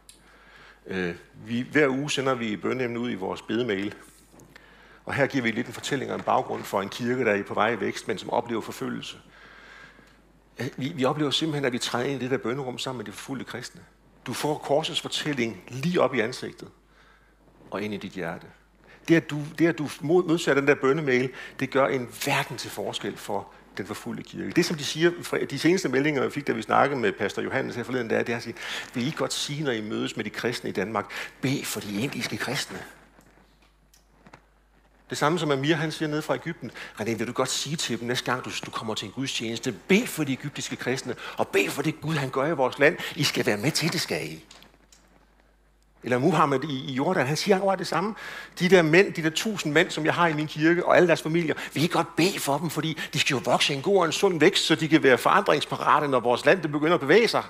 Øh, 0.86 1.14
vi, 1.46 1.60
hver 1.60 1.88
uge 1.88 2.10
sender 2.10 2.34
vi 2.34 2.56
bønneemne 2.56 3.00
ud 3.00 3.10
i 3.10 3.14
vores 3.14 3.42
bedemail. 3.42 3.94
Og 5.06 5.14
her 5.14 5.26
giver 5.26 5.42
vi 5.42 5.50
lidt 5.50 5.66
en 5.66 5.72
fortælling 5.72 6.12
en 6.12 6.20
baggrund 6.20 6.64
for 6.64 6.82
en 6.82 6.88
kirke, 6.88 7.24
der 7.24 7.32
er 7.32 7.42
på 7.42 7.54
vej 7.54 7.70
i 7.70 7.80
vækst, 7.80 8.08
men 8.08 8.18
som 8.18 8.30
oplever 8.30 8.60
forfølgelse. 8.60 9.16
Vi, 10.76 10.92
vi 10.94 11.04
oplever 11.04 11.30
simpelthen, 11.30 11.64
at 11.64 11.72
vi 11.72 11.78
træder 11.78 12.06
ind 12.06 12.20
i 12.20 12.24
det 12.24 12.30
der 12.30 12.38
bønnerum 12.38 12.78
sammen 12.78 12.98
med 12.98 13.04
de 13.04 13.12
forfulgte 13.12 13.44
kristne. 13.44 13.80
Du 14.26 14.32
får 14.32 14.58
korsets 14.58 15.00
fortælling 15.00 15.62
lige 15.68 16.00
op 16.00 16.14
i 16.14 16.20
ansigtet 16.20 16.68
og 17.70 17.82
ind 17.82 17.94
i 17.94 17.96
dit 17.96 18.12
hjerte. 18.12 18.46
Det, 19.08 19.16
at 19.16 19.30
du, 19.30 19.42
det, 19.58 19.66
at 19.66 19.78
du 19.78 19.88
modtager 20.00 20.54
den 20.54 20.66
der 20.66 20.74
bønnemail, 20.74 21.30
det 21.60 21.70
gør 21.70 21.86
en 21.86 22.08
verden 22.26 22.56
til 22.56 22.70
forskel 22.70 23.16
for 23.16 23.48
den 23.76 23.86
forfulgte 23.86 24.22
kirke. 24.22 24.50
Det, 24.50 24.64
som 24.64 24.76
de 24.76 24.84
siger, 24.84 25.10
de 25.50 25.58
seneste 25.58 25.88
meldinger, 25.88 26.24
vi 26.24 26.30
fik, 26.30 26.46
da 26.46 26.52
vi 26.52 26.62
snakkede 26.62 27.00
med 27.00 27.12
pastor 27.12 27.42
Johannes 27.42 27.76
her 27.76 27.82
forleden, 27.82 28.10
det 28.10 28.18
er, 28.18 28.22
det 28.22 28.32
er 28.32 28.36
at 28.36 28.42
sige, 28.42 28.54
vil 28.94 29.06
I 29.06 29.10
godt 29.16 29.32
sige, 29.32 29.64
når 29.64 29.72
I 29.72 29.80
mødes 29.80 30.16
med 30.16 30.24
de 30.24 30.30
kristne 30.30 30.70
i 30.70 30.72
Danmark, 30.72 31.10
bed 31.40 31.64
for 31.64 31.80
de 31.80 32.02
indiske 32.02 32.36
kristne. 32.36 32.78
Det 35.10 35.18
samme 35.18 35.38
som 35.38 35.50
Amir, 35.50 35.74
han 35.74 35.92
siger 35.92 36.08
ned 36.08 36.22
fra 36.22 36.34
Ægypten. 36.34 36.70
René, 37.00 37.16
vil 37.16 37.26
du 37.26 37.32
godt 37.32 37.50
sige 37.50 37.76
til 37.76 38.00
dem 38.00 38.08
næste 38.08 38.24
gang, 38.24 38.44
du, 38.44 38.50
du 38.66 38.70
kommer 38.70 38.94
til 38.94 39.06
en 39.06 39.12
gudstjeneste, 39.12 39.72
bed 39.72 40.06
for 40.06 40.24
de 40.24 40.32
egyptiske 40.32 40.76
kristne, 40.76 41.14
og 41.36 41.48
bed 41.48 41.70
for 41.70 41.82
det 41.82 42.00
Gud, 42.00 42.14
han 42.14 42.30
gør 42.30 42.46
i 42.46 42.52
vores 42.52 42.78
land. 42.78 42.96
I 43.16 43.24
skal 43.24 43.46
være 43.46 43.56
med 43.56 43.70
til 43.70 43.92
det, 43.92 44.00
skal 44.00 44.32
I. 44.32 44.44
Eller 46.02 46.18
Muhammed 46.18 46.64
i, 46.64 46.90
i 46.90 46.92
Jordan, 46.92 47.26
han 47.26 47.36
siger 47.36 47.60
over 47.60 47.74
det 47.74 47.86
samme. 47.86 48.14
De 48.58 48.68
der 48.68 48.82
mænd, 48.82 49.12
de 49.12 49.22
der 49.22 49.30
tusind 49.30 49.72
mænd, 49.72 49.90
som 49.90 50.04
jeg 50.04 50.14
har 50.14 50.28
i 50.28 50.32
min 50.32 50.46
kirke, 50.46 50.86
og 50.86 50.96
alle 50.96 51.06
deres 51.06 51.22
familier, 51.22 51.54
vi 51.74 51.80
kan 51.80 51.88
godt 51.88 52.16
bede 52.16 52.40
for 52.40 52.58
dem, 52.58 52.70
fordi 52.70 52.98
de 53.12 53.18
skal 53.18 53.34
jo 53.34 53.40
vokse 53.44 53.74
en 53.74 53.82
god 53.82 53.98
og 53.98 54.04
en 54.04 54.12
sund 54.12 54.40
vækst, 54.40 54.64
så 54.64 54.74
de 54.74 54.88
kan 54.88 55.02
være 55.02 55.18
forandringsparate, 55.18 56.08
når 56.08 56.20
vores 56.20 56.44
land 56.44 56.62
det 56.62 56.72
begynder 56.72 56.94
at 56.94 57.00
bevæge 57.00 57.28
sig. 57.28 57.44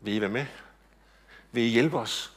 Vil 0.00 0.14
I 0.14 0.20
være 0.20 0.30
med? 0.30 0.46
Vil 1.52 1.62
I 1.62 1.68
hjælpe 1.68 1.98
os? 1.98 2.33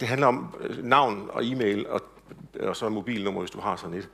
Det 0.00 0.08
handler 0.08 0.26
om 0.26 0.56
øh, 0.60 0.84
navn 0.84 1.30
og 1.32 1.46
e-mail, 1.46 1.86
og, 1.86 2.02
og 2.60 2.76
så 2.76 2.88
mobilnummer, 2.88 3.40
hvis 3.40 3.50
du 3.50 3.60
har 3.60 3.76
sådan 3.76 3.96
et. 3.96 4.08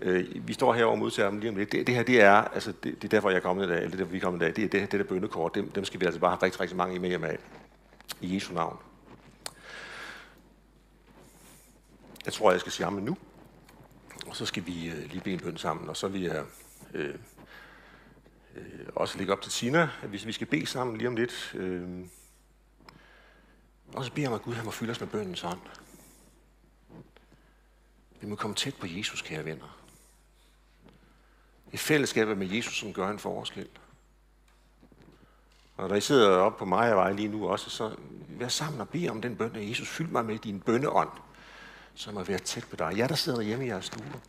Øh, 0.00 0.48
vi 0.48 0.52
står 0.52 0.74
her 0.74 0.84
og 0.84 0.98
modtager 0.98 1.30
dem 1.30 1.38
lige 1.38 1.50
om 1.50 1.56
lidt. 1.56 1.72
Det, 1.72 1.86
det 1.86 1.94
her, 1.94 2.02
det 2.02 2.20
er, 2.20 2.32
altså, 2.32 2.72
det, 2.72 3.02
det 3.02 3.04
er 3.04 3.08
derfor, 3.08 3.30
jeg 3.30 3.36
er 3.36 3.40
kommet 3.40 3.66
i 3.66 3.68
dag, 3.68 3.76
eller 3.76 3.96
det 3.96 4.00
er, 4.00 4.04
vi 4.04 4.16
er 4.16 4.20
kommet 4.20 4.40
i 4.40 4.44
dag, 4.44 4.56
det 4.56 4.64
er 4.64 4.68
det, 4.68 4.92
det 4.92 5.00
der 5.00 5.06
bønnekort, 5.06 5.54
dem, 5.54 5.70
dem 5.70 5.84
skal 5.84 6.00
vi 6.00 6.06
altså 6.06 6.20
bare 6.20 6.30
have 6.30 6.42
rigtig, 6.42 6.60
rigtig 6.60 6.76
mange 6.76 6.96
e-mail 6.96 7.20
med 7.20 7.36
i 8.20 8.34
Jesu 8.34 8.54
navn. 8.54 8.76
Jeg 12.24 12.32
tror, 12.32 12.50
jeg 12.50 12.60
skal 12.60 12.72
sige 12.72 12.86
amen 12.86 13.04
nu. 13.04 13.16
Og 14.26 14.36
så 14.36 14.46
skal 14.46 14.66
vi 14.66 14.88
øh, 14.88 15.10
lige 15.10 15.20
bede 15.20 15.34
en 15.34 15.40
bøn 15.40 15.56
sammen, 15.56 15.88
og 15.88 15.96
så 15.96 16.08
vil 16.08 16.22
jeg 16.22 16.44
øh, 16.94 17.14
øh, 18.56 18.64
også 18.94 19.18
lægge 19.18 19.32
op 19.32 19.42
til 19.42 19.52
Tina, 19.52 19.88
hvis 20.08 20.26
vi 20.26 20.32
skal 20.32 20.46
bede 20.46 20.66
sammen 20.66 20.96
lige 20.96 21.08
om 21.08 21.16
lidt. 21.16 21.54
Øh, 21.54 21.88
og 23.92 24.04
så 24.04 24.12
beder 24.12 24.22
jeg 24.22 24.30
mig, 24.30 24.38
at 24.38 24.42
Gud 24.42 24.54
han 24.54 24.64
må 24.64 24.70
fylde 24.70 24.90
os 24.90 25.00
med 25.00 25.08
bøndens 25.08 25.44
ånd. 25.44 25.60
Vi 28.20 28.26
må 28.26 28.36
komme 28.36 28.56
tæt 28.56 28.74
på 28.74 28.86
Jesus, 28.86 29.22
kære 29.22 29.44
venner. 29.44 29.78
Et 31.72 31.80
fællesskab 31.80 32.28
med 32.28 32.46
Jesus, 32.46 32.78
som 32.78 32.92
gør 32.92 33.08
en 33.08 33.18
forskel. 33.18 33.68
Og 35.76 35.88
når 35.88 35.96
I 35.96 36.00
sidder 36.00 36.28
oppe 36.30 36.58
på 36.58 36.64
mig 36.64 36.90
og 36.90 36.96
vej 36.96 37.12
lige 37.12 37.28
nu 37.28 37.48
også, 37.48 37.70
så 37.70 37.96
vær 38.28 38.48
sammen 38.48 38.80
og 38.80 38.88
bed 38.88 39.08
om 39.08 39.22
den 39.22 39.36
bøn, 39.36 39.56
at 39.56 39.68
Jesus 39.68 39.88
fyld 39.88 40.08
mig 40.08 40.24
med 40.24 40.38
din 40.38 40.60
bønneånd, 40.60 41.10
som 41.94 42.14
må 42.14 42.22
være 42.22 42.38
tæt 42.38 42.64
på 42.70 42.76
dig. 42.76 42.92
Jeg, 42.96 43.08
der 43.08 43.14
sidder 43.14 43.40
hjemme 43.40 43.64
i 43.64 43.68
jeres 43.68 43.84
stue. 43.84 44.20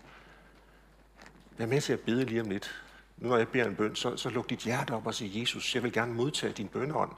Vær 1.57 1.65
med 1.65 1.81
til 1.81 1.93
at 1.93 1.99
bede 1.99 2.25
lige 2.25 2.41
om 2.41 2.49
lidt. 2.49 2.81
Nu 3.17 3.29
når 3.29 3.37
jeg 3.37 3.47
beder 3.47 3.65
en 3.65 3.75
bøn, 3.75 3.95
så, 3.95 4.17
så 4.17 4.29
luk 4.29 4.49
dit 4.49 4.59
hjerte 4.59 4.91
op 4.91 5.07
og 5.07 5.13
sig, 5.13 5.39
Jesus, 5.39 5.75
jeg 5.75 5.83
vil 5.83 5.93
gerne 5.93 6.13
modtage 6.13 6.53
din 6.53 6.67
bønneånd. 6.67 7.11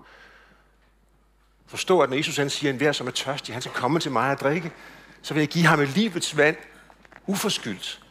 Forstå, 1.65 1.99
at 1.99 2.09
når 2.09 2.17
Jesus 2.17 2.37
han 2.37 2.49
siger, 2.49 2.69
at 2.69 2.73
enhver, 2.73 2.91
som 2.91 3.07
er 3.07 3.11
tørstig, 3.11 3.55
han 3.55 3.61
skal 3.61 3.73
komme 3.73 3.99
til 3.99 4.11
mig 4.11 4.31
og 4.31 4.39
drikke, 4.39 4.71
så 5.21 5.33
vil 5.33 5.41
jeg 5.41 5.47
give 5.47 5.65
ham 5.65 5.79
et 5.79 5.89
livets 5.89 6.37
vand, 6.37 6.55
uforskyldt. 7.27 8.03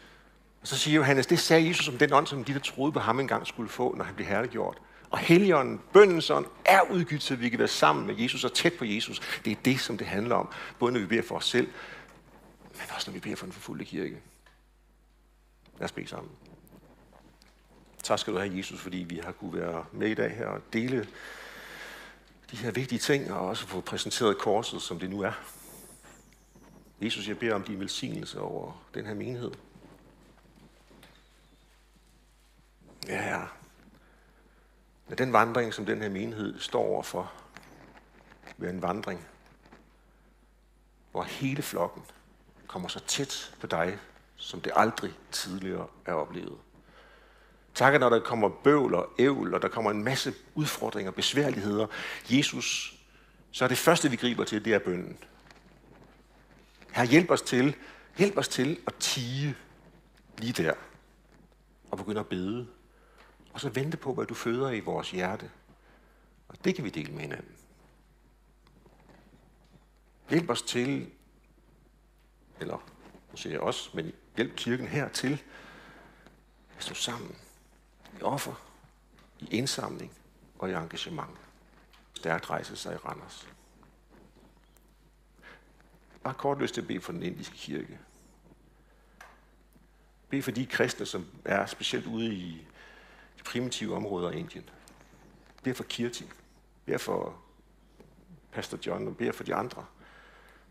Og 0.63 0.69
så 0.69 0.79
siger 0.79 0.97
Johannes, 0.97 1.27
det 1.27 1.39
sagde 1.39 1.69
Jesus 1.69 1.89
om 1.89 1.99
den 1.99 2.13
ånd, 2.13 2.27
som 2.27 2.45
de, 2.45 2.55
der 2.55 2.61
troede 2.61 2.93
på 2.93 3.01
ham 3.01 3.21
engang 3.21 3.47
skulle 3.47 3.69
få, 3.69 3.95
når 3.97 4.05
han 4.05 4.15
blev 4.15 4.27
herliggjort. 4.27 4.79
Og 5.11 5.19
Helligånden, 5.19 5.81
bøndens 5.93 6.31
ånd, 6.31 6.47
er 6.65 6.81
udgivet, 6.91 7.23
så 7.23 7.37
vi 7.37 7.49
kan 7.49 7.59
være 7.59 7.69
sammen 7.69 8.07
med 8.07 8.15
Jesus 8.19 8.45
og 8.45 8.55
tæt 8.55 8.73
på 8.73 8.85
Jesus. 8.85 9.21
Det 9.45 9.51
er 9.51 9.57
det, 9.65 9.81
som 9.81 9.99
det 9.99 10.07
handler 10.07 10.37
om. 10.37 10.49
Både 10.79 10.93
når 10.93 11.01
vi 11.01 11.07
beder 11.07 11.23
for 11.23 11.37
os 11.37 11.49
selv, 11.49 11.69
men 12.73 12.83
også 12.95 13.11
når 13.11 13.15
vi 13.15 13.21
beder 13.21 13.37
for 13.37 13.47
den 13.47 13.53
forfulgte 13.53 13.85
kirke. 13.85 14.17
Lad 15.79 15.85
os 15.85 15.93
bede 15.93 16.09
sammen. 16.09 16.33
Tak 18.03 18.19
skal 18.19 18.33
du 18.33 18.39
have, 18.39 18.57
Jesus, 18.57 18.81
fordi 18.81 18.97
vi 18.97 19.21
har 19.25 19.33
kunne 19.33 19.61
være 19.61 19.85
med 19.93 20.09
i 20.09 20.15
dag 20.15 20.31
her 20.31 20.47
og 20.47 20.61
dele 20.73 21.07
de 22.53 22.57
her 22.57 22.71
vigtige 22.71 22.99
ting, 22.99 23.33
og 23.33 23.49
også 23.49 23.67
få 23.67 23.81
præsenteret 23.81 24.39
korset, 24.39 24.83
som 24.83 24.99
det 24.99 25.11
nu 25.11 25.21
er. 25.21 25.33
Jesus, 27.01 27.29
jeg 27.29 27.39
beder 27.39 27.55
om 27.55 27.63
din 27.63 27.81
velsignelse 27.81 28.41
over 28.41 28.85
den 28.95 29.07
her 29.07 29.15
menighed. 29.15 29.51
Ja, 33.07 33.39
ja. 33.39 33.45
Lad 35.09 35.17
den 35.17 35.33
vandring, 35.33 35.75
som 35.75 35.87
den 35.87 36.03
her 36.03 36.09
menighed 36.09 36.61
står 36.61 36.83
overfor, 36.83 37.33
være 38.57 38.71
en 38.71 38.83
vandring, 38.83 39.27
hvor 41.11 41.23
hele 41.23 41.63
flokken 41.63 42.03
kommer 42.67 42.89
så 42.89 43.01
tæt 43.01 43.55
på 43.61 43.67
dig, 43.67 43.99
som 44.37 44.61
det 44.61 44.73
aldrig 44.77 45.13
tidligere 45.31 45.87
er 46.07 46.13
oplevet. 46.13 46.59
Tak, 47.75 48.01
når 48.01 48.09
der 48.09 48.21
kommer 48.21 48.49
bøvl 48.49 48.95
og 48.95 49.13
ævl, 49.19 49.55
og 49.55 49.63
der 49.63 49.69
kommer 49.69 49.91
en 49.91 50.05
masse 50.05 50.35
udfordringer 50.55 51.11
og 51.11 51.15
besværligheder. 51.15 51.87
Jesus, 52.31 52.99
så 53.51 53.65
er 53.65 53.69
det 53.69 53.79
første, 53.79 54.11
vi 54.11 54.17
griber 54.17 54.45
til, 54.45 54.65
det 54.65 54.75
er 54.75 54.79
bønden. 54.79 55.19
Her 56.93 57.05
hjælp 57.05 57.31
os 57.31 57.43
til, 57.43 57.77
hjælp 58.19 58.39
os 58.39 58.49
til 58.49 58.81
at 58.87 58.95
tige 58.95 59.57
lige 60.39 60.63
der, 60.63 60.75
og 61.91 61.99
begynde 61.99 62.21
at 62.21 62.27
bede, 62.27 62.67
og 63.53 63.61
så 63.61 63.69
vente 63.69 63.97
på, 63.97 64.15
hvad 64.15 64.27
du 64.27 64.35
føder 64.35 64.71
i 64.71 64.81
vores 64.81 65.11
hjerte. 65.11 65.51
Og 66.49 66.65
det 66.65 66.75
kan 66.75 66.85
vi 66.85 66.91
dele 66.91 67.13
med 67.13 67.21
hinanden. 67.21 67.57
Hjælp 70.31 70.51
os 70.51 70.63
til, 70.63 71.11
eller 72.61 72.89
nu 73.31 73.37
siger 73.37 73.53
jeg 73.53 73.61
også, 73.61 73.91
men 73.95 74.13
hjælp 74.37 74.57
kirken 74.57 74.87
her 74.87 75.09
til 75.09 75.43
at 76.77 76.85
stå 76.85 76.95
sammen 76.95 77.37
i 78.19 78.23
offer, 78.23 78.55
i 79.41 79.47
indsamling 79.51 80.13
og 80.59 80.71
i 80.71 80.73
engagement. 80.73 81.39
Stærkt 82.15 82.51
rejse 82.51 82.77
sig 82.77 82.95
i 82.95 82.97
Randers. 82.97 83.49
Bare 86.25 86.35
kort 86.35 86.59
lyst 86.59 86.75
til 86.75 86.81
at 86.81 86.87
bede 86.87 87.01
for 87.01 87.13
den 87.13 87.23
indiske 87.23 87.57
kirke. 87.57 87.99
Bed 90.29 90.43
for 90.43 90.51
de 90.51 90.67
kristne, 90.67 91.07
som 91.07 91.27
er 91.45 91.67
specielt 91.67 92.07
ude 92.07 92.35
i 92.35 92.67
de 93.39 93.43
primitive 93.43 93.97
områder 93.97 94.31
af 94.31 94.37
Indien. 94.37 94.71
Bed 95.63 95.75
for 95.75 95.85
Kirti. 95.85 96.31
Bed 96.85 96.99
for 96.99 97.43
Pastor 98.53 98.79
John 98.87 99.09
og 99.09 99.17
bed 99.17 99.33
for 99.33 99.45
de 99.45 99.55
andre, 99.55 99.87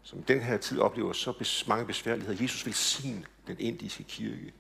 som 0.04 0.24
den 0.24 0.42
her 0.42 0.58
tid 0.58 0.80
oplever 0.80 1.14
så 1.14 1.64
mange 1.68 1.86
besværligheder. 1.86 2.42
Jesus 2.42 2.66
vil 2.66 2.74
sin 2.74 3.26
den 3.48 3.60
indiske 3.60 4.04
kirke, 4.04 4.54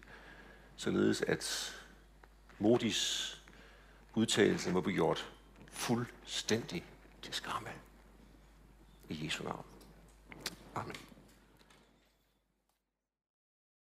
således 0.75 1.21
at 1.21 1.75
Modis 2.61 3.41
udtalelse 4.15 4.71
må 4.71 4.81
blive 4.81 4.95
gjort 4.95 5.31
fuldstændig 5.71 6.83
til 7.21 7.33
skamme. 7.33 7.69
I 9.09 9.25
Jesu 9.25 9.43
navn. 9.43 9.65
Amen. 10.75 11.10